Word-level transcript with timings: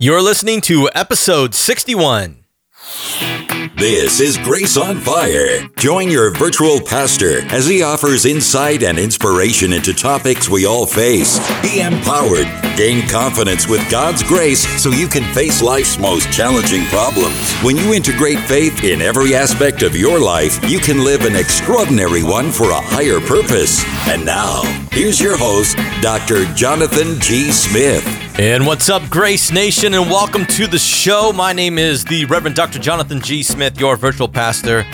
You're 0.00 0.22
listening 0.22 0.60
to 0.60 0.88
episode 0.94 1.56
61. 1.56 2.44
This 3.76 4.20
is 4.20 4.38
Grace 4.38 4.76
on 4.76 5.00
Fire. 5.00 5.66
Join 5.76 6.08
your 6.08 6.32
virtual 6.32 6.80
pastor 6.80 7.40
as 7.52 7.66
he 7.66 7.82
offers 7.82 8.24
insight 8.24 8.84
and 8.84 8.96
inspiration 8.96 9.72
into 9.72 9.92
topics 9.92 10.48
we 10.48 10.66
all 10.66 10.86
face. 10.86 11.40
Be 11.62 11.80
empowered, 11.80 12.46
gain 12.76 13.08
confidence 13.08 13.66
with 13.66 13.90
God's 13.90 14.22
grace 14.22 14.64
so 14.80 14.90
you 14.90 15.08
can 15.08 15.24
face 15.34 15.60
life's 15.62 15.98
most 15.98 16.30
challenging 16.30 16.84
problems. 16.84 17.52
When 17.64 17.76
you 17.76 17.92
integrate 17.92 18.38
faith 18.38 18.84
in 18.84 19.02
every 19.02 19.34
aspect 19.34 19.82
of 19.82 19.96
your 19.96 20.20
life, 20.20 20.60
you 20.70 20.78
can 20.78 21.02
live 21.02 21.22
an 21.22 21.34
extraordinary 21.34 22.22
one 22.22 22.52
for 22.52 22.70
a 22.70 22.80
higher 22.80 23.18
purpose. 23.18 23.82
And 24.06 24.24
now, 24.24 24.62
here's 24.92 25.20
your 25.20 25.36
host, 25.36 25.76
Dr. 26.00 26.44
Jonathan 26.54 27.18
G. 27.18 27.50
Smith. 27.50 28.27
And 28.38 28.64
what's 28.64 28.88
up, 28.88 29.02
Grace 29.10 29.50
Nation, 29.50 29.94
and 29.94 30.08
welcome 30.08 30.46
to 30.46 30.68
the 30.68 30.78
show. 30.78 31.32
My 31.32 31.52
name 31.52 31.76
is 31.76 32.04
the 32.04 32.24
Reverend 32.26 32.54
Dr. 32.54 32.78
Jonathan 32.78 33.20
G. 33.20 33.42
Smith, 33.42 33.80
your 33.80 33.96
virtual 33.96 34.28
pastor. 34.28 34.86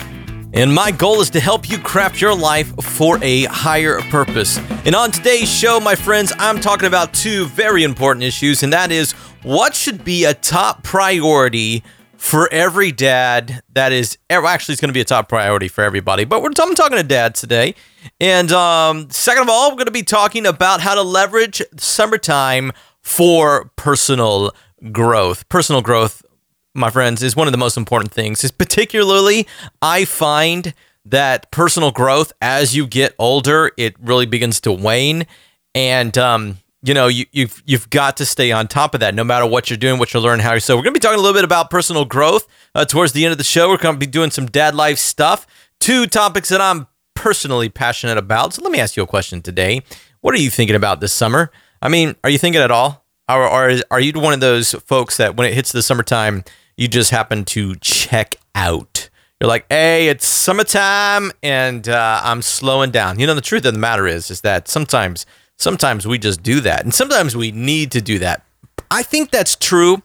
And 0.53 0.73
my 0.73 0.89
goal 0.89 1.21
is 1.21 1.29
to 1.29 1.39
help 1.39 1.69
you 1.69 1.77
craft 1.77 2.19
your 2.19 2.35
life 2.35 2.73
for 2.83 3.19
a 3.21 3.43
higher 3.43 4.01
purpose. 4.09 4.57
And 4.83 4.95
on 4.95 5.11
today's 5.11 5.47
show, 5.47 5.79
my 5.79 5.93
friends, 5.93 6.33
I'm 6.39 6.59
talking 6.59 6.87
about 6.87 7.13
two 7.13 7.45
very 7.45 7.83
important 7.83 8.23
issues, 8.23 8.63
and 8.63 8.73
that 8.73 8.91
is 8.91 9.11
what 9.43 9.75
should 9.75 10.03
be 10.03 10.23
a 10.23 10.33
top 10.33 10.81
priority 10.81 11.83
for 12.17 12.51
every 12.51 12.91
dad 12.91 13.61
that 13.73 13.91
is 13.91 14.17
actually 14.31 14.73
it's 14.73 14.81
going 14.81 14.89
to 14.89 14.93
be 14.93 15.01
a 15.01 15.05
top 15.05 15.29
priority 15.29 15.67
for 15.67 15.83
everybody 15.83 16.23
but 16.23 16.41
we're 16.41 16.49
I'm 16.59 16.73
talking 16.73 16.97
to 16.97 17.03
dads 17.03 17.39
today 17.39 17.75
and 18.19 18.51
um, 18.51 19.11
second 19.11 19.43
of 19.43 19.49
all 19.49 19.69
we're 19.69 19.75
going 19.75 19.85
to 19.85 19.91
be 19.91 20.01
talking 20.01 20.47
about 20.47 20.81
how 20.81 20.95
to 20.95 21.03
leverage 21.03 21.61
summertime 21.77 22.71
for 23.05 23.71
personal 23.75 24.51
growth. 24.91 25.47
Personal 25.47 25.81
growth, 25.81 26.25
my 26.73 26.89
friends, 26.89 27.21
is 27.21 27.35
one 27.35 27.47
of 27.47 27.51
the 27.51 27.57
most 27.57 27.77
important 27.77 28.11
things. 28.11 28.43
Is 28.43 28.51
particularly 28.51 29.47
I 29.81 30.05
find 30.05 30.73
that 31.05 31.49
personal 31.51 31.91
growth 31.91 32.33
as 32.41 32.75
you 32.75 32.87
get 32.87 33.13
older, 33.19 33.71
it 33.77 33.95
really 34.01 34.25
begins 34.25 34.59
to 34.61 34.71
wane, 34.71 35.27
and 35.75 36.17
um, 36.17 36.57
you 36.81 36.95
know 36.95 37.07
you, 37.07 37.25
you've 37.31 37.61
you've 37.65 37.89
got 37.91 38.17
to 38.17 38.25
stay 38.25 38.51
on 38.51 38.67
top 38.67 38.95
of 38.95 38.99
that, 39.01 39.13
no 39.13 39.23
matter 39.23 39.45
what 39.45 39.69
you're 39.69 39.77
doing, 39.77 39.99
what 39.99 40.11
you're 40.11 40.23
learning, 40.23 40.43
how 40.43 40.51
you're. 40.53 40.59
So 40.59 40.75
we're 40.75 40.81
gonna 40.81 40.93
be 40.93 40.99
talking 40.99 41.19
a 41.19 41.21
little 41.21 41.37
bit 41.37 41.45
about 41.45 41.69
personal 41.69 42.05
growth 42.05 42.47
uh, 42.73 42.85
towards 42.85 43.13
the 43.13 43.23
end 43.23 43.33
of 43.33 43.37
the 43.37 43.43
show. 43.43 43.69
We're 43.69 43.77
gonna 43.77 43.99
be 43.99 44.07
doing 44.07 44.31
some 44.31 44.47
dad 44.47 44.73
life 44.73 44.97
stuff. 44.97 45.45
Two 45.79 46.07
topics 46.07 46.49
that 46.49 46.59
I'm 46.59 46.87
personally 47.13 47.69
passionate 47.69 48.17
about. 48.17 48.55
So 48.55 48.63
let 48.63 48.71
me 48.71 48.79
ask 48.79 48.97
you 48.97 49.03
a 49.03 49.07
question 49.07 49.43
today. 49.43 49.83
What 50.21 50.33
are 50.33 50.39
you 50.39 50.49
thinking 50.49 50.75
about 50.75 51.01
this 51.01 51.13
summer? 51.13 51.51
I 51.83 51.87
mean, 51.87 52.15
are 52.23 52.31
you 52.31 52.39
thinking 52.39 52.63
at 52.63 52.71
all? 52.71 53.04
Or, 53.27 53.47
or 53.47 53.79
are 53.91 53.99
you 53.99 54.13
one 54.13 54.33
of 54.33 54.39
those 54.39 54.73
folks 54.73 55.17
that 55.17 55.35
when 55.35 55.47
it 55.47 55.53
hits 55.53 55.71
the 55.71 55.81
summertime, 55.81 56.43
you 56.77 56.87
just 56.87 57.11
happen 57.11 57.45
to 57.45 57.75
check 57.75 58.35
out? 58.53 59.09
You're 59.41 59.47
like, 59.47 59.65
hey, 59.69 60.07
it's 60.07 60.27
summertime 60.27 61.31
and 61.43 61.89
uh, 61.89 62.21
I'm 62.23 62.41
slowing 62.41 62.91
down. 62.91 63.19
You 63.19 63.27
know, 63.27 63.35
the 63.35 63.41
truth 63.41 63.65
of 63.65 63.73
the 63.73 63.79
matter 63.79 64.07
is, 64.07 64.31
is 64.31 64.41
that 64.41 64.67
sometimes, 64.67 65.25
sometimes 65.57 66.07
we 66.07 66.17
just 66.19 66.43
do 66.43 66.59
that, 66.61 66.83
and 66.83 66.93
sometimes 66.93 67.35
we 67.35 67.51
need 67.51 67.91
to 67.91 68.01
do 68.01 68.19
that. 68.19 68.43
I 68.91 69.03
think 69.03 69.31
that's 69.31 69.55
true 69.55 70.03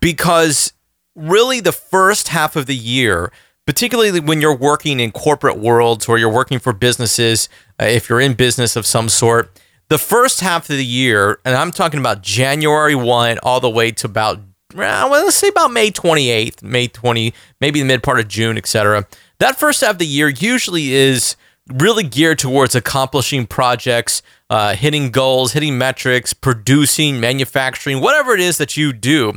because 0.00 0.72
really 1.16 1.60
the 1.60 1.72
first 1.72 2.28
half 2.28 2.54
of 2.54 2.66
the 2.66 2.76
year, 2.76 3.32
particularly 3.66 4.20
when 4.20 4.40
you're 4.40 4.56
working 4.56 5.00
in 5.00 5.10
corporate 5.10 5.58
worlds 5.58 6.08
or 6.08 6.18
you're 6.18 6.32
working 6.32 6.58
for 6.58 6.72
businesses, 6.72 7.48
uh, 7.80 7.84
if 7.86 8.08
you're 8.08 8.20
in 8.20 8.34
business 8.34 8.76
of 8.76 8.86
some 8.86 9.08
sort, 9.08 9.50
the 9.88 9.98
first 9.98 10.40
half 10.40 10.68
of 10.68 10.76
the 10.76 10.84
year, 10.84 11.40
and 11.44 11.56
I'm 11.56 11.70
talking 11.70 11.98
about 11.98 12.22
January 12.22 12.94
1 12.94 13.38
all 13.42 13.60
the 13.60 13.70
way 13.70 13.90
to 13.92 14.06
about, 14.06 14.40
well, 14.74 15.08
let's 15.10 15.36
say 15.36 15.48
about 15.48 15.72
May 15.72 15.90
28th, 15.90 16.62
May 16.62 16.88
20, 16.88 17.32
maybe 17.60 17.80
the 17.80 17.86
mid 17.86 18.02
part 18.02 18.20
of 18.20 18.28
June, 18.28 18.58
etc. 18.58 19.06
That 19.38 19.58
first 19.58 19.80
half 19.80 19.92
of 19.92 19.98
the 19.98 20.06
year 20.06 20.28
usually 20.28 20.92
is 20.92 21.36
really 21.72 22.04
geared 22.04 22.38
towards 22.38 22.74
accomplishing 22.74 23.46
projects, 23.46 24.22
uh, 24.50 24.74
hitting 24.74 25.10
goals, 25.10 25.52
hitting 25.52 25.78
metrics, 25.78 26.32
producing, 26.32 27.20
manufacturing, 27.20 28.00
whatever 28.00 28.32
it 28.32 28.40
is 28.40 28.58
that 28.58 28.76
you 28.76 28.92
do. 28.92 29.34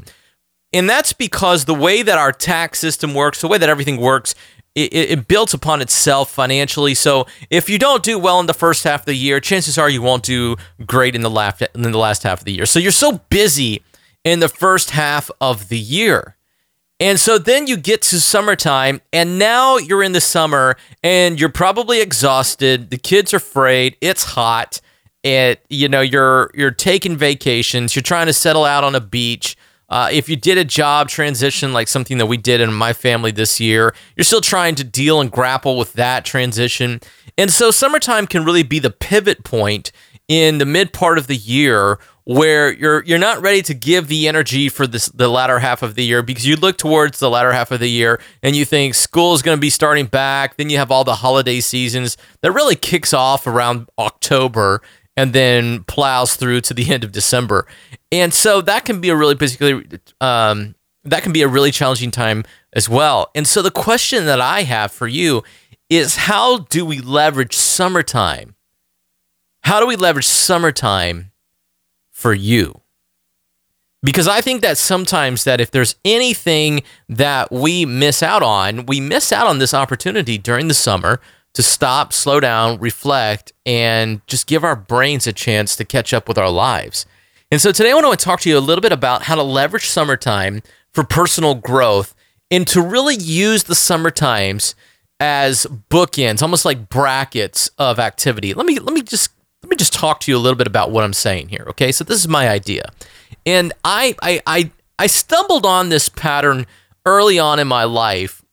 And 0.74 0.90
that's 0.90 1.12
because 1.12 1.66
the 1.66 1.74
way 1.74 2.02
that 2.02 2.18
our 2.18 2.32
tax 2.32 2.80
system 2.80 3.14
works, 3.14 3.42
the 3.42 3.50
way 3.50 3.58
that 3.58 3.68
everything 3.68 3.98
works, 3.98 4.36
it, 4.76 4.94
it, 4.94 5.28
builds 5.28 5.54
upon 5.54 5.82
itself 5.82 6.32
financially. 6.32 6.94
So 6.94 7.28
if 7.50 7.70
you 7.70 7.78
don't 7.78 8.04
do 8.04 8.18
well 8.18 8.40
in 8.40 8.46
the 8.46 8.54
first 8.54 8.84
half 8.84 9.02
of 9.02 9.06
the 9.06 9.16
year, 9.16 9.40
chances 9.40 9.78
are 9.78 9.90
you 9.90 10.02
won't 10.02 10.24
do 10.24 10.56
great 10.86 11.14
in 11.14 11.22
the 11.22 11.30
last 11.30 11.62
in 11.76 11.82
the 11.82 11.98
last 11.98 12.24
half 12.24 12.40
of 12.40 12.46
the 12.46 12.54
year. 12.54 12.66
So 12.66 12.80
you're 12.80 12.92
so 12.92 13.20
busy 13.30 13.84
in 14.24 14.40
the 14.40 14.50
first 14.50 14.92
half 14.92 15.30
of 15.42 15.68
the 15.70 15.80
year. 15.80 16.38
And 17.02 17.20
so 17.20 17.40
then 17.40 17.66
you 17.66 17.78
get 17.78 18.04
to 18.04 18.20
summertime, 18.20 19.02
and 19.12 19.40
now 19.40 19.78
you're 19.78 20.04
in 20.04 20.12
the 20.12 20.22
summer, 20.22 20.78
and 21.02 21.40
you're 21.40 21.50
probably 21.50 22.00
exhausted. 22.00 22.92
The 22.92 22.98
kids 22.98 23.34
are 23.34 23.38
afraid. 23.38 23.98
It's 24.02 24.24
hot. 24.24 24.80
It 25.24 25.66
you 25.70 25.90
know 25.90 26.02
you're 26.02 26.52
you're 26.54 26.72
taking 26.72 27.18
vacations. 27.18 27.96
You're 27.96 28.04
trying 28.04 28.28
to 28.28 28.34
settle 28.34 28.66
out 28.66 28.84
on 28.84 28.96
a 28.96 29.02
beach. 29.02 29.58
Uh, 29.92 30.08
if 30.10 30.30
you 30.30 30.38
did 30.38 30.58
a 30.58 30.64
job 30.64 31.10
transition 31.10 31.74
like 31.74 31.90
something 31.90 32.18
that 32.18 32.26
we 32.26 32.38
did 32.38 32.62
in 32.62 32.74
my 32.74 32.94
family 32.94 33.30
this 33.30 33.60
year, 33.60 33.94
you're 34.16 34.24
still 34.24 34.42
trying 34.42 34.74
to 34.74 34.86
deal 34.86 35.20
and 35.20 35.30
grapple 35.30 35.78
with 35.78 35.92
that 35.94 36.24
transition. 36.24 37.02
And 37.38 37.52
so 37.52 37.72
summertime 37.72 38.26
can 38.26 38.46
really 38.46 38.64
be 38.64 38.80
the 38.80 38.90
pivot 38.90 39.44
point 39.44 39.92
in 40.30 40.60
the 40.60 40.66
mid 40.66 40.94
part 40.94 41.18
of 41.18 41.28
the 41.28 41.36
year 41.36 42.00
where 42.24 42.72
you're 42.72 43.04
you're 43.04 43.20
not 43.20 43.42
ready 43.42 43.62
to 43.64 43.74
give 43.74 44.08
the 44.08 44.30
energy 44.30 44.70
for 44.70 44.88
this 44.88 45.08
the 45.08 45.28
latter 45.28 45.60
half 45.60 45.84
of 45.84 45.96
the 45.96 46.06
year 46.06 46.22
because 46.22 46.46
you 46.46 46.56
look 46.56 46.78
towards 46.78 47.20
the 47.20 47.30
latter 47.30 47.52
half 47.52 47.72
of 47.72 47.80
the 47.80 47.90
year 47.90 48.22
and 48.42 48.56
you 48.56 48.64
think 48.64 48.94
school 48.94 49.34
is 49.34 49.42
going 49.42 49.58
to 49.58 49.60
be 49.62 49.72
starting 49.72 50.06
back 50.06 50.56
then 50.56 50.70
you 50.70 50.78
have 50.78 50.92
all 50.92 51.04
the 51.04 51.16
holiday 51.16 51.60
seasons 51.60 52.16
that 52.42 52.52
really 52.52 52.76
kicks 52.76 53.12
off 53.12 53.48
around 53.48 53.90
October 53.98 54.82
and 55.18 55.34
then 55.34 55.84
plows 55.84 56.36
through 56.36 56.62
to 56.62 56.74
the 56.74 56.92
end 56.94 57.04
of 57.04 57.12
December. 57.12 57.68
And 58.12 58.34
so 58.34 58.62
that 58.62 58.86
can 58.86 59.00
be 59.00 59.10
a 59.10 59.16
really 59.16 59.36
particularly 59.36 59.88
um, 60.20 60.76
that 61.04 61.24
can 61.24 61.32
be 61.32 61.42
a 61.42 61.48
really 61.48 61.72
challenging 61.72 62.12
time 62.12 62.44
as 62.74 62.88
well. 62.88 63.32
And 63.34 63.48
so 63.48 63.62
the 63.62 63.72
question 63.72 64.26
that 64.26 64.42
I 64.42 64.64
have 64.64 64.92
for 64.92 65.08
you 65.08 65.44
is 65.90 66.16
how 66.16 66.60
do 66.60 66.86
we 66.86 67.00
leverage 67.00 67.56
summertime? 67.56 68.56
How 69.64 69.80
do 69.80 69.88
we 69.88 69.96
leverage 69.96 70.28
summertime 70.28 71.32
for 72.12 72.34
you? 72.34 72.82
Because 74.04 74.28
I 74.28 74.42
think 74.42 74.62
that 74.62 74.78
sometimes 74.78 75.44
that 75.44 75.62
if 75.62 75.70
there's 75.70 75.96
anything 76.04 76.82
that 77.08 77.52
we 77.52 77.86
miss 77.86 78.24
out 78.24 78.42
on, 78.42 78.88
we 78.88 79.00
miss 79.00 79.32
out 79.32 79.46
on 79.46 79.60
this 79.60 79.74
opportunity 79.74 80.38
during 80.40 80.68
the 80.68 80.74
summer 80.74 81.22
to 81.54 81.62
stop, 81.62 82.12
slow 82.12 82.40
down, 82.40 82.80
reflect, 82.80 83.54
and 83.66 84.26
just 84.26 84.48
give 84.48 84.64
our 84.64 84.76
brains 84.76 85.28
a 85.28 85.34
chance 85.34 85.76
to 85.76 85.86
catch 85.86 86.14
up 86.14 86.28
with 86.28 86.38
our 86.38 86.50
lives. 86.50 87.06
And 87.52 87.60
so 87.62 87.74
today 87.74 87.92
I 87.92 87.94
want 87.94 88.18
to 88.18 88.24
talk 88.24 88.40
to 88.42 88.50
you 88.50 88.58
a 88.58 88.60
little 88.60 88.82
bit 88.82 88.94
about 88.94 89.24
how 89.24 89.36
to 89.36 89.44
leverage 89.44 89.88
summertime 89.88 90.62
for 90.94 91.04
personal 91.04 91.54
growth 91.54 92.16
and 92.50 92.66
to 92.68 92.82
really 92.82 93.16
use 93.16 93.64
the 93.64 93.76
summer 93.76 94.10
times 94.10 94.74
as 95.20 95.68
bookends, 95.90 96.42
almost 96.42 96.64
like 96.64 96.88
brackets 96.88 97.70
of 97.78 98.00
activity. 98.00 98.54
Let 98.54 98.66
me 98.66 98.80
let 98.80 98.94
me 98.94 99.02
just 99.02 99.32
let 99.62 99.70
me 99.70 99.76
just 99.76 99.94
talk 99.94 100.22
to 100.22 100.32
you 100.32 100.38
a 100.38 100.40
little 100.40 100.58
bit 100.58 100.66
about 100.66 100.92
what 100.92 101.04
I'm 101.04 101.14
saying 101.14 101.50
here. 101.50 101.66
Okay, 101.70 101.92
so 101.92 102.06
this 102.06 102.18
is 102.18 102.28
my 102.28 102.48
idea, 102.50 102.90
and 103.46 103.74
I 103.84 104.16
I 104.22 104.42
I, 104.48 104.72
I 104.98 105.08
stumbled 105.08 105.66
on 105.66 105.90
this 105.90 106.08
pattern 106.08 106.66
early 107.06 107.38
on 107.38 107.60
in 107.60 107.68
my 107.68 107.84
life 107.84 108.44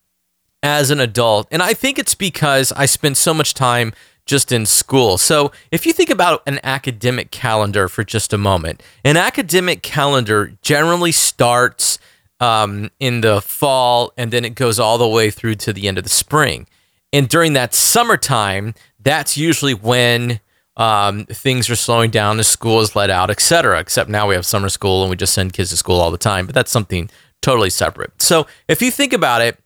as 0.63 0.91
an 0.91 0.99
adult. 0.99 1.47
And 1.51 1.63
I 1.63 1.73
think 1.73 1.99
it's 1.99 2.15
because 2.15 2.73
I 2.73 2.87
spent 2.87 3.17
so 3.17 3.33
much 3.33 3.55
time 3.55 3.93
just 4.29 4.53
in 4.53 4.67
school. 4.67 5.19
So 5.19 5.51
if 5.73 5.87
you 5.87 5.93
think 5.93 6.11
about 6.11 6.43
an 6.47 6.61
academic 6.63 7.33
calendar 7.33 7.89
for 7.89 8.05
just 8.05 8.33
a 8.33 8.39
moment, 8.39 8.83
an 9.03 9.17
academic 9.17 9.83
calendar 9.83 10.53
generally 10.63 11.11
starts 11.11 11.99
um, 12.39 12.91
in 13.01 13.23
the 13.23 13.41
fall 13.41 14.13
and 14.17 14.31
then 14.31 14.45
it 14.45 14.55
goes 14.55 14.79
all 14.79 14.99
the 14.99 15.09
way 15.09 15.31
through 15.31 15.57
to 15.57 15.73
the 15.73 15.89
end 15.89 15.99
of 15.99 16.05
the 16.05 16.11
spring. 16.11 16.69
And 17.13 17.29
during 17.29 17.55
that 17.55 17.75
summertime, 17.75 18.75
that's 19.01 19.37
usually 19.37 19.75
when 19.75 20.41
um, 20.77 21.25
things 21.25 21.69
are 21.71 21.77
slowing 21.77 22.11
down, 22.11 22.37
the 22.37 22.45
school 22.45 22.81
is 22.81 22.95
let 22.95 23.11
out, 23.11 23.31
etc. 23.31 23.81
Except 23.81 24.11
now 24.11 24.29
we 24.29 24.35
have 24.35 24.47
summer 24.47 24.69
school 24.69 25.03
and 25.03 25.11
we 25.11 25.17
just 25.17 25.35
send 25.35 25.55
kids 25.55 25.71
to 25.71 25.77
school 25.77 25.99
all 25.99 26.11
the 26.11 26.19
time, 26.19 26.47
but 26.47 26.55
that's 26.55 26.71
something 26.71 27.11
totally 27.41 27.71
separate. 27.71 28.21
So 28.21 28.47
if 28.69 28.83
you 28.83 28.91
think 28.91 29.13
about 29.15 29.41
it, 29.41 29.59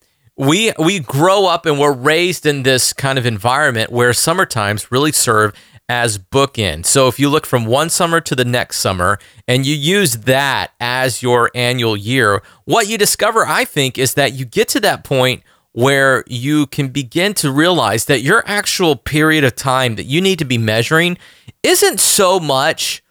we 0.43 0.73
we 0.79 0.99
grow 0.99 1.47
up 1.47 1.67
and 1.67 1.79
we're 1.79 1.93
raised 1.93 2.47
in 2.47 2.65
this 2.65 2.93
kind 2.93 3.19
of 3.19 3.27
environment 3.27 3.93
where 3.93 4.13
summer 4.13 4.45
times 4.45 4.91
really 4.91 5.13
serve 5.13 5.55
as 5.89 6.19
bookends. 6.19 6.87
So 6.87 7.07
if 7.07 7.21
you 7.21 7.29
look 7.29 7.47
from 7.47 7.65
one 7.65 7.91
summer 7.91 8.21
to 8.23 8.35
the 8.35 8.45
next 8.45 8.79
summer 8.79 9.19
and 9.47 9.65
you 9.65 9.77
use 9.77 10.19
that 10.19 10.73
as 10.81 11.23
your 11.23 11.51
annual 11.55 11.97
year, 11.97 12.43
what 12.65 12.89
you 12.89 12.99
discover, 12.99 13.47
I 13.47 13.65
think, 13.65 13.99
is 13.99 14.15
that 14.15 14.33
you 14.33 14.45
get 14.45 14.69
to 14.69 14.81
that 14.81 15.05
point 15.05 15.43
where 15.73 16.25
you 16.27 16.67
can 16.67 16.89
begin 16.89 17.35
to 17.35 17.53
realize 17.53 18.07
that 18.07 18.21
your 18.23 18.43
actual 18.47 18.97
period 18.97 19.45
of 19.45 19.55
time 19.55 19.97
that 19.97 20.05
you 20.05 20.21
need 20.21 20.39
to 20.39 20.45
be 20.45 20.59
measuring 20.59 21.19
isn't 21.63 22.01
so 22.01 22.41
much 22.41 23.03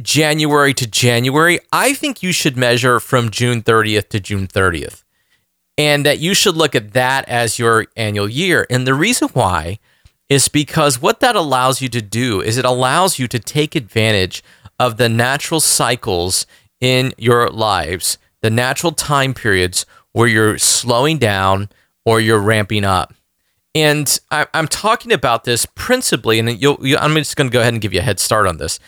January 0.00 0.74
to 0.74 0.86
January. 0.86 1.58
I 1.72 1.92
think 1.92 2.22
you 2.22 2.32
should 2.32 2.56
measure 2.56 2.98
from 2.98 3.30
June 3.30 3.62
30th 3.62 4.08
to 4.10 4.20
June 4.20 4.46
30th. 4.46 5.02
And 5.78 6.06
that 6.06 6.18
you 6.18 6.32
should 6.34 6.56
look 6.56 6.74
at 6.74 6.92
that 6.92 7.28
as 7.28 7.58
your 7.58 7.86
annual 7.96 8.28
year. 8.28 8.66
And 8.70 8.86
the 8.86 8.94
reason 8.94 9.28
why 9.28 9.78
is 10.28 10.48
because 10.48 11.00
what 11.00 11.20
that 11.20 11.36
allows 11.36 11.80
you 11.80 11.88
to 11.90 12.02
do 12.02 12.40
is 12.40 12.56
it 12.56 12.64
allows 12.64 13.18
you 13.18 13.28
to 13.28 13.38
take 13.38 13.76
advantage 13.76 14.42
of 14.78 14.96
the 14.96 15.08
natural 15.08 15.60
cycles 15.60 16.46
in 16.80 17.12
your 17.16 17.48
lives, 17.50 18.18
the 18.42 18.50
natural 18.50 18.92
time 18.92 19.34
periods 19.34 19.86
where 20.12 20.28
you're 20.28 20.58
slowing 20.58 21.18
down 21.18 21.68
or 22.04 22.20
you're 22.20 22.40
ramping 22.40 22.84
up. 22.84 23.14
And 23.74 24.18
I, 24.30 24.46
am 24.54 24.68
talking 24.68 25.12
about 25.12 25.44
this 25.44 25.66
principally, 25.74 26.38
and 26.38 26.60
you, 26.60 26.78
I'm 26.98 27.14
just 27.16 27.36
going 27.36 27.50
to 27.50 27.52
go 27.52 27.60
ahead 27.60 27.74
and 27.74 27.82
give 27.82 27.92
you 27.92 28.00
a 28.00 28.02
head 28.02 28.18
start 28.18 28.46
on 28.46 28.56
this. 28.56 28.78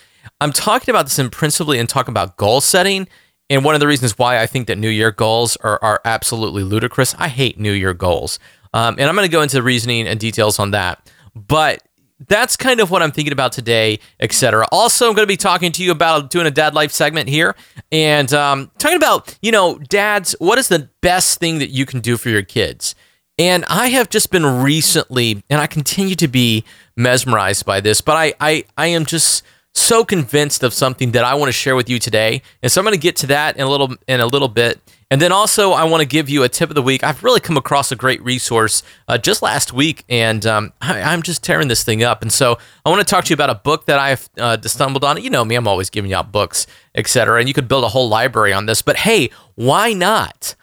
I'm 0.40 0.52
talking 0.52 0.90
about 0.90 1.04
this 1.04 1.18
in 1.18 1.28
principally 1.28 1.78
and 1.78 1.88
talking 1.88 2.12
about 2.12 2.36
goal 2.38 2.60
setting. 2.62 3.08
And 3.50 3.64
one 3.64 3.74
of 3.74 3.80
the 3.80 3.86
reasons 3.86 4.18
why 4.18 4.40
I 4.40 4.46
think 4.46 4.66
that 4.66 4.76
New 4.76 4.90
Year 4.90 5.10
goals 5.10 5.56
are, 5.58 5.78
are 5.82 6.00
absolutely 6.04 6.62
ludicrous. 6.62 7.14
I 7.18 7.28
hate 7.28 7.58
New 7.58 7.72
Year 7.72 7.94
goals. 7.94 8.38
Um, 8.74 8.96
and 8.98 9.08
I'm 9.08 9.14
going 9.14 9.26
to 9.26 9.32
go 9.32 9.42
into 9.42 9.56
the 9.56 9.62
reasoning 9.62 10.06
and 10.06 10.20
details 10.20 10.58
on 10.58 10.72
that. 10.72 11.10
But 11.34 11.82
that's 12.26 12.56
kind 12.56 12.80
of 12.80 12.90
what 12.90 13.02
I'm 13.02 13.12
thinking 13.12 13.32
about 13.32 13.52
today, 13.52 14.00
etc. 14.20 14.66
Also, 14.72 15.08
I'm 15.08 15.14
going 15.14 15.24
to 15.24 15.28
be 15.28 15.36
talking 15.36 15.72
to 15.72 15.84
you 15.84 15.92
about 15.92 16.30
doing 16.30 16.46
a 16.46 16.50
dad 16.50 16.74
life 16.74 16.90
segment 16.90 17.28
here 17.28 17.54
and 17.92 18.32
um, 18.34 18.70
talking 18.78 18.96
about, 18.96 19.38
you 19.40 19.52
know, 19.52 19.78
dads, 19.78 20.34
what 20.38 20.58
is 20.58 20.68
the 20.68 20.90
best 21.00 21.38
thing 21.38 21.58
that 21.58 21.70
you 21.70 21.86
can 21.86 22.00
do 22.00 22.16
for 22.16 22.28
your 22.28 22.42
kids? 22.42 22.94
And 23.38 23.64
I 23.66 23.88
have 23.88 24.10
just 24.10 24.32
been 24.32 24.62
recently, 24.62 25.44
and 25.48 25.60
I 25.60 25.68
continue 25.68 26.16
to 26.16 26.26
be 26.26 26.64
mesmerized 26.96 27.64
by 27.64 27.80
this, 27.80 28.00
but 28.00 28.16
I, 28.16 28.34
I, 28.40 28.64
I 28.76 28.88
am 28.88 29.06
just 29.06 29.44
so 29.78 30.04
convinced 30.04 30.62
of 30.62 30.74
something 30.74 31.12
that 31.12 31.24
I 31.24 31.34
want 31.34 31.48
to 31.48 31.52
share 31.52 31.76
with 31.76 31.88
you 31.88 31.98
today. 31.98 32.42
And 32.62 32.70
so 32.70 32.80
I'm 32.80 32.84
going 32.84 32.94
to 32.94 33.00
get 33.00 33.16
to 33.16 33.26
that 33.28 33.56
in 33.56 33.62
a 33.62 33.68
little 33.68 33.94
in 34.06 34.20
a 34.20 34.26
little 34.26 34.48
bit. 34.48 34.80
And 35.10 35.22
then 35.22 35.32
also 35.32 35.72
I 35.72 35.84
want 35.84 36.02
to 36.02 36.06
give 36.06 36.28
you 36.28 36.42
a 36.42 36.48
tip 36.48 36.68
of 36.68 36.74
the 36.74 36.82
week. 36.82 37.02
I've 37.02 37.24
really 37.24 37.40
come 37.40 37.56
across 37.56 37.90
a 37.90 37.96
great 37.96 38.22
resource 38.22 38.82
uh, 39.06 39.16
just 39.16 39.40
last 39.40 39.72
week, 39.72 40.04
and 40.08 40.44
um, 40.44 40.72
I, 40.82 41.14
am 41.14 41.22
just 41.22 41.42
tearing 41.42 41.68
this 41.68 41.82
thing 41.82 42.02
up. 42.02 42.20
And 42.20 42.30
so 42.30 42.58
I 42.84 42.90
want 42.90 43.00
to 43.00 43.10
talk 43.10 43.24
to 43.24 43.30
you 43.30 43.34
about 43.34 43.48
a 43.48 43.54
book 43.54 43.86
that 43.86 43.98
I've 43.98 44.28
uh, 44.38 44.60
stumbled 44.62 45.04
on. 45.04 45.22
You 45.22 45.30
know 45.30 45.44
me, 45.44 45.54
I'm 45.54 45.66
always 45.66 45.88
giving 45.88 46.12
out 46.12 46.30
books, 46.30 46.66
etc. 46.94 47.38
And 47.38 47.48
you 47.48 47.54
could 47.54 47.68
build 47.68 47.84
a 47.84 47.88
whole 47.88 48.08
library 48.08 48.52
on 48.52 48.66
this. 48.66 48.82
But 48.82 48.96
hey, 48.98 49.30
why 49.54 49.94
not? 49.94 50.54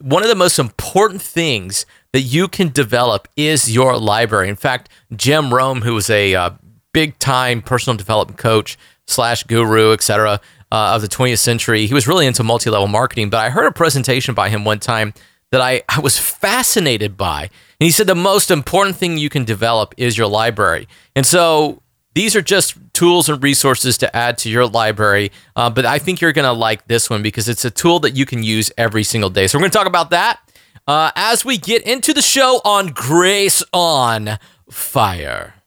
One 0.00 0.22
of 0.22 0.28
the 0.28 0.36
most 0.36 0.60
important 0.60 1.20
things 1.20 1.84
that 2.12 2.20
you 2.20 2.46
can 2.46 2.68
develop 2.68 3.26
is 3.36 3.72
your 3.72 3.98
library. 3.98 4.48
In 4.48 4.56
fact, 4.56 4.88
Jim 5.14 5.52
Rohn, 5.52 5.82
who 5.82 5.94
was 5.94 6.08
a 6.08 6.36
uh, 6.36 6.50
big 6.92 7.18
time 7.18 7.62
personal 7.62 7.96
development 7.96 8.38
coach 8.38 8.78
slash 9.06 9.42
guru, 9.44 9.92
etc., 9.92 10.40
uh, 10.70 10.92
of 10.94 11.02
the 11.02 11.08
20th 11.08 11.38
century. 11.38 11.86
He 11.86 11.94
was 11.94 12.06
really 12.06 12.26
into 12.26 12.42
multi 12.42 12.70
level 12.70 12.88
marketing, 12.88 13.30
but 13.30 13.38
I 13.38 13.50
heard 13.50 13.66
a 13.66 13.72
presentation 13.72 14.34
by 14.34 14.48
him 14.48 14.64
one 14.64 14.80
time 14.80 15.14
that 15.50 15.60
I, 15.60 15.82
I 15.88 16.00
was 16.00 16.18
fascinated 16.18 17.16
by. 17.16 17.42
And 17.42 17.86
he 17.86 17.90
said 17.90 18.06
the 18.06 18.14
most 18.14 18.50
important 18.50 18.96
thing 18.96 19.16
you 19.16 19.30
can 19.30 19.44
develop 19.44 19.94
is 19.96 20.18
your 20.18 20.26
library. 20.26 20.88
And 21.16 21.24
so 21.24 21.82
these 22.14 22.36
are 22.36 22.42
just 22.42 22.76
tools 22.92 23.28
and 23.28 23.42
resources 23.42 23.96
to 23.98 24.14
add 24.14 24.36
to 24.38 24.50
your 24.50 24.66
library. 24.66 25.30
Uh, 25.56 25.70
but 25.70 25.86
I 25.86 25.98
think 25.98 26.20
you're 26.20 26.32
going 26.32 26.44
to 26.44 26.52
like 26.52 26.86
this 26.88 27.08
one 27.08 27.22
because 27.22 27.48
it's 27.48 27.64
a 27.64 27.70
tool 27.70 28.00
that 28.00 28.16
you 28.16 28.26
can 28.26 28.42
use 28.42 28.70
every 28.76 29.04
single 29.04 29.30
day. 29.30 29.46
So 29.46 29.56
we're 29.56 29.62
going 29.62 29.70
to 29.70 29.78
talk 29.78 29.86
about 29.86 30.10
that 30.10 30.40
uh, 30.86 31.12
as 31.14 31.44
we 31.44 31.58
get 31.58 31.82
into 31.82 32.12
the 32.12 32.22
show 32.22 32.60
on 32.64 32.88
Grace 32.88 33.62
on 33.72 34.38
Fire. 34.70 35.57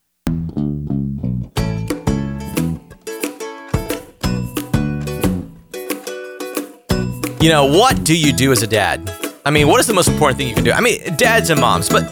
You 7.41 7.49
know, 7.49 7.65
what 7.65 8.03
do 8.03 8.15
you 8.15 8.31
do 8.31 8.51
as 8.51 8.61
a 8.61 8.67
dad? 8.67 9.11
I 9.43 9.49
mean, 9.49 9.67
what 9.67 9.79
is 9.79 9.87
the 9.87 9.95
most 9.95 10.07
important 10.07 10.37
thing 10.37 10.47
you 10.47 10.53
can 10.53 10.63
do? 10.63 10.71
I 10.71 10.79
mean, 10.79 11.15
dads 11.15 11.49
and 11.49 11.59
moms, 11.59 11.89
but 11.89 12.03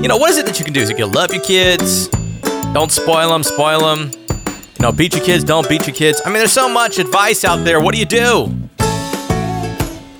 you 0.00 0.08
know, 0.08 0.16
what 0.16 0.30
is 0.30 0.38
it 0.38 0.46
that 0.46 0.58
you 0.58 0.64
can 0.64 0.72
do? 0.72 0.80
Is 0.80 0.88
it 0.88 0.98
you 0.98 1.04
love 1.04 1.34
your 1.34 1.42
kids? 1.42 2.08
Don't 2.72 2.90
spoil 2.90 3.28
them, 3.28 3.42
spoil 3.42 3.80
them. 3.80 4.10
You 4.48 4.80
know, 4.80 4.90
beat 4.90 5.14
your 5.14 5.22
kids, 5.22 5.44
don't 5.44 5.68
beat 5.68 5.86
your 5.86 5.94
kids. 5.94 6.22
I 6.24 6.30
mean, 6.30 6.38
there's 6.38 6.54
so 6.54 6.70
much 6.70 6.98
advice 6.98 7.44
out 7.44 7.62
there. 7.62 7.78
What 7.78 7.92
do 7.94 8.00
you 8.00 8.06
do? 8.06 8.48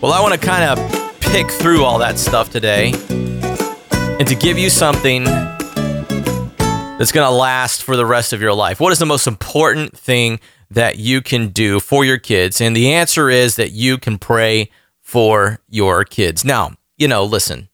Well, 0.03 0.13
I 0.13 0.21
want 0.21 0.35
to 0.35 0.47
kind 0.47 0.79
of 0.79 1.21
pick 1.21 1.51
through 1.51 1.83
all 1.83 1.97
that 2.01 2.19
stuff 2.19 2.51
today 2.51 2.93
and 3.09 4.29
to 4.29 4.35
give 4.35 4.59
you 4.59 4.69
something 4.69 5.25
that's 5.25 7.13
going 7.13 7.27
to 7.27 7.35
last 7.35 7.83
for 7.83 7.97
the 7.97 8.05
rest 8.05 8.35
of 8.35 8.43
your 8.43 8.53
life. 8.53 8.79
What 8.79 8.93
is 8.93 8.99
the 8.99 9.07
most 9.07 9.27
important 9.27 9.97
thing 9.97 10.39
that 10.75 10.99
you 10.99 11.23
can 11.23 11.49
do 11.49 11.81
for 11.81 12.05
your 12.05 12.19
kids? 12.19 12.61
And 12.61 12.77
the 12.77 12.93
answer 12.93 13.31
is 13.31 13.57
that 13.57 13.73
you 13.73 13.99
can 13.99 14.19
pray 14.19 14.71
for 15.01 15.61
your 15.69 16.05
kids. 16.05 16.45
Now, 16.45 16.73
you 16.97 17.09
know, 17.09 17.25
listen, 17.25 17.69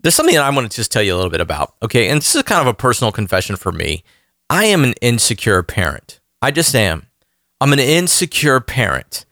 there's 0.00 0.14
something 0.14 0.34
that 0.34 0.44
I 0.44 0.50
want 0.50 0.70
to 0.70 0.76
just 0.76 0.92
tell 0.92 1.02
you 1.02 1.14
a 1.14 1.16
little 1.16 1.30
bit 1.30 1.40
about. 1.40 1.74
Okay. 1.82 2.08
And 2.08 2.20
this 2.20 2.34
is 2.34 2.42
kind 2.42 2.60
of 2.60 2.66
a 2.66 2.74
personal 2.74 3.12
confession 3.12 3.56
for 3.56 3.72
me. 3.72 4.04
I 4.50 4.64
am 4.64 4.84
an 4.84 4.94
insecure 5.00 5.62
parent. 5.62 6.20
I 6.40 6.50
just 6.50 6.74
am. 6.74 7.06
I'm 7.60 7.72
an 7.72 7.80
insecure 7.80 8.60
parent. 8.60 9.26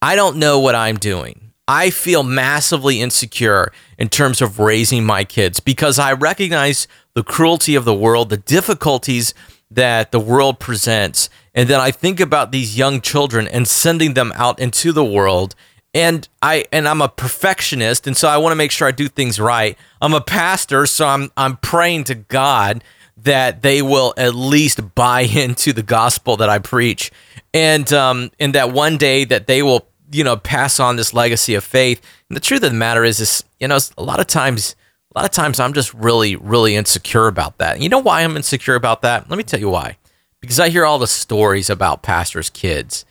I 0.00 0.16
don't 0.16 0.36
know 0.36 0.58
what 0.58 0.74
I'm 0.74 0.96
doing. 0.96 1.52
I 1.68 1.90
feel 1.90 2.22
massively 2.22 3.00
insecure 3.00 3.72
in 3.98 4.08
terms 4.08 4.40
of 4.40 4.58
raising 4.58 5.04
my 5.04 5.24
kids 5.24 5.60
because 5.60 5.98
I 5.98 6.12
recognize 6.12 6.88
the 7.14 7.22
cruelty 7.22 7.74
of 7.74 7.84
the 7.84 7.94
world, 7.94 8.30
the 8.30 8.36
difficulties 8.36 9.32
that 9.70 10.12
the 10.12 10.20
world 10.20 10.58
presents. 10.58 11.28
And 11.54 11.68
then 11.68 11.80
I 11.80 11.90
think 11.90 12.20
about 12.20 12.52
these 12.52 12.76
young 12.78 13.00
children 13.00 13.46
and 13.46 13.68
sending 13.68 14.14
them 14.14 14.32
out 14.34 14.58
into 14.58 14.92
the 14.92 15.04
world. 15.04 15.54
And 15.94 16.26
I 16.40 16.64
and 16.72 16.88
I'm 16.88 17.02
a 17.02 17.08
perfectionist, 17.08 18.06
and 18.06 18.16
so 18.16 18.26
I 18.26 18.38
want 18.38 18.52
to 18.52 18.56
make 18.56 18.70
sure 18.70 18.88
I 18.88 18.92
do 18.92 19.08
things 19.08 19.38
right. 19.38 19.76
I'm 20.00 20.14
a 20.14 20.22
pastor, 20.22 20.86
so 20.86 21.06
I'm 21.06 21.30
I'm 21.36 21.58
praying 21.58 22.04
to 22.04 22.14
God 22.14 22.82
that 23.18 23.60
they 23.60 23.82
will 23.82 24.14
at 24.16 24.34
least 24.34 24.94
buy 24.94 25.20
into 25.34 25.74
the 25.74 25.82
gospel 25.82 26.38
that 26.38 26.48
I 26.48 26.60
preach, 26.60 27.10
and 27.52 27.92
um, 27.92 28.30
and 28.40 28.54
that 28.54 28.72
one 28.72 28.96
day 28.96 29.26
that 29.26 29.46
they 29.46 29.62
will 29.62 29.86
you 30.10 30.24
know 30.24 30.38
pass 30.38 30.80
on 30.80 30.96
this 30.96 31.12
legacy 31.12 31.54
of 31.54 31.62
faith. 31.62 32.00
And 32.30 32.36
the 32.36 32.40
truth 32.40 32.62
of 32.62 32.70
the 32.70 32.78
matter 32.78 33.04
is, 33.04 33.20
is 33.20 33.44
you 33.60 33.68
know 33.68 33.78
a 33.98 34.02
lot 34.02 34.18
of 34.18 34.26
times 34.26 34.74
a 35.14 35.18
lot 35.18 35.26
of 35.26 35.30
times 35.32 35.60
I'm 35.60 35.74
just 35.74 35.92
really, 35.92 36.36
really 36.36 36.74
insecure 36.74 37.26
about 37.26 37.58
that. 37.58 37.80
You 37.80 37.90
know 37.90 37.98
why 37.98 38.22
I'm 38.22 38.36
insecure 38.36 38.76
about 38.76 39.02
that? 39.02 39.28
Let 39.28 39.36
me 39.36 39.44
tell 39.44 39.60
you 39.60 39.68
why. 39.68 39.98
Because 40.42 40.60
I 40.60 40.68
hear 40.68 40.84
all 40.84 40.98
the 40.98 41.06
stories 41.06 41.70
about 41.70 42.02
pastors' 42.02 42.50
kids. 42.50 43.06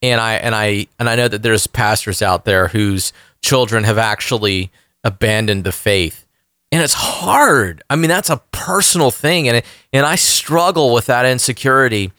And 0.00 0.20
I 0.20 0.34
and 0.34 0.54
I 0.54 0.86
and 0.98 1.08
I 1.08 1.16
know 1.16 1.28
that 1.28 1.42
there's 1.42 1.66
pastors 1.66 2.22
out 2.22 2.44
there 2.44 2.68
whose 2.68 3.12
children 3.42 3.84
have 3.84 3.98
actually 3.98 4.70
abandoned 5.02 5.64
the 5.64 5.72
faith. 5.72 6.26
And 6.70 6.82
it's 6.82 6.94
hard. 6.94 7.82
I 7.88 7.96
mean, 7.96 8.08
that's 8.08 8.30
a 8.30 8.42
personal 8.52 9.10
thing 9.10 9.48
and 9.48 9.62
and 9.92 10.06
I 10.06 10.14
struggle 10.14 10.92
with 10.92 11.06
that 11.06 11.26
insecurity. 11.26 12.12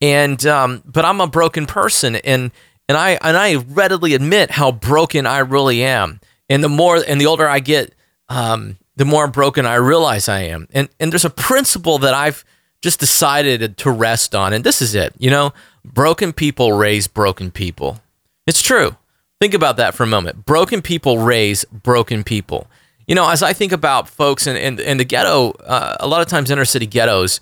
And 0.00 0.44
um, 0.46 0.82
but 0.86 1.04
I'm 1.04 1.20
a 1.20 1.26
broken 1.26 1.66
person 1.66 2.16
and 2.16 2.52
and 2.88 2.98
I 2.98 3.18
and 3.22 3.36
I 3.36 3.56
readily 3.56 4.14
admit 4.14 4.52
how 4.52 4.70
broken 4.70 5.26
I 5.26 5.38
really 5.38 5.82
am. 5.82 6.20
And 6.48 6.62
the 6.62 6.68
more 6.68 6.96
and 6.96 7.20
the 7.20 7.26
older 7.26 7.48
I 7.48 7.60
get, 7.60 7.94
um, 8.28 8.78
the 8.96 9.04
more 9.04 9.26
broken 9.26 9.66
I 9.66 9.76
realize 9.76 10.28
I 10.28 10.42
am. 10.42 10.68
And 10.72 10.88
and 11.00 11.12
there's 11.12 11.24
a 11.24 11.30
principle 11.30 11.98
that 11.98 12.14
I've 12.14 12.44
just 12.82 13.00
decided 13.00 13.78
to 13.78 13.90
rest 13.90 14.34
on, 14.34 14.52
and 14.52 14.64
this 14.64 14.82
is 14.82 14.94
it. 14.94 15.14
You 15.18 15.30
know, 15.30 15.54
broken 15.84 16.32
people 16.32 16.72
raise 16.72 17.08
broken 17.08 17.50
people. 17.50 18.00
It's 18.46 18.60
true. 18.60 18.96
Think 19.40 19.54
about 19.54 19.76
that 19.78 19.94
for 19.94 20.02
a 20.02 20.06
moment. 20.06 20.44
Broken 20.44 20.82
people 20.82 21.18
raise 21.18 21.64
broken 21.64 22.24
people. 22.24 22.66
You 23.06 23.14
know, 23.14 23.28
as 23.28 23.42
I 23.42 23.52
think 23.52 23.72
about 23.72 24.08
folks 24.08 24.46
in, 24.46 24.56
in, 24.56 24.78
in 24.78 24.96
the 24.98 25.04
ghetto, 25.04 25.50
uh, 25.50 25.96
a 25.98 26.06
lot 26.06 26.20
of 26.20 26.28
times 26.28 26.50
inner 26.50 26.64
city 26.64 26.86
ghettos, 26.86 27.40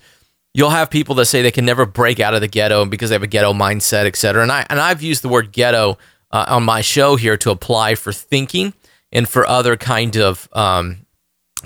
you'll 0.53 0.71
have 0.71 0.89
people 0.89 1.15
that 1.15 1.25
say 1.25 1.41
they 1.41 1.51
can 1.51 1.65
never 1.65 1.85
break 1.85 2.19
out 2.19 2.33
of 2.33 2.41
the 2.41 2.47
ghetto 2.47 2.85
because 2.85 3.09
they 3.09 3.15
have 3.15 3.23
a 3.23 3.27
ghetto 3.27 3.53
mindset, 3.53 4.05
et 4.05 4.15
cetera. 4.15 4.41
And, 4.41 4.51
I, 4.51 4.65
and 4.69 4.79
I've 4.79 5.01
used 5.03 5.21
the 5.21 5.29
word 5.29 5.51
ghetto 5.51 5.97
uh, 6.31 6.45
on 6.47 6.63
my 6.63 6.81
show 6.81 7.15
here 7.15 7.37
to 7.37 7.51
apply 7.51 7.95
for 7.95 8.11
thinking 8.11 8.73
and 9.11 9.29
for 9.29 9.47
other 9.47 9.77
kind 9.77 10.17
of 10.17 10.49
um, 10.53 11.05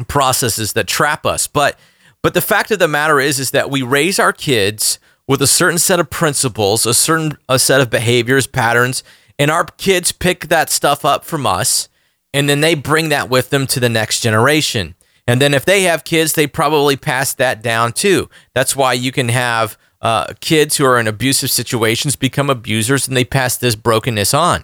processes 0.08 0.74
that 0.74 0.88
trap 0.88 1.26
us. 1.26 1.48
But 1.48 1.80
but 2.26 2.34
the 2.34 2.42
fact 2.42 2.72
of 2.72 2.80
the 2.80 2.88
matter 2.88 3.20
is 3.20 3.40
is 3.40 3.52
that 3.52 3.70
we 3.70 3.84
raise 3.84 4.18
our 4.18 4.34
kids 4.34 4.98
with 5.28 5.44
a 5.44 5.46
certain 5.46 5.78
set 5.78 6.00
of 6.00 6.10
principles, 6.10 6.88
a 6.88 6.94
certain 6.96 7.38
a 7.48 7.60
set 7.60 7.82
of 7.82 7.92
behaviors, 7.92 8.48
patterns, 8.48 9.04
and 9.38 9.52
our 9.52 9.66
kids 9.78 10.12
pick 10.12 10.48
that 10.48 10.72
stuff 10.72 11.06
up 11.06 11.24
from 11.24 11.46
us 11.46 11.88
and 12.34 12.50
then 12.50 12.62
they 12.62 12.74
bring 12.74 13.10
that 13.10 13.30
with 13.30 13.52
them 13.52 13.68
to 13.68 13.80
the 13.80 13.90
next 13.90 14.22
generation. 14.22 14.96
And 15.28 15.40
then 15.40 15.54
if 15.54 15.66
they 15.66 15.84
have 15.84 16.04
kids, 16.04 16.34
they 16.34 16.48
probably 16.48 16.98
pass 16.98 17.32
that 17.36 17.62
down 17.62 17.94
too. 17.94 18.28
That's 18.56 18.76
why 18.76 18.94
you 18.94 19.12
can 19.12 19.30
have 19.30 19.78
uh, 20.02 20.34
kids 20.40 20.78
who 20.78 20.86
are 20.86 21.00
in 21.00 21.06
abusive 21.06 21.52
situations 21.52 22.16
become 22.16 22.50
abusers 22.50 23.08
and 23.08 23.16
they 23.16 23.24
pass 23.24 23.56
this 23.56 23.76
brokenness 23.76 24.34
on. 24.34 24.64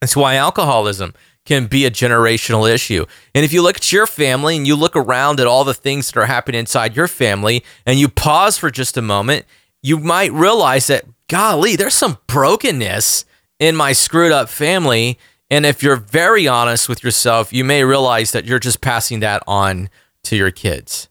That's 0.00 0.16
why 0.16 0.36
alcoholism 0.36 1.12
can 1.46 1.66
be 1.66 1.86
a 1.86 1.90
generational 1.90 2.70
issue. 2.70 3.06
And 3.34 3.44
if 3.44 3.52
you 3.52 3.62
look 3.62 3.76
at 3.76 3.92
your 3.92 4.06
family 4.06 4.56
and 4.56 4.66
you 4.66 4.76
look 4.76 4.94
around 4.94 5.40
at 5.40 5.46
all 5.46 5.64
the 5.64 5.72
things 5.72 6.10
that 6.10 6.20
are 6.20 6.26
happening 6.26 6.58
inside 6.58 6.96
your 6.96 7.08
family 7.08 7.64
and 7.86 7.98
you 7.98 8.08
pause 8.08 8.58
for 8.58 8.70
just 8.70 8.96
a 8.96 9.02
moment, 9.02 9.46
you 9.82 9.98
might 9.98 10.32
realize 10.32 10.88
that, 10.88 11.04
golly, 11.28 11.76
there's 11.76 11.94
some 11.94 12.18
brokenness 12.26 13.24
in 13.58 13.76
my 13.76 13.92
screwed 13.92 14.32
up 14.32 14.48
family. 14.48 15.18
And 15.48 15.64
if 15.64 15.82
you're 15.82 15.96
very 15.96 16.48
honest 16.48 16.88
with 16.88 17.04
yourself, 17.04 17.52
you 17.52 17.64
may 17.64 17.84
realize 17.84 18.32
that 18.32 18.44
you're 18.44 18.58
just 18.58 18.80
passing 18.80 19.20
that 19.20 19.42
on 19.46 19.88
to 20.24 20.36
your 20.36 20.50
kids. 20.50 21.08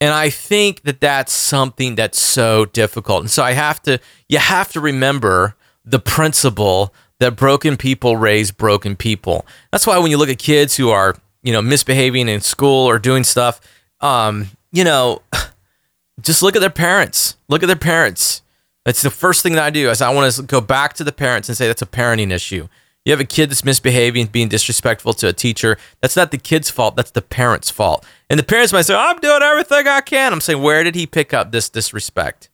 And 0.00 0.12
I 0.12 0.30
think 0.30 0.82
that 0.82 1.00
that's 1.00 1.32
something 1.32 1.94
that's 1.94 2.20
so 2.20 2.66
difficult. 2.66 3.22
And 3.22 3.30
so 3.30 3.42
I 3.42 3.52
have 3.52 3.82
to, 3.82 3.98
you 4.28 4.38
have 4.38 4.70
to 4.72 4.80
remember 4.80 5.56
the 5.84 5.98
principle 5.98 6.94
that 7.20 7.36
broken 7.36 7.76
people 7.76 8.16
raise 8.16 8.50
broken 8.50 8.96
people. 8.96 9.46
That's 9.70 9.86
why 9.86 9.98
when 9.98 10.10
you 10.10 10.18
look 10.18 10.28
at 10.28 10.38
kids 10.38 10.76
who 10.76 10.90
are, 10.90 11.16
you 11.42 11.52
know, 11.52 11.62
misbehaving 11.62 12.28
in 12.28 12.40
school 12.40 12.88
or 12.88 12.98
doing 12.98 13.24
stuff, 13.24 13.60
um, 14.00 14.48
you 14.72 14.84
know, 14.84 15.22
just 16.20 16.42
look 16.42 16.56
at 16.56 16.60
their 16.60 16.70
parents. 16.70 17.36
Look 17.48 17.62
at 17.62 17.66
their 17.66 17.76
parents. 17.76 18.42
That's 18.84 19.02
the 19.02 19.10
first 19.10 19.42
thing 19.42 19.54
that 19.54 19.64
I 19.64 19.70
do 19.70 19.88
is 19.90 20.02
I 20.02 20.12
want 20.12 20.32
to 20.34 20.42
go 20.42 20.60
back 20.60 20.92
to 20.94 21.04
the 21.04 21.12
parents 21.12 21.48
and 21.48 21.56
say 21.56 21.66
that's 21.66 21.82
a 21.82 21.86
parenting 21.86 22.30
issue. 22.30 22.68
You 23.04 23.12
have 23.12 23.20
a 23.20 23.24
kid 23.24 23.50
that's 23.50 23.64
misbehaving, 23.64 24.26
being 24.26 24.48
disrespectful 24.48 25.12
to 25.14 25.28
a 25.28 25.32
teacher. 25.32 25.76
That's 26.00 26.16
not 26.16 26.30
the 26.30 26.38
kid's 26.38 26.70
fault. 26.70 26.96
That's 26.96 27.10
the 27.10 27.20
parent's 27.20 27.70
fault. 27.70 28.04
And 28.30 28.38
the 28.38 28.44
parents 28.44 28.72
might 28.72 28.82
say, 28.82 28.94
"I'm 28.94 29.18
doing 29.18 29.42
everything 29.42 29.86
I 29.86 30.00
can." 30.00 30.32
I'm 30.32 30.40
saying, 30.40 30.62
where 30.62 30.82
did 30.84 30.94
he 30.94 31.06
pick 31.06 31.34
up 31.34 31.52
this 31.52 31.68
disrespect? 31.68 32.48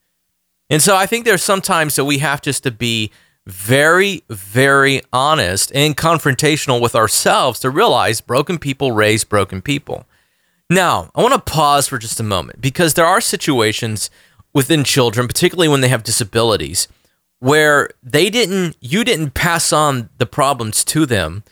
And 0.69 0.83
so 0.83 0.97
I 0.97 1.07
think 1.07 1.25
there's 1.25 1.43
sometimes 1.43 1.97
that 1.97 2.05
we 2.05 2.19
have 2.19 2.43
just 2.43 2.65
to 2.65 2.71
be 2.73 3.13
very, 3.47 4.23
very 4.29 5.03
honest 5.13 5.73
and 5.75 5.97
confrontational 5.97 6.81
with 6.81 6.95
ourselves 6.95 7.61
to 7.61 7.71
realize 7.71 8.21
broken 8.21 8.59
people 8.59 8.93
raise 8.93 9.25
broken 9.25 9.63
people. 9.63 10.07
Now, 10.69 11.11
I 11.15 11.23
want 11.23 11.35
to 11.35 11.53
pause 11.53 11.89
for 11.89 11.99
just 11.99 12.21
a 12.21 12.25
moment 12.25 12.61
because 12.61 12.95
there 12.95 13.07
are 13.07 13.21
situations 13.21 14.11
within 14.53 14.85
children, 14.85 15.27
particularly 15.27 15.69
when 15.69 15.81
they 15.81 15.89
have 15.89 16.05
disabilities, 16.05 16.87
where 17.41 17.91
they 18.03 18.31
didn't, 18.31 18.77
you 18.81 19.03
didn't 19.03 19.35
pass 19.35 19.73
on 19.73 20.11
the 20.19 20.27
problems 20.27 20.85
to 20.85 21.07
them. 21.07 21.43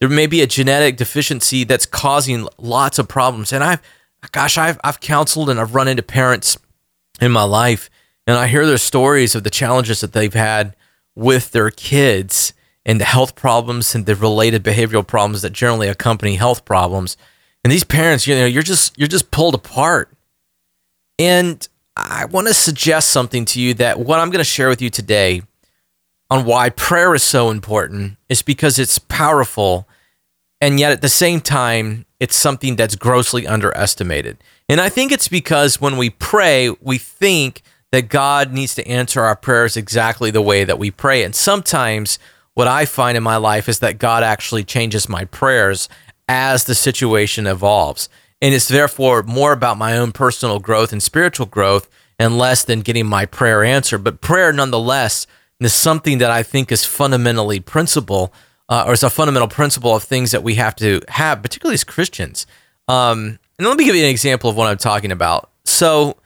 There 0.00 0.08
may 0.08 0.26
be 0.26 0.42
a 0.42 0.46
genetic 0.46 0.96
deficiency 0.96 1.64
that's 1.64 1.86
causing 1.86 2.46
lots 2.58 2.98
of 2.98 3.08
problems. 3.08 3.52
And 3.52 3.64
I've, 3.64 3.82
gosh, 4.30 4.58
I've, 4.58 4.78
I've 4.84 5.00
counseled 5.00 5.50
and 5.50 5.58
I've 5.58 5.74
run 5.74 5.88
into 5.88 6.02
parents 6.02 6.56
in 7.20 7.32
my 7.32 7.42
life, 7.42 7.90
and 8.28 8.36
I 8.36 8.46
hear 8.46 8.64
their 8.64 8.78
stories 8.78 9.34
of 9.34 9.42
the 9.42 9.50
challenges 9.50 10.00
that 10.02 10.12
they've 10.12 10.32
had 10.32 10.76
with 11.18 11.50
their 11.50 11.70
kids 11.70 12.52
and 12.86 13.00
the 13.00 13.04
health 13.04 13.34
problems 13.34 13.94
and 13.94 14.06
the 14.06 14.14
related 14.14 14.62
behavioral 14.62 15.06
problems 15.06 15.42
that 15.42 15.52
generally 15.52 15.88
accompany 15.88 16.36
health 16.36 16.64
problems. 16.64 17.16
And 17.64 17.72
these 17.72 17.84
parents, 17.84 18.26
you 18.26 18.36
know, 18.36 18.46
you're 18.46 18.62
just 18.62 18.96
you're 18.96 19.08
just 19.08 19.30
pulled 19.32 19.54
apart. 19.54 20.10
And 21.18 21.66
I 21.96 22.26
want 22.26 22.46
to 22.46 22.54
suggest 22.54 23.10
something 23.10 23.44
to 23.46 23.60
you 23.60 23.74
that 23.74 23.98
what 23.98 24.20
I'm 24.20 24.30
going 24.30 24.38
to 24.38 24.44
share 24.44 24.68
with 24.68 24.80
you 24.80 24.90
today 24.90 25.42
on 26.30 26.44
why 26.44 26.70
prayer 26.70 27.14
is 27.14 27.24
so 27.24 27.50
important 27.50 28.16
is 28.28 28.42
because 28.42 28.78
it's 28.78 29.00
powerful 29.00 29.88
and 30.60 30.78
yet 30.78 30.92
at 30.92 31.02
the 31.02 31.08
same 31.08 31.40
time 31.40 32.06
it's 32.20 32.36
something 32.36 32.76
that's 32.76 32.94
grossly 32.94 33.46
underestimated. 33.46 34.38
And 34.68 34.80
I 34.80 34.88
think 34.88 35.10
it's 35.10 35.28
because 35.28 35.80
when 35.80 35.96
we 35.96 36.10
pray, 36.10 36.70
we 36.80 36.98
think 36.98 37.62
that 37.92 38.08
God 38.08 38.52
needs 38.52 38.74
to 38.74 38.86
answer 38.86 39.22
our 39.22 39.36
prayers 39.36 39.76
exactly 39.76 40.30
the 40.30 40.42
way 40.42 40.64
that 40.64 40.78
we 40.78 40.90
pray. 40.90 41.22
And 41.22 41.34
sometimes 41.34 42.18
what 42.54 42.68
I 42.68 42.84
find 42.84 43.16
in 43.16 43.22
my 43.22 43.36
life 43.36 43.68
is 43.68 43.78
that 43.78 43.98
God 43.98 44.22
actually 44.22 44.64
changes 44.64 45.08
my 45.08 45.24
prayers 45.24 45.88
as 46.28 46.64
the 46.64 46.74
situation 46.74 47.46
evolves. 47.46 48.08
And 48.42 48.54
it's 48.54 48.68
therefore 48.68 49.22
more 49.22 49.52
about 49.52 49.78
my 49.78 49.96
own 49.96 50.12
personal 50.12 50.58
growth 50.58 50.92
and 50.92 51.02
spiritual 51.02 51.46
growth 51.46 51.88
and 52.18 52.36
less 52.36 52.64
than 52.64 52.80
getting 52.80 53.06
my 53.06 53.26
prayer 53.26 53.64
answered. 53.64 54.04
But 54.04 54.20
prayer, 54.20 54.52
nonetheless, 54.52 55.26
is 55.60 55.72
something 55.72 56.18
that 56.18 56.30
I 56.30 56.42
think 56.42 56.70
is 56.70 56.84
fundamentally 56.84 57.60
principle, 57.60 58.32
uh, 58.68 58.84
or 58.86 58.92
is 58.92 59.02
a 59.02 59.10
fundamental 59.10 59.48
principle 59.48 59.94
of 59.94 60.02
things 60.02 60.30
that 60.30 60.42
we 60.42 60.54
have 60.56 60.76
to 60.76 61.00
have, 61.08 61.42
particularly 61.42 61.74
as 61.74 61.84
Christians. 61.84 62.46
Um, 62.86 63.38
and 63.58 63.66
let 63.66 63.76
me 63.76 63.84
give 63.84 63.96
you 63.96 64.04
an 64.04 64.10
example 64.10 64.50
of 64.50 64.56
what 64.56 64.68
I'm 64.68 64.78
talking 64.78 65.10
about. 65.10 65.50
So, 65.64 66.16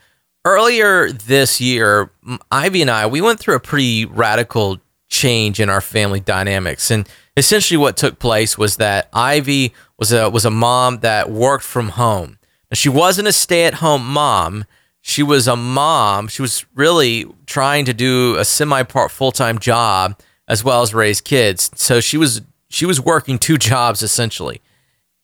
earlier 0.44 1.10
this 1.12 1.60
year, 1.60 2.10
Ivy 2.50 2.82
and 2.82 2.90
I, 2.90 3.06
we 3.06 3.20
went 3.20 3.38
through 3.40 3.56
a 3.56 3.60
pretty 3.60 4.04
radical 4.04 4.80
change 5.08 5.60
in 5.60 5.68
our 5.68 5.80
family 5.80 6.20
dynamics. 6.20 6.90
And 6.90 7.08
essentially 7.36 7.76
what 7.78 7.96
took 7.96 8.18
place 8.18 8.56
was 8.56 8.76
that 8.76 9.08
Ivy 9.12 9.74
was 9.98 10.12
a 10.12 10.30
was 10.30 10.44
a 10.44 10.50
mom 10.50 10.98
that 11.00 11.30
worked 11.30 11.64
from 11.64 11.90
home. 11.90 12.38
Now, 12.70 12.74
she 12.74 12.88
wasn't 12.88 13.28
a 13.28 13.32
stay-at-home 13.32 14.04
mom. 14.06 14.64
She 15.02 15.22
was 15.22 15.46
a 15.46 15.56
mom. 15.56 16.28
She 16.28 16.42
was 16.42 16.64
really 16.74 17.26
trying 17.46 17.84
to 17.84 17.92
do 17.92 18.36
a 18.38 18.44
semi-part 18.44 19.10
full-time 19.10 19.58
job 19.58 20.18
as 20.48 20.64
well 20.64 20.82
as 20.82 20.94
raise 20.94 21.20
kids. 21.20 21.70
So 21.74 22.00
she 22.00 22.16
was 22.16 22.40
she 22.68 22.86
was 22.86 23.00
working 23.00 23.38
two 23.38 23.58
jobs 23.58 24.02
essentially. 24.02 24.60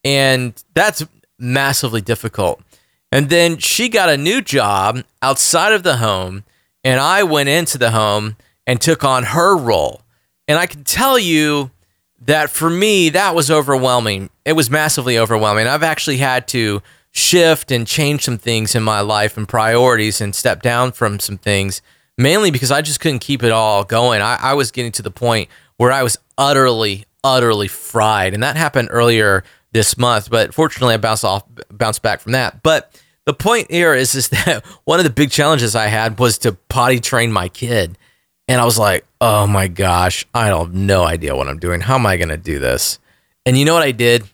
And 0.05 0.63
that's 0.75 1.05
massively 1.39 2.01
difficult. 2.01 2.61
And 3.11 3.31
then 3.31 3.59
she 3.59 3.89
got 3.89 4.09
a 4.09 4.17
new 4.17 4.41
job 4.43 5.03
outside 5.23 5.73
of 5.73 5.83
the 5.83 5.97
home, 5.97 6.45
and 6.85 7.01
I 7.01 7.23
went 7.23 7.49
into 7.49 7.79
the 7.79 7.91
home 7.91 8.37
and 8.67 8.81
took 8.81 9.03
on 9.03 9.25
her 9.25 9.57
role. 9.57 10.03
And 10.47 10.59
I 10.59 10.67
can 10.67 10.85
tell 10.85 11.19
you 11.19 11.71
that 12.21 12.51
for 12.51 12.69
me, 12.69 13.09
that 13.11 13.35
was 13.35 13.51
overwhelming. 13.51 14.31
It 14.45 14.53
was 14.53 14.71
massively 14.71 15.19
overwhelming. 15.19 15.67
I've 15.67 15.83
actually 15.83 16.19
had 16.19 16.49
to 16.49 16.83
shift 17.11 17.71
and 17.71 17.87
change 17.87 18.25
some 18.25 18.39
things 18.39 18.75
in 18.75 18.83
my 18.83 19.01
life 19.01 19.37
and 19.37 19.49
priorities 19.49 20.21
and 20.21 20.35
step 20.35 20.63
down 20.63 20.93
from 20.93 21.19
some 21.19 21.39
things, 21.39 21.81
mainly 22.17 22.51
because 22.51 22.71
I 22.71 22.83
just 22.83 23.01
couldn't 23.01 23.21
keep 23.21 23.43
it 23.43 23.53
all 23.53 23.85
going. 23.85 24.21
I, 24.21 24.39
I 24.41 24.55
was 24.55 24.71
getting 24.71 24.93
to 24.93 25.03
the 25.03 25.11
point 25.11 25.49
where 25.77 25.93
I 25.93 26.03
was 26.03 26.19
utterly, 26.37 27.07
utterly 27.25 27.69
fried. 27.69 28.35
And 28.35 28.43
that 28.43 28.57
happened 28.57 28.89
earlier 28.91 29.45
this 29.73 29.99
month, 29.99 30.31
but 30.31 30.55
fortunately 30.55 30.95
I 30.95 30.99
bounced 30.99 31.25
off, 31.25 31.45
bounced 31.71 32.03
back 32.03 32.21
from 32.21 32.33
that. 32.33 32.63
But 32.63 33.01
the 33.27 33.35
point 33.35 33.71
here 33.71 33.95
is, 33.95 34.15
is 34.15 34.29
that 34.31 34.65
one 34.85 34.99
of 34.99 35.05
the 35.05 35.11
big 35.11 35.31
challenges 35.31 35.75
I 35.75 35.87
had 35.87 36.19
was 36.19 36.39
to 36.39 36.53
potty 36.53 37.01
train 37.01 37.33
my 37.33 37.49
kid. 37.49 37.99
And 38.47 38.61
I 38.61 38.65
was 38.65 38.79
like, 38.79 39.07
oh 39.21 39.47
my 39.47 39.69
gosh, 39.69 40.27
I 40.33 40.49
don't 40.49 40.67
have 40.67 40.75
no 40.75 41.05
idea 41.05 41.37
what 41.37 41.49
I'm 41.49 41.59
doing. 41.59 41.83
How 41.83 41.97
am 41.97 42.07
I 42.07 42.17
going 42.17 42.31
to 42.31 42.39
do 42.39 42.59
this? 42.59 42.99
And 43.45 43.59
you 43.59 43.65
know 43.65 43.75
what 43.75 43.83
I 43.83 43.93
did? 43.93 44.25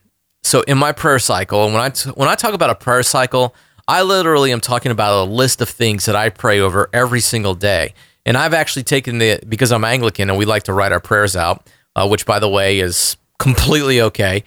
So 0.45 0.61
in 0.62 0.79
my 0.79 0.93
prayer 0.93 1.19
cycle, 1.19 1.64
and 1.64 1.75
when 1.75 1.83
I 1.83 1.88
t- 1.88 2.11
when 2.11 2.29
I 2.29 2.35
talk 2.35 2.53
about 2.53 2.71
a 2.71 2.75
prayer 2.75 3.03
cycle, 3.03 3.55
I 3.88 4.03
literally 4.03 4.53
am 4.53 4.61
talking 4.61 4.93
about 4.93 5.26
a 5.26 5.31
list 5.31 5.61
of 5.61 5.69
things 5.69 6.05
that 6.07 6.14
I 6.14 6.29
pray 6.29 6.61
over 6.61 6.88
every 6.93 7.21
single 7.21 7.55
day. 7.55 7.95
And 8.26 8.37
I've 8.37 8.55
actually 8.55 8.85
taken 8.85 9.19
the 9.19 9.41
because 9.49 9.73
I'm 9.73 9.85
Anglican 9.85 10.31
and 10.31 10.38
we 10.38 10.45
like 10.45 10.64
to 10.64 10.73
write 10.73 10.93
our 10.93 11.00
prayers 11.00 11.35
out, 11.35 11.69
uh, 11.97 12.07
which 12.07 12.25
by 12.26 12.38
the 12.38 12.49
way 12.49 12.79
is 12.79 13.17
completely 13.38 14.00
okay. 14.00 14.45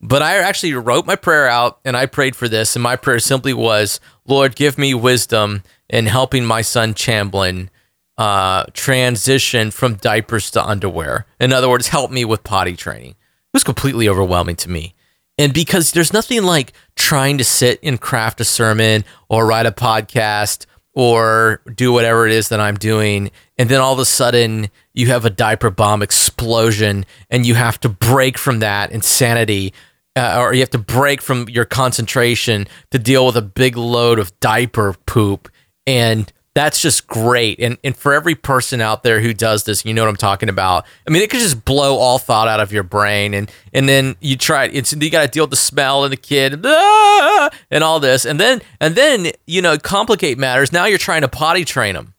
But 0.00 0.22
I 0.22 0.36
actually 0.36 0.74
wrote 0.74 1.06
my 1.06 1.16
prayer 1.16 1.48
out 1.48 1.80
and 1.84 1.96
I 1.96 2.06
prayed 2.06 2.36
for 2.36 2.48
this. 2.48 2.76
And 2.76 2.82
my 2.82 2.96
prayer 2.96 3.18
simply 3.18 3.52
was, 3.52 4.00
Lord, 4.26 4.54
give 4.54 4.78
me 4.78 4.94
wisdom 4.94 5.62
in 5.88 6.06
helping 6.06 6.44
my 6.44 6.62
son 6.62 6.94
Chamblin 6.94 7.68
uh, 8.16 8.64
transition 8.74 9.70
from 9.70 9.94
diapers 9.94 10.50
to 10.52 10.64
underwear. 10.64 11.26
In 11.40 11.52
other 11.52 11.68
words, 11.68 11.88
help 11.88 12.10
me 12.10 12.24
with 12.24 12.44
potty 12.44 12.76
training. 12.76 13.10
It 13.10 13.54
was 13.54 13.64
completely 13.64 14.08
overwhelming 14.08 14.56
to 14.56 14.70
me. 14.70 14.94
And 15.38 15.54
because 15.54 15.92
there's 15.92 16.12
nothing 16.12 16.42
like 16.42 16.72
trying 16.96 17.38
to 17.38 17.44
sit 17.44 17.78
and 17.82 18.00
craft 18.00 18.40
a 18.40 18.44
sermon 18.44 19.04
or 19.28 19.46
write 19.46 19.66
a 19.66 19.72
podcast 19.72 20.66
or 20.94 21.62
do 21.76 21.92
whatever 21.92 22.26
it 22.26 22.32
is 22.32 22.48
that 22.48 22.58
I'm 22.58 22.74
doing. 22.74 23.30
And 23.56 23.68
then 23.68 23.80
all 23.80 23.92
of 23.92 24.00
a 24.00 24.04
sudden 24.04 24.68
you 24.94 25.06
have 25.06 25.24
a 25.24 25.30
diaper 25.30 25.70
bomb 25.70 26.02
explosion 26.02 27.06
and 27.30 27.46
you 27.46 27.54
have 27.54 27.78
to 27.80 27.88
break 27.88 28.36
from 28.36 28.58
that 28.58 28.90
insanity 28.90 29.72
uh, 30.18 30.40
or 30.40 30.52
you 30.52 30.60
have 30.60 30.70
to 30.70 30.78
break 30.78 31.22
from 31.22 31.48
your 31.48 31.64
concentration 31.64 32.66
to 32.90 32.98
deal 32.98 33.24
with 33.26 33.36
a 33.36 33.42
big 33.42 33.76
load 33.76 34.18
of 34.18 34.38
diaper 34.40 34.94
poop. 35.06 35.48
And 35.86 36.30
that's 36.54 36.80
just 36.80 37.06
great. 37.06 37.60
And 37.60 37.78
and 37.84 37.96
for 37.96 38.12
every 38.12 38.34
person 38.34 38.80
out 38.80 39.04
there 39.04 39.20
who 39.20 39.32
does 39.32 39.62
this, 39.62 39.84
you 39.84 39.94
know 39.94 40.02
what 40.02 40.08
I'm 40.08 40.16
talking 40.16 40.48
about. 40.48 40.86
I 41.06 41.10
mean, 41.10 41.22
it 41.22 41.30
could 41.30 41.38
just 41.38 41.64
blow 41.64 41.96
all 41.96 42.18
thought 42.18 42.48
out 42.48 42.58
of 42.58 42.72
your 42.72 42.82
brain, 42.82 43.32
and 43.32 43.48
and 43.72 43.88
then 43.88 44.16
you 44.20 44.36
try 44.36 44.64
it's 44.64 44.92
you 44.92 45.08
got 45.08 45.22
to 45.22 45.28
deal 45.28 45.44
with 45.44 45.50
the 45.50 45.56
smell 45.56 46.02
and 46.02 46.12
the 46.12 46.16
kid 46.16 46.60
ah, 46.64 47.50
and 47.70 47.84
all 47.84 48.00
this, 48.00 48.24
and 48.24 48.40
then 48.40 48.60
and 48.80 48.96
then 48.96 49.30
you 49.46 49.62
know 49.62 49.78
complicate 49.78 50.36
matters. 50.36 50.72
Now 50.72 50.86
you're 50.86 50.98
trying 50.98 51.22
to 51.22 51.28
potty 51.28 51.64
train 51.64 51.94
them, 51.94 52.14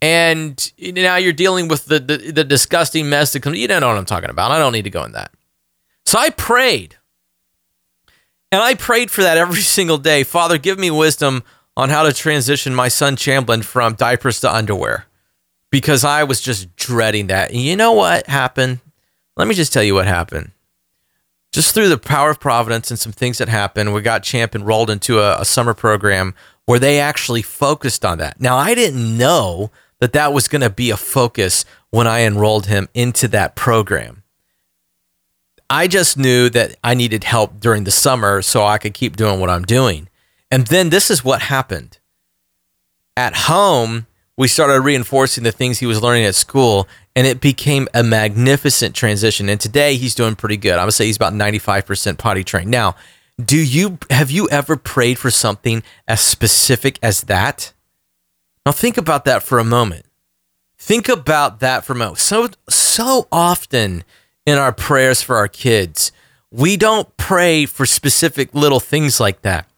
and 0.00 0.72
now 0.78 1.16
you're 1.16 1.34
dealing 1.34 1.68
with 1.68 1.84
the 1.84 2.00
the, 2.00 2.32
the 2.32 2.44
disgusting 2.44 3.10
mess 3.10 3.34
that 3.34 3.40
comes. 3.40 3.58
You 3.58 3.68
don't 3.68 3.82
know 3.82 3.88
what 3.88 3.98
I'm 3.98 4.06
talking 4.06 4.30
about. 4.30 4.52
I 4.52 4.58
don't 4.58 4.72
need 4.72 4.84
to 4.84 4.90
go 4.90 5.04
in 5.04 5.12
that. 5.12 5.30
So 6.08 6.18
I 6.18 6.30
prayed. 6.30 6.96
And 8.50 8.62
I 8.62 8.72
prayed 8.72 9.10
for 9.10 9.20
that 9.20 9.36
every 9.36 9.60
single 9.76 9.98
day. 9.98 10.24
Father, 10.24 10.56
give 10.56 10.78
me 10.78 10.90
wisdom 10.90 11.44
on 11.76 11.90
how 11.90 12.02
to 12.04 12.14
transition 12.14 12.74
my 12.74 12.88
son 12.88 13.14
Chamblin 13.14 13.62
from 13.62 13.92
diapers 13.92 14.40
to 14.40 14.50
underwear 14.50 15.04
because 15.70 16.04
I 16.04 16.24
was 16.24 16.40
just 16.40 16.74
dreading 16.76 17.26
that. 17.26 17.50
And 17.50 17.60
you 17.60 17.76
know 17.76 17.92
what 17.92 18.26
happened? 18.26 18.80
Let 19.36 19.48
me 19.48 19.54
just 19.54 19.70
tell 19.70 19.82
you 19.82 19.92
what 19.92 20.06
happened. 20.06 20.52
Just 21.52 21.74
through 21.74 21.90
the 21.90 21.98
power 21.98 22.30
of 22.30 22.40
providence 22.40 22.90
and 22.90 22.98
some 22.98 23.12
things 23.12 23.36
that 23.36 23.50
happened, 23.50 23.92
we 23.92 24.00
got 24.00 24.22
Champ 24.22 24.54
enrolled 24.54 24.88
into 24.88 25.18
a, 25.18 25.38
a 25.38 25.44
summer 25.44 25.74
program 25.74 26.34
where 26.64 26.78
they 26.78 27.00
actually 27.00 27.42
focused 27.42 28.02
on 28.02 28.16
that. 28.16 28.40
Now, 28.40 28.56
I 28.56 28.74
didn't 28.74 29.18
know 29.18 29.70
that 30.00 30.14
that 30.14 30.32
was 30.32 30.48
going 30.48 30.62
to 30.62 30.70
be 30.70 30.88
a 30.88 30.96
focus 30.96 31.66
when 31.90 32.06
I 32.06 32.22
enrolled 32.22 32.64
him 32.64 32.88
into 32.94 33.28
that 33.28 33.56
program. 33.56 34.22
I 35.70 35.86
just 35.86 36.16
knew 36.16 36.48
that 36.50 36.76
I 36.82 36.94
needed 36.94 37.24
help 37.24 37.60
during 37.60 37.84
the 37.84 37.90
summer 37.90 38.40
so 38.42 38.64
I 38.64 38.78
could 38.78 38.94
keep 38.94 39.16
doing 39.16 39.40
what 39.40 39.50
I'm 39.50 39.64
doing. 39.64 40.08
And 40.50 40.66
then 40.66 40.90
this 40.90 41.10
is 41.10 41.24
what 41.24 41.42
happened. 41.42 41.98
At 43.16 43.34
home, 43.34 44.06
we 44.36 44.48
started 44.48 44.80
reinforcing 44.80 45.44
the 45.44 45.52
things 45.52 45.78
he 45.78 45.86
was 45.86 46.00
learning 46.00 46.24
at 46.24 46.34
school, 46.34 46.88
and 47.14 47.26
it 47.26 47.40
became 47.40 47.88
a 47.92 48.02
magnificent 48.02 48.94
transition. 48.94 49.48
And 49.48 49.60
today 49.60 49.96
he's 49.96 50.14
doing 50.14 50.36
pretty 50.36 50.56
good. 50.56 50.78
I 50.78 50.84
would 50.84 50.94
say 50.94 51.06
he's 51.06 51.16
about 51.16 51.32
95% 51.34 52.16
potty 52.16 52.44
trained. 52.44 52.70
Now, 52.70 52.94
do 53.44 53.56
you 53.56 53.98
have 54.10 54.30
you 54.30 54.48
ever 54.48 54.76
prayed 54.76 55.18
for 55.18 55.30
something 55.30 55.82
as 56.06 56.20
specific 56.20 56.98
as 57.02 57.22
that? 57.22 57.72
Now 58.64 58.72
think 58.72 58.96
about 58.96 59.24
that 59.26 59.42
for 59.42 59.58
a 59.58 59.64
moment. 59.64 60.06
Think 60.76 61.08
about 61.08 61.60
that 61.60 61.84
for 61.84 61.92
a 61.92 61.96
moment. 61.96 62.18
So 62.18 62.48
so 62.68 63.28
often 63.30 64.04
in 64.48 64.56
our 64.56 64.72
prayers 64.72 65.20
for 65.20 65.36
our 65.36 65.46
kids. 65.46 66.10
We 66.50 66.78
don't 66.78 67.14
pray 67.18 67.66
for 67.66 67.84
specific 67.84 68.54
little 68.54 68.80
things 68.80 69.20
like 69.20 69.42
that. 69.42 69.68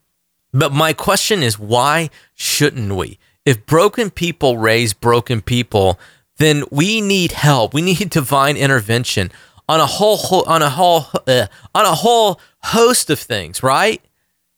But 0.52 0.72
my 0.72 0.92
question 0.92 1.42
is 1.42 1.58
why 1.58 2.10
shouldn't 2.36 2.94
we? 2.94 3.18
If 3.44 3.66
broken 3.66 4.10
people 4.10 4.58
raise 4.58 4.94
broken 4.94 5.42
people, 5.42 5.98
then 6.36 6.62
we 6.70 7.00
need 7.00 7.32
help. 7.32 7.74
We 7.74 7.82
need 7.82 8.10
divine 8.10 8.56
intervention 8.56 9.32
on 9.68 9.80
a 9.80 9.86
whole 9.86 10.44
on 10.46 10.62
a 10.62 10.70
whole 10.70 11.06
uh, 11.26 11.46
on 11.74 11.84
a 11.84 11.94
whole 11.96 12.40
host 12.62 13.10
of 13.10 13.18
things, 13.18 13.64
right? 13.64 14.00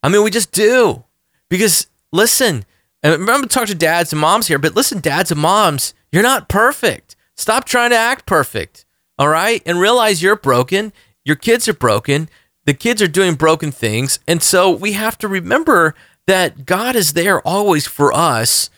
I 0.02 0.10
mean, 0.10 0.22
we 0.24 0.30
just 0.30 0.52
do. 0.52 1.04
Because 1.48 1.86
listen, 2.12 2.66
and 3.02 3.18
remember 3.18 3.46
to 3.46 3.54
talk 3.54 3.68
to 3.68 3.74
dads 3.74 4.12
and 4.12 4.20
moms 4.20 4.48
here, 4.48 4.58
but 4.58 4.76
listen, 4.76 5.00
dads 5.00 5.30
and 5.30 5.40
moms, 5.40 5.94
you're 6.10 6.22
not 6.22 6.50
perfect. 6.50 7.16
Stop 7.34 7.64
trying 7.64 7.90
to 7.90 7.96
act 7.96 8.26
perfect. 8.26 8.84
All 9.22 9.28
right. 9.28 9.62
And 9.64 9.78
realize 9.78 10.20
you're 10.20 10.34
broken. 10.34 10.92
Your 11.24 11.36
kids 11.36 11.68
are 11.68 11.74
broken. 11.74 12.28
The 12.64 12.74
kids 12.74 13.00
are 13.00 13.06
doing 13.06 13.36
broken 13.36 13.70
things. 13.70 14.18
And 14.26 14.42
so 14.42 14.68
we 14.68 14.94
have 14.94 15.16
to 15.18 15.28
remember 15.28 15.94
that 16.26 16.66
God 16.66 16.96
is 16.96 17.12
there 17.12 17.40
always 17.46 17.86
for 17.86 18.12
us 18.12 18.68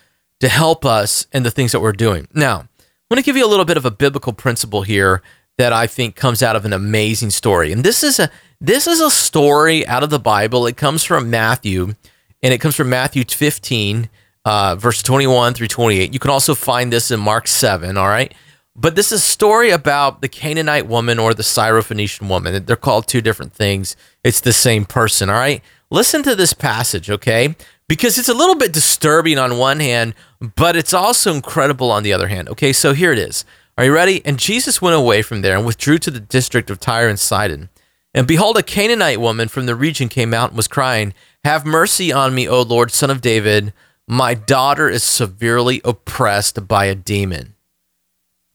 to 0.41 0.51
help 0.51 0.85
us 0.85 1.27
in 1.33 1.45
the 1.45 1.51
things 1.51 1.73
that 1.73 1.81
we're 1.81 1.93
doing. 1.93 2.29
Now, 2.35 2.59
I'm 2.59 2.69
going 3.09 3.23
to 3.23 3.25
give 3.25 3.39
you 3.39 3.47
a 3.47 3.49
little 3.49 3.65
bit 3.65 3.79
of 3.79 3.87
a 3.87 3.91
biblical 3.91 4.35
principle 4.35 4.83
here 4.83 5.23
that 5.57 5.73
I 5.73 5.87
think 5.87 6.15
comes 6.15 6.43
out 6.43 6.57
of 6.57 6.67
an 6.67 6.75
amazing 6.75 7.31
story. 7.31 7.73
And 7.73 7.83
this 7.83 8.05
is 8.05 8.19
a 8.19 8.31
this 8.61 8.87
is 8.87 9.01
a 9.01 9.11
story 9.11 9.87
out 9.87 10.03
of 10.03 10.11
the 10.11 10.19
Bible. 10.19 10.67
It 10.67 10.77
comes 10.77 11.05
from 11.05 11.31
Matthew, 11.31 11.95
and 12.43 12.53
it 12.53 12.59
comes 12.59 12.77
from 12.77 12.91
Matthew 12.91 13.25
15, 13.25 14.11
uh, 14.45 14.77
verse 14.77 15.03
21 15.03 15.55
through 15.55 15.69
28. 15.69 16.13
You 16.13 16.19
can 16.19 16.31
also 16.31 16.55
find 16.55 16.93
this 16.93 17.11
in 17.11 17.19
Mark 17.19 17.49
7. 17.49 17.97
All 17.97 18.09
right. 18.09 18.35
But 18.76 18.97
this 18.97 19.12
is 19.12 19.21
a 19.21 19.23
story 19.23 19.71
about 19.71 20.21
the 20.21 20.28
Canaanite 20.28 20.88
woman 20.88 21.21
or 21.21 21.33
the 21.33 21.45
Syrophoenician 21.45 22.28
woman. 22.28 22.64
They're 22.64 22.75
called 22.75 23.07
two 23.07 23.21
different 23.21 23.52
things. 23.52 23.95
It's 24.25 24.40
the 24.40 24.52
same 24.52 24.85
person, 24.85 25.31
all 25.31 25.37
right? 25.37 25.62
Listen 25.90 26.25
to 26.25 26.35
this 26.35 26.52
passage, 26.52 27.09
okay? 27.09 27.54
Because 27.88 28.19
it's 28.19 28.28
a 28.28 28.35
little 28.35 28.57
bit 28.57 28.73
disturbing 28.73 29.38
on 29.38 29.59
one 29.59 29.78
hand, 29.78 30.14
but 30.57 30.75
it's 30.75 30.93
also 30.93 31.33
incredible 31.33 31.93
on 31.93 32.02
the 32.02 32.12
other 32.12 32.26
hand. 32.26 32.49
Okay, 32.49 32.73
so 32.73 32.95
here 32.95 33.12
it 33.12 33.19
is. 33.19 33.45
Are 33.78 33.85
you 33.85 33.95
ready? 33.95 34.25
And 34.25 34.38
Jesus 34.38 34.83
went 34.83 34.97
away 34.97 35.23
from 35.23 35.43
there 35.43 35.57
and 35.57 35.66
withdrew 35.66 35.99
to 35.99 36.11
the 36.11 36.21
district 36.21 36.69
of 36.69 36.81
Tyre 36.81 37.09
and 37.09 37.19
Sidon. 37.19 37.69
And 38.12 38.26
behold, 38.26 38.57
a 38.57 38.62
Canaanite 38.62 39.21
woman 39.21 39.49
from 39.49 39.66
the 39.66 39.75
region 39.76 40.09
came 40.09 40.35
out 40.35 40.50
and 40.50 40.57
was 40.57 40.69
crying, 40.69 41.14
Have 41.45 41.64
mercy 41.64 42.12
on 42.12 42.35
me, 42.35 42.49
O 42.49 42.62
Lord, 42.62 42.90
son 42.90 43.11
of 43.11 43.21
David. 43.21 43.73
My 44.09 44.35
daughter 44.35 44.88
is 44.88 45.02
severely 45.02 45.81
oppressed 45.85 46.66
by 46.66 46.87
a 46.87 46.95
demon. 46.95 47.54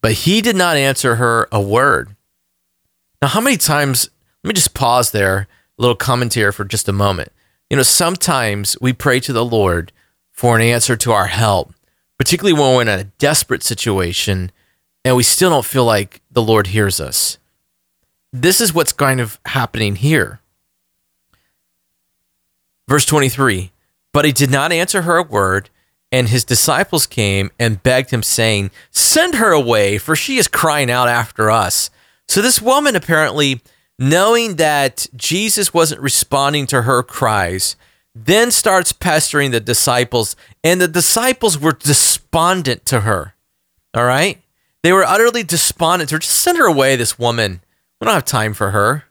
But 0.02 0.14
he 0.14 0.42
did 0.42 0.56
not 0.56 0.78
answer 0.78 1.16
her 1.16 1.48
a 1.52 1.62
word. 1.62 2.16
Now, 3.22 3.28
how 3.30 3.42
many 3.42 3.58
times, 3.58 4.10
let 4.44 4.50
me 4.50 4.54
just 4.54 4.74
pause 4.74 5.12
there, 5.12 5.48
a 5.78 5.82
little 5.82 5.96
commentary 5.96 6.52
for 6.52 6.64
just 6.64 6.88
a 6.88 6.94
moment. 6.94 7.32
You 7.70 7.78
know, 7.78 7.84
sometimes 7.84 8.78
we 8.82 8.94
pray 8.94 9.20
to 9.22 9.34
the 9.34 9.46
Lord 9.46 9.92
for 10.32 10.56
an 10.56 10.62
answer 10.62 10.96
to 10.96 11.12
our 11.12 11.28
help, 11.28 11.74
particularly 12.18 12.54
when 12.54 12.76
we're 12.76 12.82
in 12.82 12.88
a 12.88 13.04
desperate 13.04 13.64
situation 13.64 14.52
and 15.04 15.16
we 15.16 15.24
still 15.24 15.50
don't 15.50 15.66
feel 15.66 15.86
like 15.86 16.22
the 16.32 16.42
Lord 16.42 16.68
hears 16.68 17.00
us. 17.00 17.38
This 18.32 18.62
is 18.62 18.74
what's 18.74 18.92
kind 18.92 19.20
of 19.20 19.40
happening 19.46 19.96
here. 19.96 20.40
Verse 22.88 23.06
23 23.06 23.72
But 24.12 24.26
he 24.26 24.32
did 24.32 24.52
not 24.52 24.72
answer 24.72 25.04
her 25.04 25.18
a 25.18 25.24
word. 25.24 25.70
And 26.12 26.30
his 26.30 26.44
disciples 26.44 27.06
came 27.06 27.52
and 27.60 27.84
begged 27.84 28.12
him, 28.12 28.24
saying, 28.24 28.72
Send 28.92 29.36
her 29.36 29.52
away, 29.52 29.98
for 29.98 30.16
she 30.16 30.38
is 30.38 30.48
crying 30.48 30.90
out 30.90 31.08
after 31.08 31.52
us. 31.52 31.92
So 32.28 32.42
this 32.42 32.62
woman 32.62 32.96
apparently, 32.96 33.62
knowing 34.00 34.56
that 34.56 35.08
Jesus 35.16 35.74
wasn't 35.74 36.02
responding 36.02 36.66
to 36.68 36.84
her 36.84 37.04
cries, 37.04 37.76
then 38.16 38.50
starts 38.52 38.92
pestering 38.92 39.52
the 39.52 39.60
disciples, 39.60 40.36
and 40.64 40.82
the 40.82 40.88
disciples 40.88 41.60
were 41.60 41.74
despondent 41.74 42.86
to 42.88 43.02
her. 43.02 43.36
All 43.94 44.06
right? 44.06 44.42
They 44.82 44.94
were 44.94 45.04
utterly 45.04 45.44
despondent 45.44 46.10
to. 46.10 46.20
Just 46.20 46.42
send 46.42 46.58
her 46.58 46.66
away, 46.66 46.96
this 46.96 47.20
woman. 47.20 47.62
We 48.00 48.06
don't 48.06 48.14
have 48.14 48.26
time 48.26 48.54
for 48.54 48.72
her. 48.72 49.06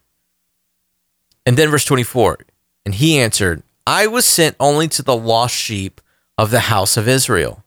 And 1.47 1.57
then 1.57 1.71
verse 1.71 1.85
24, 1.85 2.39
and 2.85 2.95
he 2.95 3.19
answered, 3.19 3.63
I 3.87 4.07
was 4.07 4.27
sent 4.27 4.55
only 4.61 4.87
to 4.89 5.03
the 5.03 5.17
lost 5.17 5.55
sheep 5.55 6.01
of 6.39 6.51
the 6.51 6.61
house 6.61 6.97
of 6.97 7.09
Israel. 7.09 7.65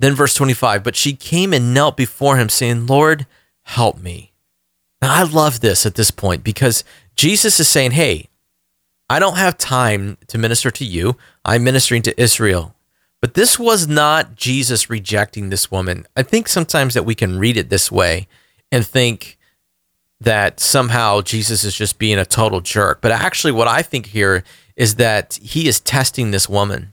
Then, 0.00 0.14
verse 0.14 0.34
25, 0.34 0.82
but 0.82 0.96
she 0.96 1.14
came 1.14 1.54
and 1.54 1.72
knelt 1.72 1.96
before 1.96 2.36
him, 2.36 2.48
saying, 2.48 2.86
Lord, 2.86 3.26
help 3.62 3.98
me. 3.98 4.32
Now, 5.00 5.14
I 5.14 5.22
love 5.22 5.60
this 5.60 5.86
at 5.86 5.94
this 5.94 6.10
point 6.10 6.44
because 6.44 6.84
Jesus 7.14 7.60
is 7.60 7.68
saying, 7.68 7.92
Hey, 7.92 8.28
I 9.08 9.18
don't 9.18 9.36
have 9.36 9.56
time 9.56 10.18
to 10.28 10.38
minister 10.38 10.70
to 10.70 10.84
you. 10.84 11.16
I'm 11.44 11.64
ministering 11.64 12.02
to 12.02 12.20
Israel. 12.20 12.74
But 13.20 13.34
this 13.34 13.58
was 13.58 13.86
not 13.86 14.34
Jesus 14.36 14.88
rejecting 14.88 15.50
this 15.50 15.70
woman. 15.70 16.06
I 16.16 16.22
think 16.22 16.48
sometimes 16.48 16.94
that 16.94 17.04
we 17.04 17.14
can 17.14 17.38
read 17.38 17.56
it 17.56 17.68
this 17.68 17.92
way 17.92 18.28
and 18.72 18.86
think 18.86 19.36
that 20.20 20.60
somehow 20.60 21.20
Jesus 21.22 21.64
is 21.64 21.74
just 21.74 21.98
being 21.98 22.18
a 22.18 22.24
total 22.24 22.60
jerk. 22.60 23.00
But 23.00 23.12
actually, 23.12 23.52
what 23.52 23.68
I 23.68 23.82
think 23.82 24.06
here 24.06 24.44
is 24.76 24.94
that 24.96 25.38
he 25.42 25.66
is 25.68 25.80
testing 25.80 26.30
this 26.30 26.48
woman. 26.48 26.92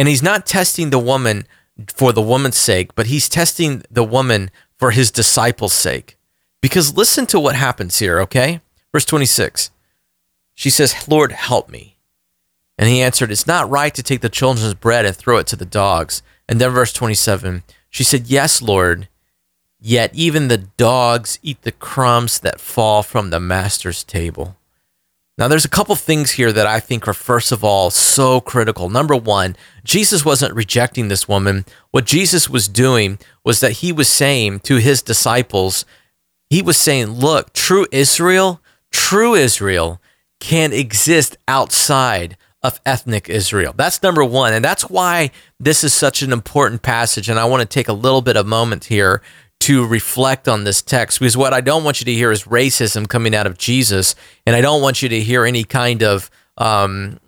And 0.00 0.08
he's 0.08 0.22
not 0.22 0.46
testing 0.46 0.88
the 0.88 0.98
woman 0.98 1.46
for 1.86 2.14
the 2.14 2.22
woman's 2.22 2.56
sake, 2.56 2.94
but 2.94 3.08
he's 3.08 3.28
testing 3.28 3.82
the 3.90 4.02
woman 4.02 4.50
for 4.78 4.92
his 4.92 5.10
disciples' 5.10 5.74
sake. 5.74 6.16
Because 6.62 6.96
listen 6.96 7.26
to 7.26 7.38
what 7.38 7.54
happens 7.54 7.98
here, 7.98 8.18
okay? 8.20 8.62
Verse 8.92 9.04
26. 9.04 9.70
She 10.54 10.70
says, 10.70 11.06
Lord, 11.06 11.32
help 11.32 11.68
me. 11.68 11.98
And 12.78 12.88
he 12.88 13.02
answered, 13.02 13.30
It's 13.30 13.46
not 13.46 13.68
right 13.68 13.94
to 13.94 14.02
take 14.02 14.22
the 14.22 14.30
children's 14.30 14.72
bread 14.72 15.04
and 15.04 15.14
throw 15.14 15.36
it 15.36 15.46
to 15.48 15.56
the 15.56 15.66
dogs. 15.66 16.22
And 16.48 16.58
then 16.58 16.70
verse 16.70 16.94
27, 16.94 17.62
she 17.90 18.02
said, 18.02 18.28
Yes, 18.28 18.62
Lord, 18.62 19.06
yet 19.78 20.14
even 20.14 20.48
the 20.48 20.56
dogs 20.78 21.38
eat 21.42 21.60
the 21.60 21.72
crumbs 21.72 22.40
that 22.40 22.58
fall 22.58 23.02
from 23.02 23.28
the 23.28 23.38
master's 23.38 24.02
table. 24.02 24.56
Now, 25.40 25.48
there's 25.48 25.64
a 25.64 25.70
couple 25.70 25.96
things 25.96 26.32
here 26.32 26.52
that 26.52 26.66
I 26.66 26.80
think 26.80 27.08
are, 27.08 27.14
first 27.14 27.50
of 27.50 27.64
all, 27.64 27.88
so 27.90 28.42
critical. 28.42 28.90
Number 28.90 29.16
one, 29.16 29.56
Jesus 29.84 30.22
wasn't 30.22 30.54
rejecting 30.54 31.08
this 31.08 31.26
woman. 31.26 31.64
What 31.92 32.04
Jesus 32.04 32.50
was 32.50 32.68
doing 32.68 33.18
was 33.42 33.60
that 33.60 33.78
he 33.78 33.90
was 33.90 34.06
saying 34.06 34.60
to 34.60 34.76
his 34.76 35.00
disciples, 35.00 35.86
he 36.50 36.60
was 36.60 36.76
saying, 36.76 37.12
look, 37.12 37.54
true 37.54 37.86
Israel, 37.90 38.60
true 38.92 39.34
Israel 39.34 39.98
can 40.40 40.74
exist 40.74 41.38
outside 41.48 42.36
of 42.62 42.78
ethnic 42.84 43.30
Israel. 43.30 43.72
That's 43.74 44.02
number 44.02 44.22
one. 44.22 44.52
And 44.52 44.62
that's 44.62 44.90
why 44.90 45.30
this 45.58 45.82
is 45.82 45.94
such 45.94 46.20
an 46.20 46.34
important 46.34 46.82
passage. 46.82 47.30
And 47.30 47.38
I 47.38 47.46
want 47.46 47.62
to 47.62 47.66
take 47.66 47.88
a 47.88 47.94
little 47.94 48.20
bit 48.20 48.36
of 48.36 48.46
moment 48.46 48.84
here 48.84 49.22
to 49.60 49.86
reflect 49.86 50.48
on 50.48 50.64
this 50.64 50.82
text 50.82 51.20
because 51.20 51.36
what 51.36 51.52
I 51.52 51.60
don't 51.60 51.84
want 51.84 52.00
you 52.00 52.04
to 52.06 52.12
hear 52.12 52.32
is 52.32 52.44
racism 52.44 53.08
coming 53.08 53.34
out 53.34 53.46
of 53.46 53.58
Jesus, 53.58 54.14
and 54.46 54.56
I 54.56 54.60
don't 54.60 54.82
want 54.82 55.02
you 55.02 55.08
to 55.08 55.20
hear 55.20 55.44
any 55.44 55.64
kind 55.64 56.02
of 56.02 56.30
um, 56.56 57.20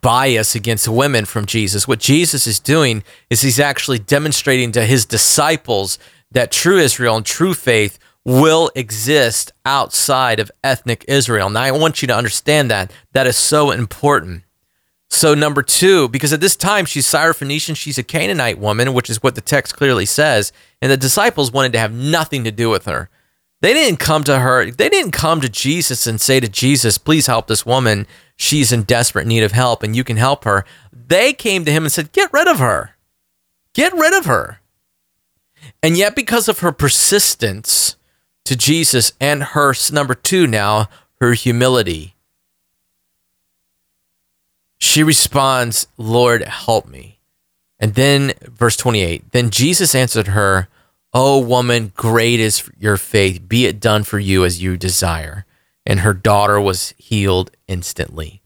bias 0.00 0.54
against 0.54 0.88
women 0.88 1.24
from 1.24 1.46
Jesus. 1.46 1.88
What 1.88 1.98
Jesus 1.98 2.46
is 2.46 2.58
doing 2.58 3.02
is 3.30 3.42
he's 3.42 3.60
actually 3.60 3.98
demonstrating 3.98 4.72
to 4.72 4.84
his 4.84 5.04
disciples 5.04 5.98
that 6.30 6.50
true 6.50 6.78
Israel 6.78 7.16
and 7.16 7.26
true 7.26 7.54
faith 7.54 7.98
will 8.24 8.70
exist 8.74 9.52
outside 9.64 10.38
of 10.40 10.50
ethnic 10.62 11.04
Israel. 11.08 11.48
Now, 11.48 11.62
I 11.62 11.70
want 11.70 12.02
you 12.02 12.08
to 12.08 12.16
understand 12.16 12.70
that. 12.70 12.92
That 13.12 13.26
is 13.26 13.36
so 13.36 13.70
important. 13.70 14.42
So, 15.10 15.34
number 15.34 15.62
two, 15.62 16.08
because 16.08 16.32
at 16.32 16.40
this 16.40 16.56
time 16.56 16.84
she's 16.84 17.06
Syrophoenician, 17.06 17.76
she's 17.76 17.98
a 17.98 18.02
Canaanite 18.02 18.58
woman, 18.58 18.92
which 18.92 19.08
is 19.08 19.22
what 19.22 19.34
the 19.34 19.40
text 19.40 19.76
clearly 19.76 20.04
says, 20.04 20.52
and 20.82 20.92
the 20.92 20.96
disciples 20.96 21.50
wanted 21.50 21.72
to 21.72 21.78
have 21.78 21.92
nothing 21.92 22.44
to 22.44 22.50
do 22.50 22.68
with 22.68 22.84
her. 22.84 23.08
They 23.60 23.72
didn't 23.72 23.98
come 23.98 24.22
to 24.24 24.38
her, 24.38 24.70
they 24.70 24.88
didn't 24.88 25.12
come 25.12 25.40
to 25.40 25.48
Jesus 25.48 26.06
and 26.06 26.20
say 26.20 26.40
to 26.40 26.48
Jesus, 26.48 26.98
please 26.98 27.26
help 27.26 27.46
this 27.46 27.66
woman. 27.66 28.06
She's 28.36 28.70
in 28.70 28.82
desperate 28.82 29.26
need 29.26 29.42
of 29.42 29.52
help 29.52 29.82
and 29.82 29.96
you 29.96 30.04
can 30.04 30.16
help 30.16 30.44
her. 30.44 30.64
They 30.92 31.32
came 31.32 31.64
to 31.64 31.72
him 31.72 31.84
and 31.84 31.90
said, 31.90 32.12
get 32.12 32.32
rid 32.32 32.46
of 32.46 32.60
her. 32.60 32.90
Get 33.74 33.92
rid 33.94 34.16
of 34.16 34.26
her. 34.26 34.60
And 35.82 35.96
yet, 35.96 36.14
because 36.14 36.48
of 36.48 36.60
her 36.60 36.72
persistence 36.72 37.96
to 38.44 38.56
Jesus 38.56 39.12
and 39.20 39.42
her, 39.42 39.74
number 39.92 40.14
two 40.14 40.46
now, 40.46 40.88
her 41.20 41.32
humility, 41.32 42.14
she 44.78 45.02
responds, 45.02 45.88
Lord, 45.96 46.42
help 46.42 46.86
me. 46.88 47.18
And 47.78 47.94
then, 47.94 48.32
verse 48.42 48.76
28 48.76 49.32
Then 49.32 49.50
Jesus 49.50 49.94
answered 49.94 50.28
her, 50.28 50.68
O 51.12 51.38
woman, 51.40 51.92
great 51.96 52.38
is 52.38 52.68
your 52.78 52.96
faith. 52.96 53.48
Be 53.48 53.66
it 53.66 53.80
done 53.80 54.04
for 54.04 54.18
you 54.18 54.44
as 54.44 54.62
you 54.62 54.76
desire. 54.76 55.44
And 55.86 56.00
her 56.00 56.14
daughter 56.14 56.60
was 56.60 56.94
healed 56.98 57.50
instantly. 57.66 58.42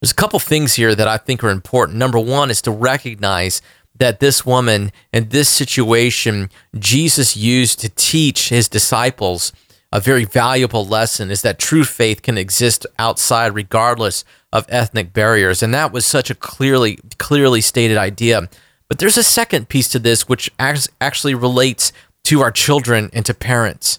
There's 0.00 0.10
a 0.10 0.16
couple 0.16 0.38
things 0.38 0.74
here 0.74 0.94
that 0.94 1.06
I 1.06 1.18
think 1.18 1.44
are 1.44 1.50
important. 1.50 1.98
Number 1.98 2.18
one 2.18 2.50
is 2.50 2.62
to 2.62 2.70
recognize 2.70 3.62
that 3.96 4.18
this 4.18 4.46
woman 4.46 4.90
and 5.12 5.30
this 5.30 5.48
situation 5.48 6.50
Jesus 6.78 7.36
used 7.36 7.80
to 7.80 7.90
teach 7.90 8.48
his 8.48 8.68
disciples 8.68 9.52
a 9.92 10.00
very 10.00 10.24
valuable 10.24 10.86
lesson 10.86 11.30
is 11.30 11.42
that 11.42 11.58
true 11.58 11.84
faith 11.84 12.22
can 12.22 12.38
exist 12.38 12.86
outside 12.98 13.54
regardless 13.54 14.24
of 14.52 14.66
ethnic 14.68 15.12
barriers. 15.12 15.62
And 15.62 15.74
that 15.74 15.92
was 15.92 16.06
such 16.06 16.30
a 16.30 16.34
clearly 16.34 16.98
clearly 17.18 17.60
stated 17.60 17.96
idea. 17.96 18.48
But 18.88 18.98
there's 18.98 19.18
a 19.18 19.22
second 19.22 19.68
piece 19.68 19.88
to 19.88 19.98
this 19.98 20.28
which 20.28 20.50
actually 20.58 21.34
relates 21.34 21.92
to 22.24 22.40
our 22.40 22.50
children 22.50 23.10
and 23.12 23.24
to 23.26 23.34
parents. 23.34 23.98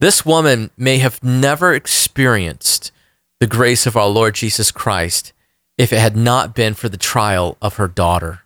This 0.00 0.24
woman 0.24 0.70
may 0.76 0.98
have 0.98 1.22
never 1.22 1.72
experienced 1.74 2.92
the 3.40 3.46
grace 3.46 3.86
of 3.86 3.96
our 3.96 4.08
Lord 4.08 4.34
Jesus 4.34 4.70
Christ 4.70 5.32
if 5.76 5.92
it 5.92 5.98
had 5.98 6.16
not 6.16 6.54
been 6.54 6.74
for 6.74 6.88
the 6.88 6.96
trial 6.96 7.56
of 7.60 7.76
her 7.76 7.88
daughter. 7.88 8.42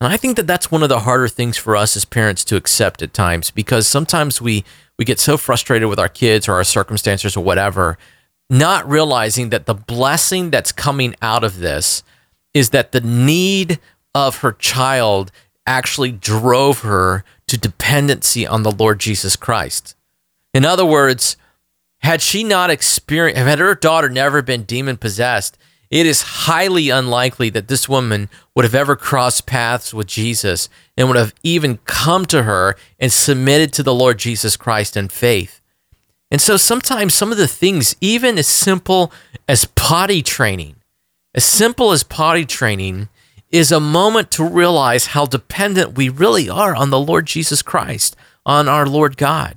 And 0.00 0.12
I 0.12 0.16
think 0.16 0.36
that 0.36 0.46
that's 0.46 0.70
one 0.70 0.82
of 0.82 0.88
the 0.88 1.00
harder 1.00 1.28
things 1.28 1.56
for 1.56 1.76
us 1.76 1.96
as 1.96 2.04
parents 2.04 2.44
to 2.46 2.56
accept 2.56 3.02
at 3.02 3.12
times 3.12 3.50
because 3.50 3.86
sometimes 3.86 4.40
we 4.40 4.64
we 5.00 5.06
get 5.06 5.18
so 5.18 5.38
frustrated 5.38 5.88
with 5.88 5.98
our 5.98 6.10
kids 6.10 6.46
or 6.46 6.52
our 6.56 6.64
circumstances 6.64 7.34
or 7.34 7.42
whatever, 7.42 7.96
not 8.50 8.86
realizing 8.86 9.48
that 9.48 9.64
the 9.64 9.72
blessing 9.72 10.50
that's 10.50 10.72
coming 10.72 11.14
out 11.22 11.42
of 11.42 11.58
this 11.58 12.02
is 12.52 12.68
that 12.68 12.92
the 12.92 13.00
need 13.00 13.80
of 14.14 14.40
her 14.40 14.52
child 14.52 15.32
actually 15.66 16.12
drove 16.12 16.80
her 16.80 17.24
to 17.46 17.56
dependency 17.56 18.46
on 18.46 18.62
the 18.62 18.70
Lord 18.70 19.00
Jesus 19.00 19.36
Christ. 19.36 19.96
In 20.52 20.66
other 20.66 20.84
words, 20.84 21.38
had 22.00 22.20
she 22.20 22.44
not 22.44 22.68
experienced, 22.68 23.40
had 23.40 23.58
her 23.58 23.74
daughter 23.74 24.10
never 24.10 24.42
been 24.42 24.64
demon 24.64 24.98
possessed, 24.98 25.56
it 25.88 26.04
is 26.04 26.20
highly 26.20 26.90
unlikely 26.90 27.48
that 27.48 27.68
this 27.68 27.88
woman 27.88 28.28
would 28.60 28.66
have 28.66 28.74
ever 28.74 28.94
crossed 28.94 29.46
paths 29.46 29.94
with 29.94 30.06
Jesus 30.06 30.68
and 30.94 31.08
would 31.08 31.16
have 31.16 31.32
even 31.42 31.78
come 31.86 32.26
to 32.26 32.42
her 32.42 32.76
and 32.98 33.10
submitted 33.10 33.72
to 33.72 33.82
the 33.82 33.94
Lord 33.94 34.18
Jesus 34.18 34.54
Christ 34.58 34.98
in 34.98 35.08
faith. 35.08 35.62
And 36.30 36.42
so 36.42 36.58
sometimes 36.58 37.14
some 37.14 37.32
of 37.32 37.38
the 37.38 37.48
things, 37.48 37.96
even 38.02 38.36
as 38.36 38.46
simple 38.46 39.14
as 39.48 39.64
potty 39.64 40.20
training, 40.20 40.76
as 41.34 41.46
simple 41.46 41.90
as 41.90 42.02
potty 42.02 42.44
training, 42.44 43.08
is 43.50 43.72
a 43.72 43.80
moment 43.80 44.30
to 44.32 44.44
realize 44.44 45.06
how 45.06 45.24
dependent 45.24 45.96
we 45.96 46.10
really 46.10 46.50
are 46.50 46.76
on 46.76 46.90
the 46.90 47.00
Lord 47.00 47.24
Jesus 47.24 47.62
Christ, 47.62 48.14
on 48.44 48.68
our 48.68 48.84
Lord 48.84 49.16
God 49.16 49.56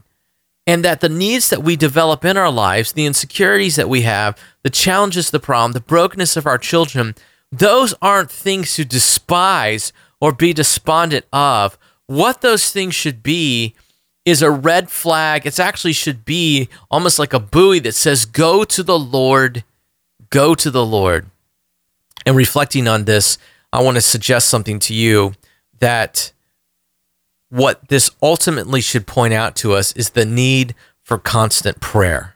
and 0.66 0.86
that 0.86 1.02
the 1.02 1.10
needs 1.10 1.50
that 1.50 1.62
we 1.62 1.76
develop 1.76 2.24
in 2.24 2.38
our 2.38 2.50
lives, 2.50 2.94
the 2.94 3.06
insecurities 3.06 3.76
that 3.76 3.90
we 3.90 4.04
have, 4.04 4.38
the 4.62 4.70
challenges, 4.70 5.30
the 5.30 5.42
problem, 5.42 5.74
the 5.74 5.82
brokenness 5.82 6.38
of 6.38 6.48
our 6.48 6.58
children, 6.58 7.16
those 7.60 7.94
aren't 8.02 8.32
things 8.32 8.76
to 8.76 8.86
despise 8.86 9.94
or 10.20 10.34
be 10.34 10.54
despondent 10.54 11.26
of. 11.32 11.78
What 12.08 12.42
those 12.42 12.72
things 12.72 12.96
should 12.96 13.22
be 13.22 13.76
is 14.26 14.42
a 14.42 14.50
red 14.50 14.90
flag. 14.90 15.46
It 15.46 15.60
actually 15.60 15.94
should 15.94 16.26
be 16.26 16.68
almost 16.90 17.20
like 17.20 17.34
a 17.34 17.40
buoy 17.40 17.80
that 17.80 17.94
says, 17.94 18.26
Go 18.26 18.64
to 18.64 18.82
the 18.82 18.98
Lord, 18.98 19.64
go 20.32 20.56
to 20.56 20.72
the 20.72 20.86
Lord. 20.86 21.28
And 22.26 22.36
reflecting 22.36 22.88
on 22.88 23.06
this, 23.06 23.38
I 23.72 23.84
want 23.84 23.96
to 23.96 24.02
suggest 24.02 24.48
something 24.48 24.80
to 24.80 24.94
you 24.94 25.34
that 25.80 26.32
what 27.50 27.88
this 27.90 28.10
ultimately 28.22 28.82
should 28.82 29.06
point 29.06 29.34
out 29.34 29.56
to 29.58 29.74
us 29.74 29.92
is 29.94 30.12
the 30.12 30.26
need 30.26 30.74
for 31.04 31.20
constant 31.20 31.80
prayer. 31.82 32.34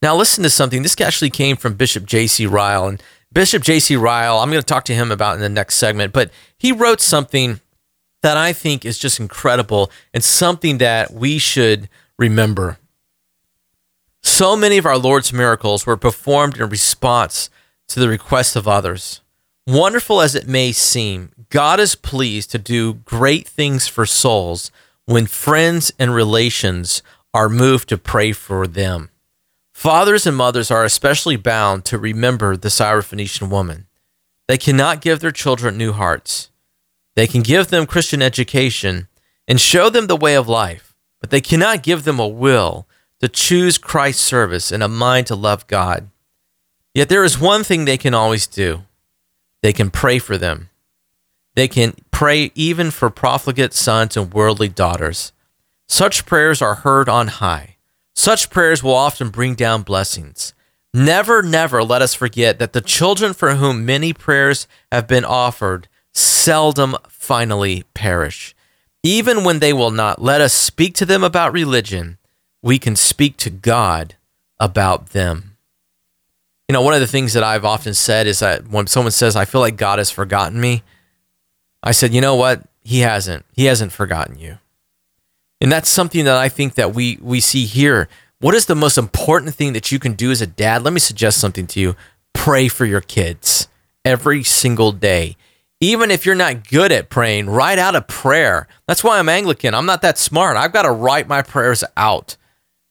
Now, 0.00 0.14
listen 0.14 0.42
to 0.44 0.50
something. 0.50 0.82
This 0.82 1.00
actually 1.00 1.30
came 1.30 1.56
from 1.56 1.74
Bishop 1.74 2.06
J.C. 2.06 2.46
Ryle. 2.46 2.86
And 2.86 3.02
Bishop 3.34 3.64
J.C. 3.64 3.96
Ryle, 3.96 4.38
I'm 4.38 4.50
going 4.50 4.62
to 4.62 4.66
talk 4.66 4.84
to 4.84 4.94
him 4.94 5.10
about 5.10 5.34
in 5.34 5.40
the 5.40 5.48
next 5.48 5.76
segment, 5.76 6.12
but 6.12 6.30
he 6.56 6.70
wrote 6.70 7.00
something 7.00 7.60
that 8.22 8.36
I 8.36 8.52
think 8.52 8.84
is 8.84 8.96
just 8.96 9.18
incredible 9.18 9.90
and 10.14 10.22
something 10.22 10.78
that 10.78 11.12
we 11.12 11.38
should 11.38 11.88
remember. 12.16 12.78
So 14.22 14.56
many 14.56 14.78
of 14.78 14.86
our 14.86 14.96
Lord's 14.96 15.32
miracles 15.32 15.84
were 15.84 15.96
performed 15.96 16.58
in 16.58 16.68
response 16.68 17.50
to 17.88 18.00
the 18.00 18.08
requests 18.08 18.54
of 18.54 18.68
others. 18.68 19.20
Wonderful 19.66 20.20
as 20.20 20.34
it 20.34 20.46
may 20.46 20.70
seem, 20.70 21.32
God 21.50 21.80
is 21.80 21.96
pleased 21.96 22.52
to 22.52 22.58
do 22.58 22.94
great 22.94 23.48
things 23.48 23.88
for 23.88 24.06
souls 24.06 24.70
when 25.06 25.26
friends 25.26 25.92
and 25.98 26.14
relations 26.14 27.02
are 27.34 27.48
moved 27.48 27.88
to 27.88 27.98
pray 27.98 28.32
for 28.32 28.66
them. 28.66 29.10
Fathers 29.84 30.26
and 30.26 30.34
mothers 30.34 30.70
are 30.70 30.82
especially 30.82 31.36
bound 31.36 31.84
to 31.84 31.98
remember 31.98 32.56
the 32.56 32.70
Syrophoenician 32.70 33.50
woman. 33.50 33.86
They 34.48 34.56
cannot 34.56 35.02
give 35.02 35.20
their 35.20 35.30
children 35.30 35.76
new 35.76 35.92
hearts. 35.92 36.48
They 37.16 37.26
can 37.26 37.42
give 37.42 37.68
them 37.68 37.84
Christian 37.84 38.22
education 38.22 39.08
and 39.46 39.60
show 39.60 39.90
them 39.90 40.06
the 40.06 40.16
way 40.16 40.36
of 40.36 40.48
life, 40.48 40.94
but 41.20 41.28
they 41.28 41.42
cannot 41.42 41.82
give 41.82 42.04
them 42.04 42.18
a 42.18 42.26
will 42.26 42.86
to 43.20 43.28
choose 43.28 43.76
Christ's 43.76 44.24
service 44.24 44.72
and 44.72 44.82
a 44.82 44.88
mind 44.88 45.26
to 45.26 45.34
love 45.34 45.66
God. 45.66 46.08
Yet 46.94 47.10
there 47.10 47.22
is 47.22 47.38
one 47.38 47.62
thing 47.62 47.84
they 47.84 47.98
can 47.98 48.14
always 48.14 48.46
do 48.46 48.84
they 49.60 49.74
can 49.74 49.90
pray 49.90 50.18
for 50.18 50.38
them. 50.38 50.70
They 51.56 51.68
can 51.68 51.92
pray 52.10 52.52
even 52.54 52.90
for 52.90 53.10
profligate 53.10 53.74
sons 53.74 54.16
and 54.16 54.32
worldly 54.32 54.70
daughters. 54.70 55.32
Such 55.86 56.24
prayers 56.24 56.62
are 56.62 56.76
heard 56.76 57.10
on 57.10 57.28
high. 57.28 57.73
Such 58.14 58.50
prayers 58.50 58.82
will 58.82 58.94
often 58.94 59.30
bring 59.30 59.54
down 59.54 59.82
blessings. 59.82 60.54
Never, 60.92 61.42
never 61.42 61.82
let 61.82 62.02
us 62.02 62.14
forget 62.14 62.58
that 62.60 62.72
the 62.72 62.80
children 62.80 63.34
for 63.34 63.56
whom 63.56 63.84
many 63.84 64.12
prayers 64.12 64.68
have 64.92 65.08
been 65.08 65.24
offered 65.24 65.88
seldom 66.12 66.96
finally 67.08 67.84
perish. 67.94 68.54
Even 69.02 69.42
when 69.44 69.58
they 69.58 69.72
will 69.72 69.90
not 69.90 70.22
let 70.22 70.40
us 70.40 70.54
speak 70.54 70.94
to 70.94 71.04
them 71.04 71.24
about 71.24 71.52
religion, 71.52 72.16
we 72.62 72.78
can 72.78 72.94
speak 72.96 73.36
to 73.38 73.50
God 73.50 74.14
about 74.60 75.10
them. 75.10 75.56
You 76.68 76.72
know, 76.72 76.82
one 76.82 76.94
of 76.94 77.00
the 77.00 77.06
things 77.06 77.34
that 77.34 77.42
I've 77.42 77.64
often 77.64 77.92
said 77.92 78.26
is 78.26 78.38
that 78.38 78.68
when 78.68 78.86
someone 78.86 79.10
says, 79.10 79.36
I 79.36 79.44
feel 79.44 79.60
like 79.60 79.76
God 79.76 79.98
has 79.98 80.10
forgotten 80.10 80.60
me, 80.60 80.82
I 81.82 81.90
said, 81.90 82.14
you 82.14 82.20
know 82.20 82.36
what? 82.36 82.62
He 82.82 83.00
hasn't. 83.00 83.44
He 83.52 83.66
hasn't 83.66 83.92
forgotten 83.92 84.38
you. 84.38 84.58
And 85.60 85.70
that's 85.70 85.88
something 85.88 86.24
that 86.24 86.36
I 86.36 86.48
think 86.48 86.74
that 86.74 86.94
we 86.94 87.18
we 87.20 87.40
see 87.40 87.64
here. 87.64 88.08
What 88.40 88.54
is 88.54 88.66
the 88.66 88.74
most 88.74 88.98
important 88.98 89.54
thing 89.54 89.72
that 89.72 89.90
you 89.90 89.98
can 89.98 90.12
do 90.12 90.30
as 90.30 90.42
a 90.42 90.46
dad? 90.46 90.82
Let 90.82 90.92
me 90.92 91.00
suggest 91.00 91.40
something 91.40 91.66
to 91.68 91.80
you. 91.80 91.96
Pray 92.32 92.68
for 92.68 92.84
your 92.84 93.00
kids 93.00 93.68
every 94.04 94.42
single 94.42 94.92
day. 94.92 95.36
Even 95.80 96.10
if 96.10 96.24
you're 96.24 96.34
not 96.34 96.68
good 96.68 96.92
at 96.92 97.10
praying, 97.10 97.48
write 97.48 97.78
out 97.78 97.96
a 97.96 98.02
prayer. 98.02 98.68
That's 98.86 99.04
why 99.04 99.18
I'm 99.18 99.28
Anglican. 99.28 99.74
I'm 99.74 99.86
not 99.86 100.02
that 100.02 100.18
smart. 100.18 100.56
I've 100.56 100.72
got 100.72 100.82
to 100.82 100.90
write 100.90 101.28
my 101.28 101.42
prayers 101.42 101.84
out 101.96 102.36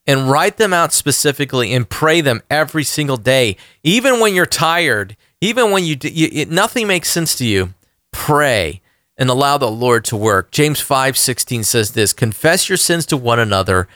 and 0.06 0.30
write 0.30 0.58
them 0.58 0.74
out 0.74 0.94
specifically 0.94 1.74
and 1.74 1.90
pray 1.90 2.22
them 2.22 2.42
every 2.50 2.84
single 2.84 3.18
day. 3.18 3.58
Even 3.84 4.20
when 4.20 4.34
you're 4.36 4.46
tired, 4.46 5.16
even 5.42 5.72
when 5.72 5.86
you, 5.86 5.98
you 6.04 6.46
nothing 6.46 6.88
makes 6.88 7.10
sense 7.10 7.36
to 7.36 7.46
you, 7.46 7.74
pray 8.12 8.82
and 9.18 9.30
allow 9.30 9.58
the 9.58 9.72
Lord 9.72 10.06
to 10.06 10.18
work. 10.18 10.52
James 10.52 10.82
5:16 10.82 11.64
says 11.66 11.92
this, 11.92 12.14
confess 12.14 12.70
your 12.70 12.78
sins 12.78 13.06
to 13.08 13.18
one 13.18 13.40
another, 13.40 13.88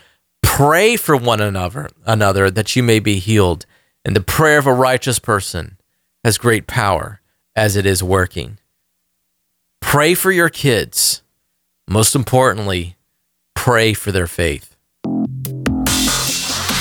pray 0.42 0.96
for 0.96 1.16
one 1.16 1.42
another, 1.42 1.90
another 2.06 2.50
that 2.52 2.76
you 2.76 2.84
may 2.84 3.00
be 3.00 3.20
healed. 3.20 3.66
And 4.06 4.16
the 4.16 4.22
prayer 4.22 4.58
of 4.58 4.68
a 4.68 4.74
righteous 4.74 5.20
person 5.20 5.78
has 6.24 6.38
great 6.38 6.68
power 6.68 7.22
as 7.56 7.76
it 7.76 7.86
is 7.86 8.04
working. 8.04 8.60
Pray 9.82 10.14
for 10.14 10.32
your 10.32 10.50
kids. 10.50 11.22
Most 11.90 12.16
importantly, 12.16 12.96
pray 13.56 13.94
for 13.94 14.12
their 14.12 14.28
faith. 14.28 14.76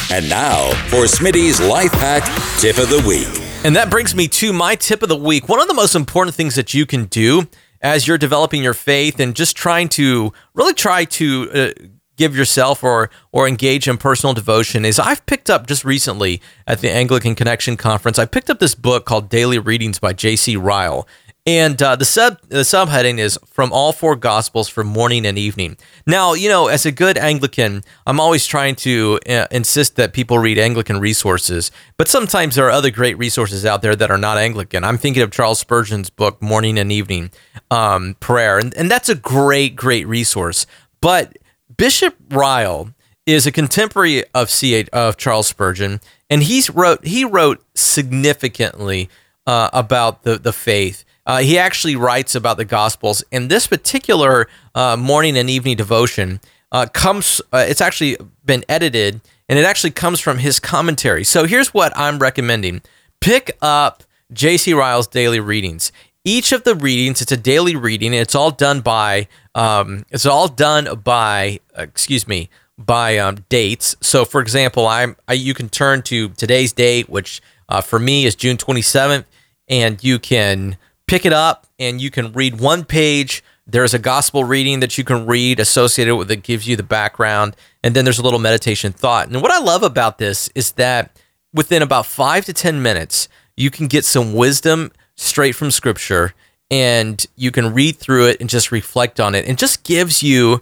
And 0.09 0.29
now 0.29 0.71
for 0.89 1.07
Smitty's 1.07 1.61
Life 1.61 1.93
Hack 1.93 2.23
Tip 2.61 2.79
of 2.79 2.89
the 2.89 3.05
Week. 3.07 3.29
And 3.65 3.75
that 3.75 3.91
brings 3.91 4.15
me 4.15 4.29
to 4.29 4.53
my 4.53 4.77
tip 4.77 5.03
of 5.03 5.09
the 5.09 5.17
week. 5.17 5.49
One 5.49 5.61
of 5.61 5.67
the 5.67 5.75
most 5.75 5.97
important 5.97 6.37
things 6.37 6.55
that 6.55 6.75
you 6.75 6.87
can 6.87 7.07
do 7.07 7.49
as 7.87 8.09
you're 8.09 8.19
developing 8.19 8.65
your 8.65 8.75
faith 8.75 9.21
and 9.21 9.37
just 9.37 9.57
trying 9.57 9.89
to 9.89 10.33
really 10.55 10.75
try 10.75 11.05
to 11.05 11.51
uh, 11.55 11.71
give 12.17 12.37
yourself 12.37 12.83
or 12.83 13.11
or 13.31 13.47
engage 13.47 13.87
in 13.87 13.97
personal 13.97 14.35
devotion 14.35 14.85
is 14.85 14.99
I've 14.99 15.25
picked 15.27 15.49
up 15.49 15.69
just 15.69 15.85
recently 15.85 16.43
at 16.67 16.81
the 16.81 16.91
Anglican 16.91 17.37
Connection 17.37 17.77
conference. 17.77 18.19
I 18.19 18.25
picked 18.25 18.51
up 18.51 18.59
this 18.59 18.75
book 18.75 19.05
called 19.07 19.29
Daily 19.29 19.61
Readings 19.61 20.01
by 20.01 20.13
J.C. 20.15 20.57
Ryle. 20.57 21.07
And 21.47 21.81
uh, 21.81 21.95
the 21.95 22.05
sub 22.05 22.41
the 22.49 22.63
subheading 22.63 23.19
is 23.19 23.39
from 23.47 23.73
all 23.73 23.93
four 23.93 24.17
gospels 24.17 24.69
for 24.69 24.83
morning 24.83 25.25
and 25.25 25.39
evening. 25.39 25.77
Now, 26.05 26.33
you 26.33 26.49
know, 26.49 26.67
as 26.67 26.85
a 26.85 26.91
good 26.91 27.17
Anglican, 27.17 27.85
I'm 28.05 28.19
always 28.19 28.47
trying 28.47 28.75
to 28.77 29.21
uh, 29.29 29.47
insist 29.53 29.95
that 29.95 30.13
people 30.13 30.41
read 30.41 30.59
Anglican 30.59 30.99
resources, 30.99 31.71
but 31.97 32.09
sometimes 32.09 32.57
there 32.57 32.67
are 32.67 32.73
other 32.73 32.91
great 32.91 33.17
resources 33.17 33.65
out 33.65 33.81
there 33.81 33.95
that 33.95 34.11
are 34.11 34.19
not 34.19 34.39
Anglican. 34.39 34.83
I'm 34.83 34.99
thinking 34.99 35.23
of 35.23 35.31
Charles 35.31 35.61
Spurgeon's 35.61 36.11
book, 36.11 36.43
Morning 36.43 36.79
and 36.79 36.91
Evening 36.91 37.31
um, 37.71 38.17
Prayer, 38.19 38.59
and, 38.59 38.75
and 38.75 38.91
that's 38.91 39.09
a 39.09 39.15
great, 39.15 39.77
great 39.77 40.07
resource. 40.09 40.67
But 41.01 41.39
Bishop 41.77 42.17
Ryle 42.29 42.91
is 43.25 43.47
a 43.47 43.53
contemporary 43.53 44.25
of 44.35 44.51
C. 44.51 44.85
of 44.93 45.17
Charles 45.17 45.47
Spurgeon, 45.47 46.01
and 46.29 46.43
he's 46.43 46.71
wrote 46.71 47.05
he 47.05 47.25
wrote 47.25 47.63
significantly 47.77 49.09
uh, 49.47 49.71
about 49.73 50.25
the 50.25 50.39
the 50.39 50.53
faith 50.53 51.05
uh, 51.27 51.39
he 51.39 51.59
actually 51.59 51.97
writes 51.97 52.35
about 52.35 52.57
the 52.57 52.65
Gospels. 52.65 53.25
And 53.33 53.51
this 53.51 53.67
particular 53.67 54.49
uh, 54.75 54.97
morning 54.97 55.37
and 55.37 55.51
evening 55.51 55.77
devotion 55.77 56.41
uh, 56.73 56.87
comes, 56.93 57.41
uh, 57.53 57.65
it's 57.69 57.81
actually 57.81 58.17
been 58.45 58.65
edited 58.69 59.21
and 59.49 59.59
it 59.59 59.65
actually 59.65 59.91
comes 59.91 60.21
from 60.21 60.39
his 60.39 60.59
commentary. 60.59 61.25
So 61.25 61.45
here's 61.45 61.75
what 61.75 61.93
I'm 61.97 62.19
recommending 62.19 62.83
pick 63.21 63.57
up 63.61 64.05
J.C. 64.33 64.75
Ryle's 64.75 65.07
daily 65.07 65.41
readings. 65.41 65.93
Each 66.25 66.51
of 66.53 66.65
the 66.65 66.75
readings, 66.75 67.23
it's 67.23 67.31
a 67.31 67.37
daily 67.37 67.77
reading. 67.77 68.13
it's 68.13 68.35
all 68.35 68.51
done 68.51 68.81
by, 68.81 69.29
um, 69.55 70.05
it's 70.11 70.27
all 70.27 70.49
done 70.49 71.01
by, 71.05 71.61
excuse 71.77 72.27
me, 72.27 72.51
by 72.77 73.19
um, 73.19 73.45
dates. 73.49 73.97
So, 74.01 74.25
for 74.25 74.41
example, 74.41 74.87
I'm 74.87 75.17
I, 75.29 75.35
you 75.35 75.55
can 75.55 75.69
turn 75.69 76.03
to 76.03 76.31
today's 76.31 76.73
date, 76.73 77.09
which 77.09 77.41
uh, 77.69 77.81
for 77.81 77.99
me 77.99 78.27
is 78.27 78.35
June 78.35 78.57
27th, 78.57 79.25
and 79.69 80.03
you 80.03 80.19
can 80.19 80.77
pick 81.07 81.25
it 81.25 81.33
up 81.33 81.67
and 81.79 82.01
you 82.01 82.11
can 82.11 82.33
read 82.33 82.61
one 82.61 82.85
page. 82.85 83.43
There's 83.67 83.95
a 83.95 83.99
gospel 83.99 84.45
reading 84.45 84.81
that 84.81 84.97
you 84.97 85.05
can 85.05 85.27
read 85.27 85.59
associated 85.59 86.17
with 86.17 86.31
it 86.31 86.43
gives 86.43 86.69
you 86.69 86.77
the 86.77 86.83
background. 86.83 87.57
And 87.83 87.95
then 87.95 88.05
there's 88.05 88.19
a 88.19 88.23
little 88.23 88.39
meditation 88.39 88.93
thought. 88.93 89.29
And 89.29 89.43
what 89.43 89.51
I 89.51 89.59
love 89.59 89.83
about 89.83 90.19
this 90.19 90.49
is 90.55 90.73
that 90.73 91.19
within 91.53 91.83
about 91.83 92.07
five 92.07 92.45
to 92.47 92.53
10 92.53 92.83
minutes, 92.83 93.29
you 93.57 93.71
can 93.71 93.87
get 93.87 94.05
some 94.05 94.35
wisdom 94.35 94.93
straight 95.17 95.55
from 95.55 95.71
scripture 95.71 96.35
and 96.71 97.25
you 97.37 97.51
can 97.51 97.73
read 97.73 97.97
through 97.97 98.27
it 98.27 98.41
and 98.41 98.51
just 98.51 98.73
reflect 98.73 99.21
on 99.21 99.35
it. 99.35 99.47
And 99.47 99.59
just 99.59 99.85
gives 99.85 100.23
you 100.23 100.61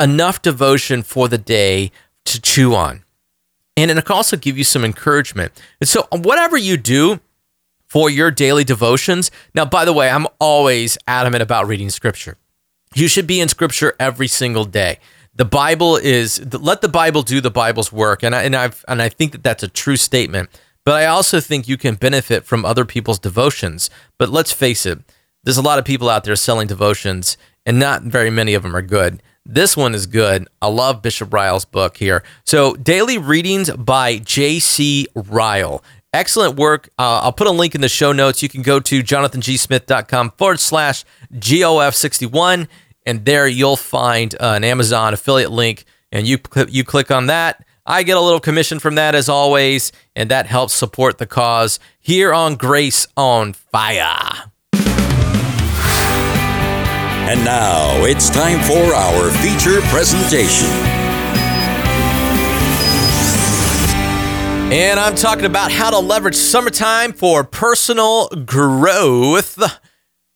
enough 0.00 0.42
devotion 0.42 1.02
for 1.02 1.28
the 1.28 1.38
day 1.38 1.90
to 2.24 2.40
chew 2.40 2.74
on. 2.74 3.04
And 3.76 3.90
it 3.90 4.04
can 4.04 4.16
also 4.16 4.36
give 4.36 4.58
you 4.58 4.64
some 4.64 4.84
encouragement. 4.84 5.52
And 5.80 5.88
so, 5.88 6.06
whatever 6.10 6.56
you 6.56 6.76
do, 6.76 7.20
for 7.92 8.08
your 8.08 8.30
daily 8.30 8.64
devotions. 8.64 9.30
Now, 9.54 9.66
by 9.66 9.84
the 9.84 9.92
way, 9.92 10.08
I'm 10.08 10.26
always 10.40 10.96
adamant 11.06 11.42
about 11.42 11.66
reading 11.66 11.90
scripture. 11.90 12.38
You 12.94 13.06
should 13.06 13.26
be 13.26 13.38
in 13.38 13.50
scripture 13.50 13.94
every 14.00 14.28
single 14.28 14.64
day. 14.64 14.98
The 15.34 15.44
Bible 15.44 15.96
is 15.96 16.40
let 16.54 16.80
the 16.80 16.88
Bible 16.88 17.20
do 17.20 17.42
the 17.42 17.50
Bible's 17.50 17.92
work, 17.92 18.22
and 18.22 18.34
I 18.34 18.44
and 18.44 18.56
I've 18.56 18.82
and 18.88 19.02
I 19.02 19.10
think 19.10 19.32
that 19.32 19.42
that's 19.42 19.62
a 19.62 19.68
true 19.68 19.98
statement. 19.98 20.48
But 20.86 20.94
I 20.94 21.04
also 21.04 21.38
think 21.38 21.68
you 21.68 21.76
can 21.76 21.96
benefit 21.96 22.46
from 22.46 22.64
other 22.64 22.86
people's 22.86 23.18
devotions. 23.18 23.90
But 24.18 24.30
let's 24.30 24.52
face 24.52 24.86
it, 24.86 25.00
there's 25.44 25.58
a 25.58 25.62
lot 25.62 25.78
of 25.78 25.84
people 25.84 26.08
out 26.08 26.24
there 26.24 26.34
selling 26.34 26.68
devotions, 26.68 27.36
and 27.66 27.78
not 27.78 28.04
very 28.04 28.30
many 28.30 28.54
of 28.54 28.62
them 28.62 28.74
are 28.74 28.80
good. 28.80 29.22
This 29.44 29.76
one 29.76 29.94
is 29.94 30.06
good. 30.06 30.48
I 30.62 30.68
love 30.68 31.02
Bishop 31.02 31.34
Ryle's 31.34 31.66
book 31.66 31.98
here. 31.98 32.22
So, 32.44 32.74
Daily 32.74 33.18
Readings 33.18 33.70
by 33.70 34.18
J.C. 34.18 35.08
Ryle. 35.14 35.82
Excellent 36.12 36.56
work. 36.56 36.90
Uh, 36.98 37.20
I'll 37.22 37.32
put 37.32 37.46
a 37.46 37.50
link 37.50 37.74
in 37.74 37.80
the 37.80 37.88
show 37.88 38.12
notes. 38.12 38.42
You 38.42 38.48
can 38.48 38.62
go 38.62 38.80
to 38.80 39.02
jonathangsmith.com 39.02 40.32
forward 40.32 40.60
slash 40.60 41.04
GOF61, 41.32 42.68
and 43.06 43.24
there 43.24 43.48
you'll 43.48 43.76
find 43.76 44.34
uh, 44.34 44.52
an 44.56 44.62
Amazon 44.64 45.14
affiliate 45.14 45.50
link, 45.50 45.84
and 46.10 46.26
you, 46.26 46.38
you 46.68 46.84
click 46.84 47.10
on 47.10 47.26
that. 47.26 47.64
I 47.86 48.02
get 48.02 48.16
a 48.16 48.20
little 48.20 48.40
commission 48.40 48.78
from 48.78 48.94
that 48.96 49.14
as 49.14 49.28
always, 49.28 49.90
and 50.14 50.30
that 50.30 50.46
helps 50.46 50.74
support 50.74 51.18
the 51.18 51.26
cause 51.26 51.80
here 51.98 52.32
on 52.32 52.56
Grace 52.56 53.06
on 53.16 53.54
Fire. 53.54 54.50
And 57.24 57.44
now 57.44 58.04
it's 58.04 58.28
time 58.28 58.60
for 58.60 58.94
our 58.94 59.30
feature 59.30 59.80
presentation. 59.88 61.01
And 64.72 64.98
I'm 64.98 65.14
talking 65.14 65.44
about 65.44 65.70
how 65.70 65.90
to 65.90 65.98
leverage 65.98 66.34
summertime 66.34 67.12
for 67.12 67.44
personal 67.44 68.28
growth. 68.28 69.62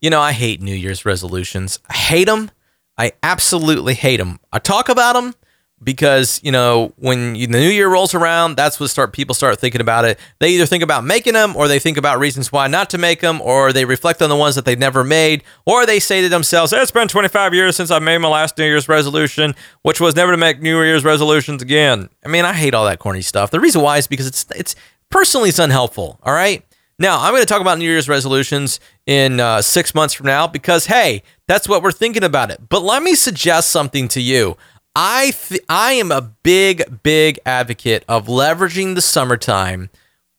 You 0.03 0.11
know, 0.11 0.21
I 0.21 0.33
hate 0.33 0.61
New 0.61 0.75
Year's 0.75 1.07
resolutions. 1.07 1.79
I 1.89 1.95
hate 1.95 2.27
them. 2.27 2.51
I 2.99 3.13
absolutely 3.23 3.95
hate 3.95 4.19
them. 4.19 4.39
I 4.53 4.59
talk 4.59 4.91
about 4.91 5.15
them 5.15 5.35
because 5.83 6.41
you 6.43 6.51
know 6.51 6.93
when 6.97 7.35
the 7.35 7.47
new 7.47 7.69
year 7.69 7.89
rolls 7.89 8.15
around 8.15 8.57
that's 8.57 8.81
what 8.81 8.89
start 8.89 9.13
people 9.13 9.35
start 9.35 9.59
thinking 9.59 9.81
about 9.81 10.05
it. 10.05 10.19
They 10.39 10.51
either 10.51 10.67
think 10.67 10.83
about 10.83 11.05
making 11.05 11.35
them 11.35 11.55
or 11.55 11.69
they 11.69 11.79
think 11.79 11.99
about 11.99 12.19
reasons 12.19 12.51
why 12.51 12.67
not 12.67 12.91
to 12.91 12.99
make 12.99 13.21
them 13.21 13.41
or 13.43 13.73
they 13.73 13.85
reflect 13.85 14.23
on 14.23 14.31
the 14.31 14.37
ones 14.37 14.55
that 14.55 14.65
they've 14.65 14.79
never 14.79 15.05
made 15.05 15.45
or 15.67 15.85
they 15.85 16.01
say 16.01 16.23
to 16.23 16.29
themselves 16.29 16.73
it's 16.73 16.91
been 16.91 17.09
25 17.09 17.53
years 17.53 17.77
since 17.77 17.91
i 17.91 17.99
made 17.99 18.19
my 18.19 18.29
last 18.29 18.57
new 18.57 18.65
year's 18.65 18.89
resolution 18.89 19.55
which 19.83 20.01
was 20.01 20.17
never 20.17 20.33
to 20.33 20.39
make 20.39 20.61
new 20.61 20.83
year's 20.83 21.05
resolutions 21.05 21.61
again. 21.63 22.09
I 22.25 22.29
mean 22.29 22.45
i 22.45 22.53
hate 22.53 22.73
all 22.75 22.87
that 22.87 22.99
corny 22.99 23.23
stuff. 23.23 23.51
The 23.51 23.61
reason 23.61 23.83
why 23.83 23.99
is 23.99 24.07
because 24.07 24.27
it's 24.27 24.47
it's 24.55 24.75
personally 25.11 25.51
it's 25.51 25.59
unhelpful 25.59 26.19
all 26.23 26.33
right? 26.33 26.65
Now 26.99 27.21
i'm 27.21 27.33
going 27.33 27.43
to 27.43 27.47
talk 27.47 27.61
about 27.61 27.79
new 27.79 27.85
year's 27.85 28.09
resolutions 28.09 28.81
in 29.05 29.41
uh, 29.41 29.61
six 29.61 29.95
months 29.95 30.15
from 30.15 30.27
now 30.27 30.47
because 30.47 30.87
hey 30.87 31.23
that's 31.47 31.69
what 31.69 31.83
we're 31.83 31.93
thinking 31.93 32.25
about 32.25 32.51
it. 32.51 32.61
But 32.69 32.83
let 32.83 33.03
me 33.03 33.15
suggest 33.15 33.71
something 33.71 34.09
to 34.09 34.21
you 34.21 34.57
I 34.99 35.33
th- 35.33 35.61
I 35.69 35.93
am 35.93 36.11
a 36.11 36.23
big 36.23 37.03
big 37.03 37.39
advocate 37.45 38.03
of 38.09 38.29
leveraging 38.29 38.95
the 38.95 39.03
summertime 39.03 39.91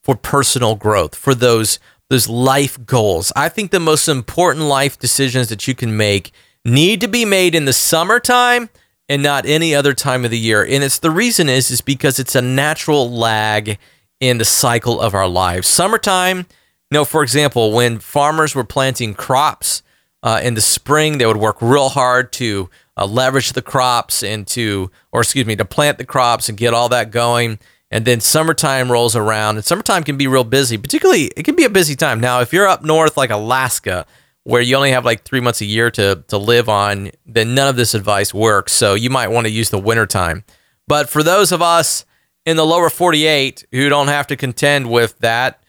for 0.02 0.16
personal 0.16 0.74
growth 0.74 1.14
for 1.14 1.32
those 1.32 1.78
those 2.10 2.28
life 2.28 2.84
goals. 2.84 3.32
I 3.36 3.50
think 3.50 3.70
the 3.70 3.78
most 3.78 4.08
important 4.08 4.64
life 4.66 4.98
decisions 4.98 5.48
that 5.50 5.68
you 5.68 5.76
can 5.76 5.96
make 5.96 6.32
need 6.64 7.00
to 7.02 7.06
be 7.06 7.24
made 7.24 7.54
in 7.54 7.66
the 7.66 7.72
summertime 7.72 8.68
and 9.08 9.22
not 9.22 9.46
any 9.46 9.76
other 9.76 9.94
time 9.94 10.24
of 10.24 10.32
the 10.32 10.38
year. 10.38 10.64
And 10.64 10.82
it's 10.82 10.98
the 10.98 11.10
reason 11.12 11.48
is 11.48 11.70
is 11.70 11.80
because 11.80 12.18
it's 12.18 12.34
a 12.34 12.42
natural 12.42 13.08
lag 13.08 13.78
in 14.18 14.38
the 14.38 14.44
cycle 14.44 15.00
of 15.00 15.14
our 15.14 15.28
lives. 15.28 15.68
Summertime, 15.68 16.38
you 16.38 16.94
know, 16.94 17.04
for 17.04 17.22
example, 17.22 17.70
when 17.70 18.00
farmers 18.00 18.56
were 18.56 18.64
planting 18.64 19.14
crops 19.14 19.84
uh, 20.24 20.40
in 20.42 20.54
the 20.54 20.60
spring, 20.60 21.18
they 21.18 21.26
would 21.26 21.36
work 21.36 21.62
real 21.62 21.90
hard 21.90 22.32
to 22.32 22.68
uh, 22.98 23.06
leverage 23.06 23.52
the 23.52 23.62
crops 23.62 24.22
into, 24.22 24.90
or 25.12 25.20
excuse 25.20 25.46
me, 25.46 25.56
to 25.56 25.64
plant 25.64 25.98
the 25.98 26.04
crops 26.04 26.48
and 26.48 26.58
get 26.58 26.74
all 26.74 26.88
that 26.88 27.10
going. 27.10 27.58
And 27.90 28.04
then 28.04 28.20
summertime 28.20 28.92
rolls 28.92 29.16
around, 29.16 29.56
and 29.56 29.64
summertime 29.64 30.04
can 30.04 30.18
be 30.18 30.26
real 30.26 30.44
busy. 30.44 30.76
Particularly, 30.76 31.30
it 31.36 31.44
can 31.44 31.54
be 31.54 31.64
a 31.64 31.70
busy 31.70 31.96
time. 31.96 32.20
Now, 32.20 32.40
if 32.40 32.52
you're 32.52 32.66
up 32.66 32.84
north 32.84 33.16
like 33.16 33.30
Alaska, 33.30 34.04
where 34.44 34.60
you 34.60 34.76
only 34.76 34.90
have 34.90 35.06
like 35.06 35.24
three 35.24 35.40
months 35.40 35.60
a 35.62 35.64
year 35.64 35.90
to 35.92 36.22
to 36.28 36.36
live 36.36 36.68
on, 36.68 37.10
then 37.24 37.54
none 37.54 37.68
of 37.68 37.76
this 37.76 37.94
advice 37.94 38.34
works. 38.34 38.72
So 38.72 38.94
you 38.94 39.08
might 39.08 39.28
want 39.28 39.46
to 39.46 39.52
use 39.52 39.70
the 39.70 39.78
winter 39.78 40.06
time. 40.06 40.44
But 40.86 41.08
for 41.08 41.22
those 41.22 41.52
of 41.52 41.62
us 41.62 42.04
in 42.44 42.56
the 42.56 42.66
lower 42.66 42.90
48 42.90 43.66
who 43.72 43.88
don't 43.88 44.08
have 44.08 44.26
to 44.28 44.36
contend 44.36 44.90
with 44.90 45.18
that, 45.20 45.62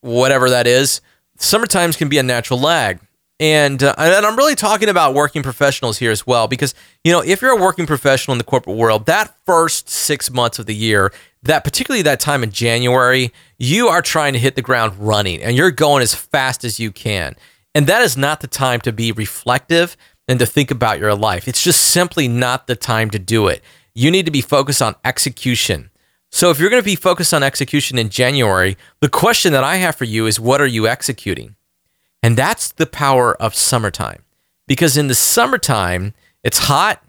whatever 0.00 0.50
that 0.50 0.66
is, 0.66 1.00
summertimes 1.38 1.96
can 1.96 2.08
be 2.08 2.18
a 2.18 2.22
natural 2.22 2.60
lag. 2.60 3.00
And, 3.40 3.82
uh, 3.82 3.94
and 3.96 4.26
I'm 4.26 4.36
really 4.36 4.54
talking 4.54 4.90
about 4.90 5.14
working 5.14 5.42
professionals 5.42 5.96
here 5.96 6.10
as 6.10 6.26
well, 6.26 6.46
because, 6.46 6.74
you 7.02 7.10
know, 7.10 7.22
if 7.22 7.40
you're 7.40 7.58
a 7.58 7.60
working 7.60 7.86
professional 7.86 8.34
in 8.34 8.38
the 8.38 8.44
corporate 8.44 8.76
world, 8.76 9.06
that 9.06 9.34
first 9.46 9.88
six 9.88 10.30
months 10.30 10.58
of 10.58 10.66
the 10.66 10.74
year, 10.74 11.10
that 11.42 11.64
particularly 11.64 12.02
that 12.02 12.20
time 12.20 12.42
in 12.42 12.50
January, 12.50 13.32
you 13.58 13.88
are 13.88 14.02
trying 14.02 14.34
to 14.34 14.38
hit 14.38 14.56
the 14.56 14.62
ground 14.62 14.92
running 14.98 15.42
and 15.42 15.56
you're 15.56 15.70
going 15.70 16.02
as 16.02 16.14
fast 16.14 16.64
as 16.64 16.78
you 16.78 16.92
can. 16.92 17.34
And 17.74 17.86
that 17.86 18.02
is 18.02 18.14
not 18.14 18.40
the 18.40 18.46
time 18.46 18.80
to 18.82 18.92
be 18.92 19.10
reflective 19.10 19.96
and 20.28 20.38
to 20.38 20.44
think 20.44 20.70
about 20.70 20.98
your 20.98 21.14
life. 21.14 21.48
It's 21.48 21.64
just 21.64 21.80
simply 21.80 22.28
not 22.28 22.66
the 22.66 22.76
time 22.76 23.08
to 23.10 23.18
do 23.18 23.48
it. 23.48 23.64
You 23.94 24.10
need 24.10 24.26
to 24.26 24.30
be 24.30 24.42
focused 24.42 24.82
on 24.82 24.96
execution. 25.02 25.88
So 26.30 26.50
if 26.50 26.60
you're 26.60 26.70
going 26.70 26.82
to 26.82 26.84
be 26.84 26.94
focused 26.94 27.32
on 27.32 27.42
execution 27.42 27.96
in 27.96 28.10
January, 28.10 28.76
the 29.00 29.08
question 29.08 29.52
that 29.52 29.64
I 29.64 29.76
have 29.76 29.96
for 29.96 30.04
you 30.04 30.26
is 30.26 30.38
what 30.38 30.60
are 30.60 30.66
you 30.66 30.86
executing? 30.86 31.56
And 32.22 32.36
that's 32.36 32.72
the 32.72 32.86
power 32.86 33.34
of 33.40 33.54
summertime. 33.54 34.22
Because 34.66 34.96
in 34.96 35.08
the 35.08 35.14
summertime, 35.14 36.14
it's 36.44 36.58
hot. 36.58 37.02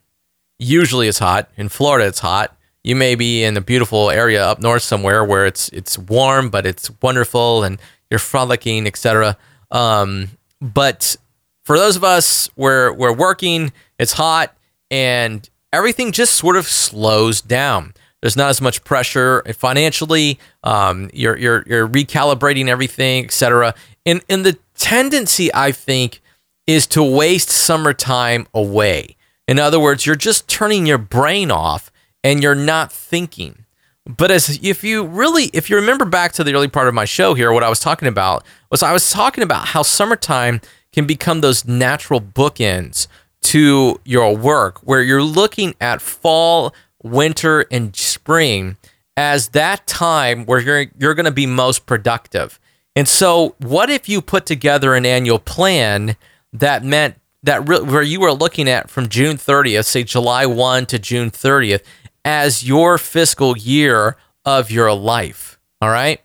Usually 0.58 1.08
it's 1.08 1.19
hot. 1.19 1.50
In 1.58 1.69
Florida, 1.69 2.08
it's 2.08 2.19
hot. 2.19 2.56
You 2.84 2.95
may 2.95 3.15
be 3.15 3.43
in 3.43 3.58
a 3.58 3.62
beautiful 3.62 4.10
area 4.10 4.43
up 4.43 4.60
north 4.60 4.82
somewhere 4.82 5.24
where 5.24 5.45
it's 5.45 5.69
it's 5.69 5.97
warm, 5.97 6.50
but 6.50 6.65
it's 6.65 6.89
wonderful 7.02 7.63
and 7.63 7.80
you're 8.10 8.19
frolicking, 8.19 8.88
etc. 8.88 9.38
Um, 9.69 10.30
but 10.60 11.15
for 11.63 11.78
those 11.78 11.95
of 11.95 12.04
us 12.04 12.50
where 12.56 12.91
we're 12.91 13.13
working, 13.13 13.71
it's 14.00 14.13
hot 14.13 14.56
and 14.89 15.47
everything 15.71 16.12
just 16.12 16.34
sort 16.34 16.58
of 16.58 16.67
slows 16.67 17.41
down. 17.41 17.93
There's 18.21 18.38
not 18.38 18.50
as 18.50 18.62
much 18.62 18.84
pressure 18.84 19.43
financially. 19.54 20.39
Um, 20.63 21.10
you're, 21.13 21.38
you're, 21.38 21.63
you're 21.65 21.88
recalibrating 21.88 22.67
everything, 22.67 23.26
etc. 23.26 23.74
In 24.06 24.21
and 24.30 24.45
the 24.45 24.58
tendency, 24.82 25.54
I 25.54 25.72
think, 25.72 26.22
is 26.65 26.88
to 26.88 27.04
waste 27.04 27.50
summertime 27.50 28.48
away. 28.54 29.15
In 29.48 29.60
other 29.60 29.80
words, 29.80 30.06
you're 30.06 30.15
just 30.15 30.48
turning 30.48 30.86
your 30.86 30.98
brain 30.98 31.52
off 31.52 31.91
and 32.24 32.41
you're 32.41 32.56
not 32.56 32.91
thinking. 32.91 33.65
But 34.06 34.32
as 34.32 34.60
if 34.63 34.84
you 34.84 35.06
really, 35.06 35.46
if 35.54 35.70
you 35.70 35.76
remember 35.76 36.06
back 36.06 36.32
to 36.34 36.44
the 36.44 36.54
early 36.54 36.67
part 36.67 36.88
of 36.88 36.96
my 36.96 37.06
show 37.06 37.36
here, 37.36 37.54
what 37.54 37.63
I 37.63 37.70
was 37.70 37.80
talking 37.80 38.08
about 38.08 38.44
was 38.72 38.82
I 38.82 38.91
was 38.91 39.12
talking 39.12 39.44
about 39.44 39.67
how 39.67 39.84
summertime 39.84 40.62
can 40.91 41.06
become 41.06 41.41
those 41.41 41.65
natural 41.65 42.20
bookends 42.20 43.08
to 43.44 44.00
your 44.04 44.36
work 44.36 44.80
where 44.80 45.04
you're 45.04 45.24
looking 45.24 45.76
at 45.80 46.02
fall, 46.02 46.74
winter, 47.04 47.65
and 47.72 47.96
spring 47.96 48.78
as 49.15 49.50
that 49.50 49.86
time 49.86 50.46
where 50.46 50.60
you're 50.60 50.86
you're 50.98 51.13
going 51.13 51.26
to 51.26 51.32
be 51.32 51.46
most 51.46 51.86
productive. 51.86 52.60
And 52.96 53.08
so, 53.08 53.56
what 53.60 53.90
if 53.90 54.10
you 54.10 54.22
put 54.22 54.46
together 54.46 54.94
an 54.96 55.06
annual 55.06 55.40
plan 55.40 56.18
that 56.54 56.84
meant 56.84 57.16
that 57.44 57.68
re- 57.68 57.82
where 57.82 58.02
you 58.02 58.20
were 58.20 58.34
looking 58.34 58.68
at 58.68 58.90
from 58.90 59.08
June 59.08 59.38
30th, 59.38 59.86
say 59.86 60.04
July 60.04 60.46
1 60.46 60.86
to 60.88 61.00
June 61.00 61.32
30th, 61.32 61.84
as 62.26 62.68
your 62.68 62.98
fiscal 62.98 63.58
year 63.58 64.18
of 64.46 64.70
your 64.70 64.94
life? 64.94 65.58
All 65.82 65.90
right. 65.90 66.22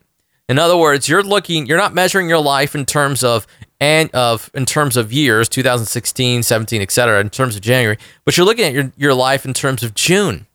In 0.49 0.59
other 0.59 0.77
words, 0.77 1.09
you're 1.09 1.23
looking, 1.23 1.67
you're 1.67 1.79
not 1.79 1.95
measuring 1.95 2.29
your 2.29 2.41
life 2.41 2.75
in 2.75 2.85
terms 2.85 3.25
of 3.25 3.47
and 3.81 4.11
of 4.13 4.51
in 4.55 4.65
terms 4.65 4.97
of 4.97 5.13
years 5.13 5.49
2016 5.49 6.43
17 6.43 6.81
etc 6.81 7.21
in 7.21 7.29
terms 7.29 7.57
of 7.57 7.61
january 7.61 7.99
but 8.25 8.37
you're 8.37 8.47
looking 8.47 8.65
at 8.65 8.73
your, 8.73 8.93
your 8.97 9.15
life 9.15 9.45
in 9.45 9.53
terms 9.53 9.83
of 9.83 9.95
june 9.95 10.47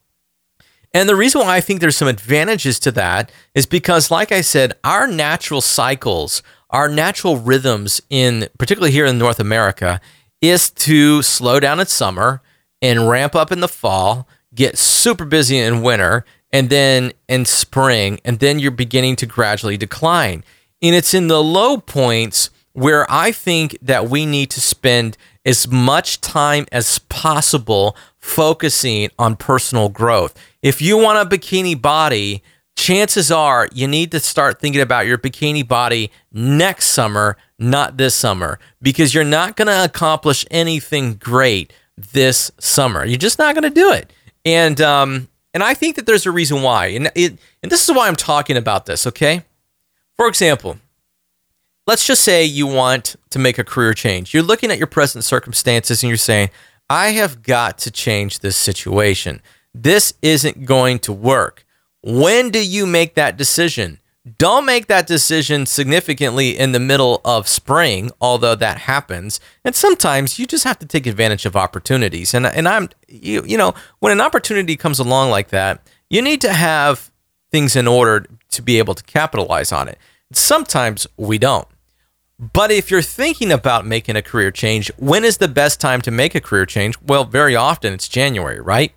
and 0.94 1.08
the 1.08 1.16
reason 1.16 1.40
why 1.40 1.56
i 1.56 1.60
think 1.60 1.80
there's 1.80 1.96
some 1.96 2.08
advantages 2.08 2.78
to 2.78 2.90
that 2.90 3.30
is 3.54 3.66
because 3.66 4.10
like 4.10 4.32
i 4.32 4.40
said 4.40 4.72
our 4.84 5.06
natural 5.06 5.60
cycles 5.60 6.42
our 6.70 6.88
natural 6.88 7.36
rhythms 7.36 8.00
in 8.10 8.48
particularly 8.58 8.92
here 8.92 9.06
in 9.06 9.18
north 9.18 9.40
america 9.40 10.00
is 10.40 10.70
to 10.70 11.22
slow 11.22 11.60
down 11.60 11.80
in 11.80 11.86
summer 11.86 12.42
and 12.80 13.08
ramp 13.08 13.34
up 13.34 13.52
in 13.52 13.60
the 13.60 13.68
fall 13.68 14.28
get 14.54 14.78
super 14.78 15.24
busy 15.24 15.58
in 15.58 15.82
winter 15.82 16.24
and 16.52 16.68
then 16.68 17.12
in 17.28 17.44
spring 17.44 18.20
and 18.24 18.38
then 18.38 18.58
you're 18.58 18.70
beginning 18.70 19.16
to 19.16 19.26
gradually 19.26 19.76
decline. 19.76 20.44
And 20.82 20.94
it's 20.94 21.14
in 21.14 21.28
the 21.28 21.42
low 21.42 21.78
points 21.78 22.50
where 22.72 23.10
I 23.10 23.32
think 23.32 23.76
that 23.82 24.08
we 24.08 24.26
need 24.26 24.50
to 24.50 24.60
spend 24.60 25.16
as 25.44 25.66
much 25.68 26.20
time 26.20 26.66
as 26.70 26.98
possible 26.98 27.96
focusing 28.22 29.10
on 29.18 29.36
personal 29.36 29.88
growth. 29.90 30.38
If 30.62 30.80
you 30.80 30.96
want 30.96 31.18
a 31.18 31.36
bikini 31.36 31.80
body, 31.80 32.42
chances 32.76 33.30
are 33.30 33.68
you 33.72 33.86
need 33.86 34.10
to 34.12 34.20
start 34.20 34.60
thinking 34.60 34.80
about 34.80 35.06
your 35.06 35.18
bikini 35.18 35.66
body 35.66 36.10
next 36.32 36.86
summer, 36.86 37.36
not 37.58 37.96
this 37.98 38.14
summer, 38.14 38.58
because 38.80 39.12
you're 39.12 39.24
not 39.24 39.56
going 39.56 39.66
to 39.66 39.84
accomplish 39.84 40.46
anything 40.50 41.14
great 41.14 41.72
this 41.96 42.50
summer. 42.58 43.04
You're 43.04 43.18
just 43.18 43.38
not 43.38 43.54
going 43.54 43.64
to 43.64 43.70
do 43.70 43.92
it. 43.92 44.10
And 44.44 44.80
um, 44.80 45.28
and 45.52 45.62
I 45.62 45.74
think 45.74 45.96
that 45.96 46.06
there's 46.06 46.24
a 46.24 46.30
reason 46.30 46.62
why. 46.62 46.86
And 46.86 47.10
it 47.14 47.36
and 47.62 47.70
this 47.70 47.86
is 47.88 47.94
why 47.94 48.08
I'm 48.08 48.16
talking 48.16 48.56
about 48.56 48.86
this, 48.86 49.06
okay? 49.06 49.44
For 50.16 50.26
example, 50.26 50.78
let's 51.86 52.06
just 52.06 52.22
say 52.22 52.44
you 52.44 52.66
want 52.66 53.16
to 53.30 53.38
make 53.38 53.58
a 53.58 53.64
career 53.64 53.94
change. 53.94 54.32
You're 54.32 54.42
looking 54.42 54.70
at 54.70 54.78
your 54.78 54.86
present 54.86 55.24
circumstances 55.24 56.02
and 56.02 56.08
you're 56.08 56.16
saying, 56.16 56.50
I 56.92 57.12
have 57.12 57.42
got 57.42 57.78
to 57.78 57.90
change 57.90 58.40
this 58.40 58.54
situation. 58.54 59.40
This 59.72 60.12
isn't 60.20 60.66
going 60.66 60.98
to 60.98 61.12
work. 61.14 61.64
When 62.02 62.50
do 62.50 62.62
you 62.62 62.84
make 62.84 63.14
that 63.14 63.38
decision? 63.38 63.98
Don't 64.36 64.66
make 64.66 64.88
that 64.88 65.06
decision 65.06 65.64
significantly 65.64 66.50
in 66.50 66.72
the 66.72 66.78
middle 66.78 67.22
of 67.24 67.48
spring, 67.48 68.10
although 68.20 68.54
that 68.56 68.76
happens. 68.76 69.40
And 69.64 69.74
sometimes 69.74 70.38
you 70.38 70.44
just 70.44 70.64
have 70.64 70.78
to 70.80 70.86
take 70.86 71.06
advantage 71.06 71.46
of 71.46 71.56
opportunities. 71.56 72.34
And 72.34 72.44
and 72.44 72.68
I'm 72.68 72.90
you 73.08 73.42
you 73.46 73.56
know, 73.56 73.72
when 74.00 74.12
an 74.12 74.20
opportunity 74.20 74.76
comes 74.76 74.98
along 74.98 75.30
like 75.30 75.48
that, 75.48 75.80
you 76.10 76.20
need 76.20 76.42
to 76.42 76.52
have 76.52 77.10
things 77.50 77.74
in 77.74 77.88
order 77.88 78.26
to 78.50 78.60
be 78.60 78.76
able 78.78 78.94
to 78.94 79.02
capitalize 79.04 79.72
on 79.72 79.88
it. 79.88 79.96
Sometimes 80.30 81.06
we 81.16 81.38
don't. 81.38 81.66
But 82.42 82.72
if 82.72 82.90
you're 82.90 83.02
thinking 83.02 83.52
about 83.52 83.86
making 83.86 84.16
a 84.16 84.22
career 84.22 84.50
change, 84.50 84.90
when 84.96 85.24
is 85.24 85.36
the 85.36 85.46
best 85.46 85.80
time 85.80 86.00
to 86.00 86.10
make 86.10 86.34
a 86.34 86.40
career 86.40 86.66
change? 86.66 87.00
Well, 87.00 87.22
very 87.24 87.54
often 87.54 87.92
it's 87.92 88.08
January, 88.08 88.60
right? 88.60 88.92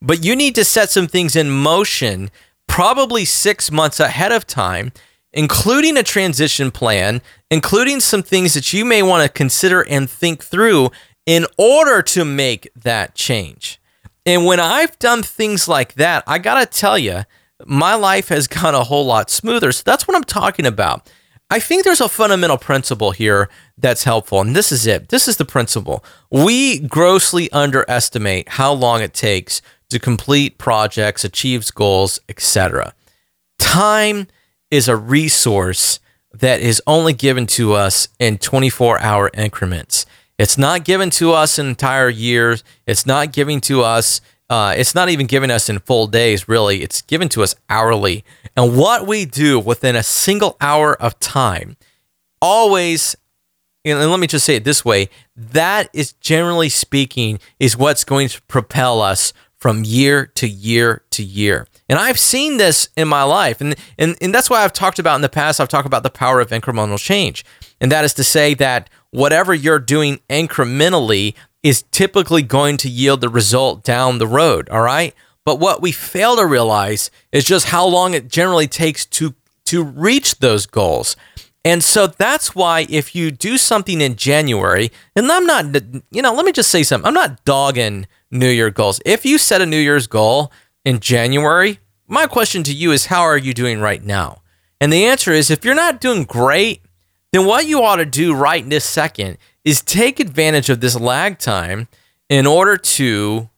But 0.00 0.24
you 0.24 0.36
need 0.36 0.54
to 0.54 0.64
set 0.64 0.90
some 0.90 1.08
things 1.08 1.34
in 1.34 1.50
motion 1.50 2.30
probably 2.68 3.24
six 3.24 3.72
months 3.72 3.98
ahead 3.98 4.30
of 4.30 4.46
time, 4.46 4.92
including 5.32 5.96
a 5.96 6.04
transition 6.04 6.70
plan, 6.70 7.20
including 7.50 7.98
some 7.98 8.22
things 8.22 8.54
that 8.54 8.72
you 8.72 8.84
may 8.84 9.02
want 9.02 9.24
to 9.24 9.28
consider 9.28 9.84
and 9.88 10.08
think 10.08 10.44
through 10.44 10.92
in 11.26 11.46
order 11.58 12.00
to 12.00 12.24
make 12.24 12.70
that 12.76 13.16
change. 13.16 13.80
And 14.24 14.46
when 14.46 14.60
I've 14.60 14.96
done 15.00 15.24
things 15.24 15.66
like 15.66 15.94
that, 15.94 16.22
I 16.28 16.38
got 16.38 16.60
to 16.60 16.78
tell 16.78 16.96
you, 16.96 17.24
my 17.66 17.96
life 17.96 18.28
has 18.28 18.46
gone 18.46 18.76
a 18.76 18.84
whole 18.84 19.04
lot 19.04 19.30
smoother. 19.30 19.72
So 19.72 19.82
that's 19.84 20.06
what 20.06 20.16
I'm 20.16 20.22
talking 20.22 20.64
about. 20.64 21.10
I 21.50 21.60
think 21.60 21.84
there's 21.84 22.00
a 22.00 22.08
fundamental 22.08 22.56
principle 22.56 23.10
here 23.10 23.48
that's 23.76 24.04
helpful, 24.04 24.40
and 24.40 24.56
this 24.56 24.72
is 24.72 24.86
it. 24.86 25.10
This 25.10 25.28
is 25.28 25.36
the 25.36 25.44
principle. 25.44 26.04
We 26.30 26.80
grossly 26.80 27.50
underestimate 27.52 28.48
how 28.50 28.72
long 28.72 29.02
it 29.02 29.14
takes 29.14 29.60
to 29.90 29.98
complete 29.98 30.58
projects, 30.58 31.24
achieve 31.24 31.72
goals, 31.74 32.18
etc. 32.28 32.94
Time 33.58 34.26
is 34.70 34.88
a 34.88 34.96
resource 34.96 36.00
that 36.32 36.60
is 36.60 36.82
only 36.86 37.12
given 37.12 37.46
to 37.46 37.74
us 37.74 38.08
in 38.18 38.38
24 38.38 39.00
hour 39.00 39.30
increments. 39.34 40.06
It's 40.38 40.58
not 40.58 40.84
given 40.84 41.10
to 41.10 41.32
us 41.32 41.58
in 41.58 41.66
entire 41.66 42.08
years. 42.08 42.64
It's 42.86 43.06
not 43.06 43.32
given 43.32 43.60
to 43.62 43.82
us 43.82 44.20
uh, 44.54 44.72
it's 44.76 44.94
not 44.94 45.08
even 45.08 45.26
given 45.26 45.50
us 45.50 45.68
in 45.68 45.80
full 45.80 46.06
days, 46.06 46.46
really. 46.46 46.80
It's 46.80 47.02
given 47.02 47.28
to 47.30 47.42
us 47.42 47.56
hourly. 47.68 48.24
And 48.56 48.76
what 48.76 49.04
we 49.04 49.24
do 49.24 49.58
within 49.58 49.96
a 49.96 50.02
single 50.04 50.56
hour 50.60 50.94
of 51.02 51.18
time, 51.18 51.76
always, 52.40 53.16
and 53.84 53.98
let 54.08 54.20
me 54.20 54.28
just 54.28 54.46
say 54.46 54.54
it 54.54 54.62
this 54.62 54.84
way 54.84 55.08
that 55.34 55.90
is 55.92 56.12
generally 56.12 56.68
speaking, 56.68 57.40
is 57.58 57.76
what's 57.76 58.04
going 58.04 58.28
to 58.28 58.40
propel 58.42 59.00
us 59.00 59.32
from 59.56 59.82
year 59.82 60.26
to 60.36 60.46
year 60.46 61.02
to 61.10 61.24
year. 61.24 61.66
And 61.88 61.98
I've 61.98 62.20
seen 62.20 62.56
this 62.56 62.90
in 62.96 63.08
my 63.08 63.24
life. 63.24 63.60
And, 63.60 63.74
and, 63.98 64.16
and 64.20 64.32
that's 64.32 64.48
why 64.48 64.62
I've 64.62 64.72
talked 64.72 65.00
about 65.00 65.16
in 65.16 65.22
the 65.22 65.28
past, 65.28 65.60
I've 65.60 65.68
talked 65.68 65.86
about 65.86 66.04
the 66.04 66.10
power 66.10 66.38
of 66.38 66.50
incremental 66.50 67.00
change. 67.00 67.44
And 67.80 67.90
that 67.90 68.04
is 68.04 68.14
to 68.14 68.22
say 68.22 68.54
that 68.54 68.88
whatever 69.10 69.52
you're 69.52 69.80
doing 69.80 70.20
incrementally, 70.30 71.34
is 71.64 71.82
typically 71.90 72.42
going 72.42 72.76
to 72.76 72.88
yield 72.88 73.22
the 73.22 73.28
result 73.28 73.82
down 73.82 74.18
the 74.18 74.26
road. 74.28 74.68
All 74.68 74.82
right. 74.82 75.14
But 75.44 75.58
what 75.58 75.82
we 75.82 75.90
fail 75.90 76.36
to 76.36 76.46
realize 76.46 77.10
is 77.32 77.44
just 77.44 77.66
how 77.66 77.86
long 77.86 78.14
it 78.14 78.28
generally 78.28 78.68
takes 78.68 79.04
to 79.06 79.34
to 79.66 79.82
reach 79.82 80.38
those 80.38 80.66
goals. 80.66 81.16
And 81.64 81.82
so 81.82 82.06
that's 82.06 82.54
why 82.54 82.86
if 82.90 83.14
you 83.14 83.30
do 83.30 83.56
something 83.56 84.02
in 84.02 84.16
January, 84.16 84.92
and 85.16 85.32
I'm 85.32 85.46
not, 85.46 85.64
you 86.10 86.20
know, 86.20 86.34
let 86.34 86.44
me 86.44 86.52
just 86.52 86.70
say 86.70 86.82
something. 86.82 87.08
I'm 87.08 87.14
not 87.14 87.42
dogging 87.46 88.06
New 88.30 88.50
Year 88.50 88.70
goals. 88.70 89.00
If 89.06 89.24
you 89.24 89.38
set 89.38 89.62
a 89.62 89.66
New 89.66 89.78
Year's 89.78 90.06
goal 90.06 90.52
in 90.84 91.00
January, 91.00 91.78
my 92.06 92.26
question 92.26 92.62
to 92.64 92.74
you 92.74 92.92
is 92.92 93.06
how 93.06 93.22
are 93.22 93.38
you 93.38 93.54
doing 93.54 93.80
right 93.80 94.04
now? 94.04 94.42
And 94.78 94.92
the 94.92 95.06
answer 95.06 95.32
is 95.32 95.50
if 95.50 95.64
you're 95.64 95.74
not 95.74 96.02
doing 96.02 96.24
great, 96.24 96.82
then 97.32 97.46
what 97.46 97.66
you 97.66 97.82
ought 97.82 97.96
to 97.96 98.04
do 98.04 98.34
right 98.34 98.68
this 98.68 98.84
second 98.84 99.38
is 99.64 99.82
take 99.82 100.20
advantage 100.20 100.68
of 100.70 100.80
this 100.80 100.98
lag 100.98 101.38
time 101.38 101.88
in 102.28 102.46
order 102.46 102.76
to 102.76 103.48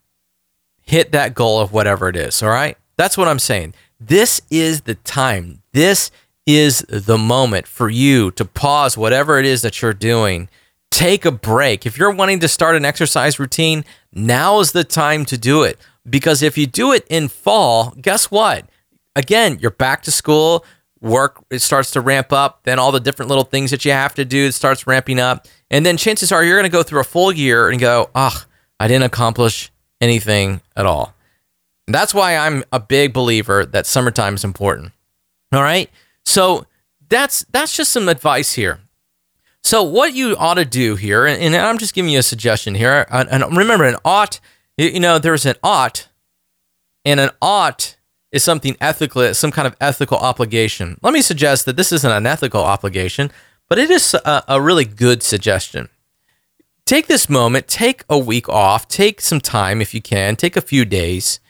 hit 0.83 1.12
that 1.12 1.35
goal 1.35 1.61
of 1.61 1.73
whatever 1.73 2.09
it 2.09 2.16
is. 2.16 2.42
All 2.42 2.49
right. 2.49 2.77
That's 2.97 3.19
what 3.19 3.29
I'm 3.29 3.38
saying. 3.38 3.75
This 4.01 4.40
is 4.51 4.83
the 4.83 4.95
time. 4.95 5.62
This 5.73 6.11
is 6.47 6.81
the 6.88 7.19
moment 7.19 7.66
for 7.66 7.88
you 7.88 8.31
to 8.33 8.45
pause 8.45 8.97
whatever 8.97 9.38
it 9.38 9.47
is 9.47 9.62
that 9.62 9.83
you're 9.83 9.92
doing. 9.92 10.49
Take 10.90 11.25
a 11.25 11.33
break. 11.33 11.85
If 11.85 11.99
you're 11.99 12.12
wanting 12.14 12.40
to 12.40 12.49
start 12.49 12.77
an 12.77 12.85
exercise 12.85 13.38
routine, 13.38 13.85
now 14.12 14.61
is 14.61 14.73
the 14.73 14.85
time 14.85 15.25
to 15.27 15.37
do 15.37 15.63
it. 15.63 15.79
Because 16.09 16.42
if 16.42 16.57
you 16.57 16.67
do 16.67 16.92
it 16.92 17.04
in 17.11 17.29
fall, 17.29 17.90
guess 18.00 18.31
what? 18.31 18.67
Again, 19.17 19.59
you're 19.61 19.71
back 19.73 20.02
to 20.04 20.13
school, 20.13 20.65
work 21.01 21.44
it 21.51 21.61
starts 21.61 21.90
to 21.92 22.01
ramp 22.01 22.33
up, 22.33 22.61
then 22.65 22.79
all 22.79 22.92
the 22.92 23.01
different 23.01 23.29
little 23.29 23.44
things 23.44 23.71
that 23.71 23.85
you 23.85 23.92
have 23.92 24.15
to 24.15 24.25
do 24.25 24.51
starts 24.51 24.87
ramping 24.87 25.21
up. 25.21 25.47
And 25.71 25.85
then 25.85 25.97
chances 25.97 26.33
are 26.33 26.42
you're 26.44 26.59
going 26.59 26.71
to 26.71 26.77
go 26.77 26.83
through 26.83 27.01
a 27.01 27.05
full 27.05 27.33
year 27.33 27.69
and 27.69 27.81
go, 27.81 28.11
oh, 28.15 28.44
I 28.81 28.88
didn't 28.88 29.05
accomplish 29.05 29.71
anything 30.01 30.61
at 30.77 30.87
all. 30.87 31.15
And 31.87 31.94
that's 31.94 32.15
why 32.15 32.37
I'm 32.37 32.65
a 32.73 32.81
big 32.81 33.13
believer 33.13 33.65
that 33.67 33.87
summertime 33.87 34.35
is 34.35 34.44
important. 34.44 34.92
All 35.53 35.63
right. 35.63 35.90
So 36.25 36.67
that's 37.09 37.44
that's 37.51 37.77
just 37.77 37.92
some 37.92 38.09
advice 38.09 38.53
here. 38.55 38.81
So 39.63 39.83
what 39.83 40.15
you 40.15 40.37
ought 40.37 40.55
to 40.55 40.65
do 40.65 40.97
here, 40.97 41.27
and, 41.27 41.42
and 41.42 41.57
I'm 41.57 41.79
just 41.79 41.94
giving 41.94 42.11
you 42.11 42.21
a 42.21 42.23
suggestion 42.23 42.75
here. 42.75 43.07
And 43.11 43.57
remember, 43.57 43.85
an 43.85 43.97
ought 44.05 44.40
you 44.77 45.01
know, 45.01 45.19
there's 45.19 45.47
an 45.47 45.57
ought, 45.63 46.09
and 47.05 47.19
an 47.19 47.31
ought 47.40 47.97
is 48.33 48.42
something 48.44 48.77
ethical, 48.81 49.33
some 49.35 49.50
kind 49.50 49.66
of 49.66 49.77
ethical 49.81 50.18
obligation. 50.18 50.98
Let 51.02 51.12
me 51.14 51.22
suggest 51.22 51.64
that 51.66 51.77
this 51.77 51.92
isn't 51.92 52.10
an 52.10 52.27
ethical 52.27 52.62
obligation, 52.62 53.31
but 53.68 53.79
it 53.79 53.90
is 53.90 54.14
a, 54.14 54.44
a 54.48 54.60
really 54.60 54.85
good 54.85 55.22
suggestion. 55.22 55.88
Take 56.85 57.06
this 57.06 57.29
moment, 57.29 57.66
take 57.66 58.04
a 58.08 58.18
week 58.18 58.48
off, 58.48 58.87
take 58.87 59.20
some 59.20 59.40
time 59.40 59.81
if 59.81 59.92
you 59.92 60.00
can, 60.00 60.37
take 60.37 60.56
a 60.56 60.60
few 60.60 60.85
days, 60.85 61.40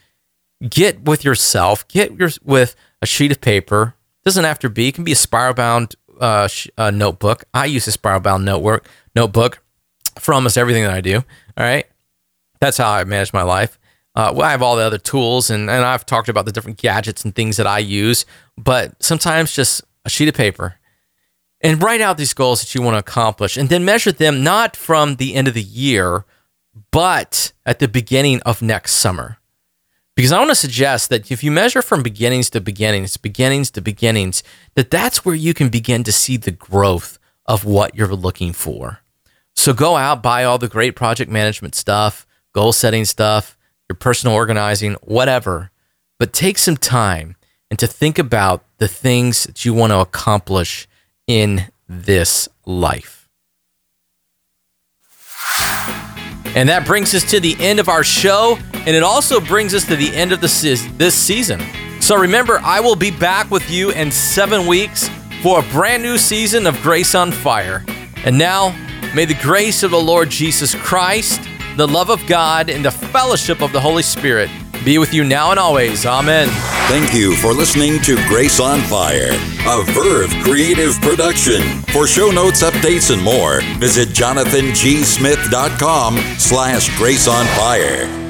get 0.68 1.02
with 1.02 1.24
yourself, 1.24 1.86
get 1.88 2.14
your, 2.16 2.30
with 2.42 2.74
a 3.02 3.06
sheet 3.06 3.32
of 3.32 3.40
paper. 3.40 3.94
Doesn't 4.24 4.44
have 4.44 4.58
to 4.60 4.70
be, 4.70 4.88
it 4.88 4.94
can 4.94 5.04
be 5.04 5.12
a 5.12 5.16
spiral 5.16 5.54
bound 5.54 5.94
uh, 6.20 6.48
sh- 6.48 6.68
uh, 6.78 6.90
notebook. 6.90 7.44
I 7.52 7.66
use 7.66 7.86
a 7.86 7.92
spiral 7.92 8.20
bound 8.20 8.44
notebook, 8.44 8.88
notebook 9.14 9.62
for 10.18 10.32
almost 10.32 10.56
everything 10.56 10.84
that 10.84 10.94
I 10.94 11.00
do. 11.00 11.16
All 11.16 11.64
right. 11.64 11.86
That's 12.60 12.78
how 12.78 12.90
I 12.90 13.04
manage 13.04 13.32
my 13.32 13.42
life. 13.42 13.78
Uh, 14.16 14.32
well, 14.34 14.48
I 14.48 14.50
have 14.50 14.62
all 14.62 14.76
the 14.76 14.82
other 14.82 14.98
tools 14.98 15.50
and, 15.50 15.68
and 15.68 15.84
I've 15.84 16.06
talked 16.06 16.30
about 16.30 16.46
the 16.46 16.52
different 16.52 16.78
gadgets 16.78 17.22
and 17.22 17.34
things 17.34 17.58
that 17.58 17.66
I 17.66 17.78
use, 17.80 18.24
but 18.56 19.00
sometimes 19.02 19.52
just 19.52 19.82
a 20.06 20.10
sheet 20.10 20.28
of 20.28 20.34
paper 20.34 20.76
and 21.60 21.82
write 21.82 22.00
out 22.00 22.16
these 22.16 22.32
goals 22.32 22.60
that 22.60 22.74
you 22.74 22.80
want 22.80 22.94
to 22.94 22.98
accomplish 22.98 23.58
and 23.58 23.68
then 23.68 23.84
measure 23.84 24.12
them 24.12 24.42
not 24.42 24.74
from 24.74 25.16
the 25.16 25.34
end 25.34 25.48
of 25.48 25.54
the 25.54 25.62
year, 25.62 26.24
but 26.90 27.52
at 27.66 27.78
the 27.78 27.88
beginning 27.88 28.40
of 28.42 28.62
next 28.62 28.92
summer. 28.92 29.38
Because 30.14 30.32
I 30.32 30.38
want 30.38 30.50
to 30.50 30.54
suggest 30.54 31.10
that 31.10 31.30
if 31.30 31.44
you 31.44 31.50
measure 31.50 31.82
from 31.82 32.02
beginnings 32.02 32.48
to 32.50 32.60
beginnings, 32.60 33.18
beginnings 33.18 33.70
to 33.72 33.82
beginnings, 33.82 34.42
that 34.74 34.90
that's 34.90 35.26
where 35.26 35.34
you 35.34 35.52
can 35.52 35.68
begin 35.68 36.04
to 36.04 36.12
see 36.12 36.38
the 36.38 36.50
growth 36.50 37.18
of 37.44 37.66
what 37.66 37.94
you're 37.94 38.08
looking 38.08 38.54
for. 38.54 39.00
So 39.54 39.74
go 39.74 39.96
out, 39.96 40.22
buy 40.22 40.44
all 40.44 40.56
the 40.56 40.68
great 40.68 40.96
project 40.96 41.30
management 41.30 41.74
stuff, 41.74 42.26
goal 42.54 42.72
setting 42.72 43.04
stuff, 43.04 43.55
your 43.88 43.96
personal 43.96 44.34
organizing, 44.34 44.94
whatever. 45.02 45.70
But 46.18 46.32
take 46.32 46.58
some 46.58 46.76
time 46.76 47.36
and 47.70 47.78
to 47.78 47.86
think 47.86 48.18
about 48.18 48.64
the 48.78 48.88
things 48.88 49.44
that 49.44 49.64
you 49.64 49.74
want 49.74 49.92
to 49.92 49.98
accomplish 49.98 50.88
in 51.26 51.66
this 51.88 52.48
life. 52.64 53.28
And 56.56 56.70
that 56.70 56.86
brings 56.86 57.14
us 57.14 57.22
to 57.32 57.40
the 57.40 57.54
end 57.60 57.80
of 57.80 57.88
our 57.88 58.02
show, 58.02 58.58
and 58.72 58.88
it 58.88 59.02
also 59.02 59.40
brings 59.40 59.74
us 59.74 59.84
to 59.86 59.96
the 59.96 60.14
end 60.14 60.32
of 60.32 60.40
the 60.40 60.48
se- 60.48 60.88
this 60.96 61.14
season. 61.14 61.60
So 62.00 62.16
remember, 62.16 62.58
I 62.62 62.80
will 62.80 62.96
be 62.96 63.10
back 63.10 63.50
with 63.50 63.70
you 63.70 63.90
in 63.90 64.10
seven 64.10 64.66
weeks 64.66 65.10
for 65.42 65.58
a 65.58 65.62
brand 65.64 66.02
new 66.02 66.16
season 66.16 66.66
of 66.66 66.80
Grace 66.80 67.14
on 67.14 67.30
Fire. 67.30 67.84
And 68.24 68.38
now, 68.38 68.74
may 69.14 69.26
the 69.26 69.34
grace 69.34 69.82
of 69.82 69.90
the 69.90 70.00
Lord 70.00 70.30
Jesus 70.30 70.74
Christ, 70.74 71.42
the 71.76 71.86
love 71.86 72.10
of 72.10 72.26
God, 72.26 72.70
and 72.70 72.84
the 72.84 72.90
fellowship 72.90 73.62
of 73.62 73.72
the 73.72 73.80
Holy 73.80 74.02
Spirit 74.02 74.50
be 74.84 74.98
with 74.98 75.12
you 75.12 75.24
now 75.24 75.50
and 75.50 75.58
always. 75.58 76.06
Amen. 76.06 76.46
Thank 76.88 77.12
you 77.12 77.34
for 77.36 77.52
listening 77.52 78.00
to 78.02 78.14
Grace 78.28 78.60
on 78.60 78.80
Fire, 78.82 79.30
a 79.66 79.82
Verve 79.92 80.30
creative 80.44 80.94
production. 81.00 81.60
For 81.92 82.06
show 82.06 82.30
notes, 82.30 82.62
updates, 82.62 83.12
and 83.12 83.20
more, 83.22 83.62
visit 83.78 84.10
jonathangsmith.com 84.10 86.18
slash 86.38 86.96
grace 86.96 87.26
on 87.26 87.44
fire. 87.56 88.25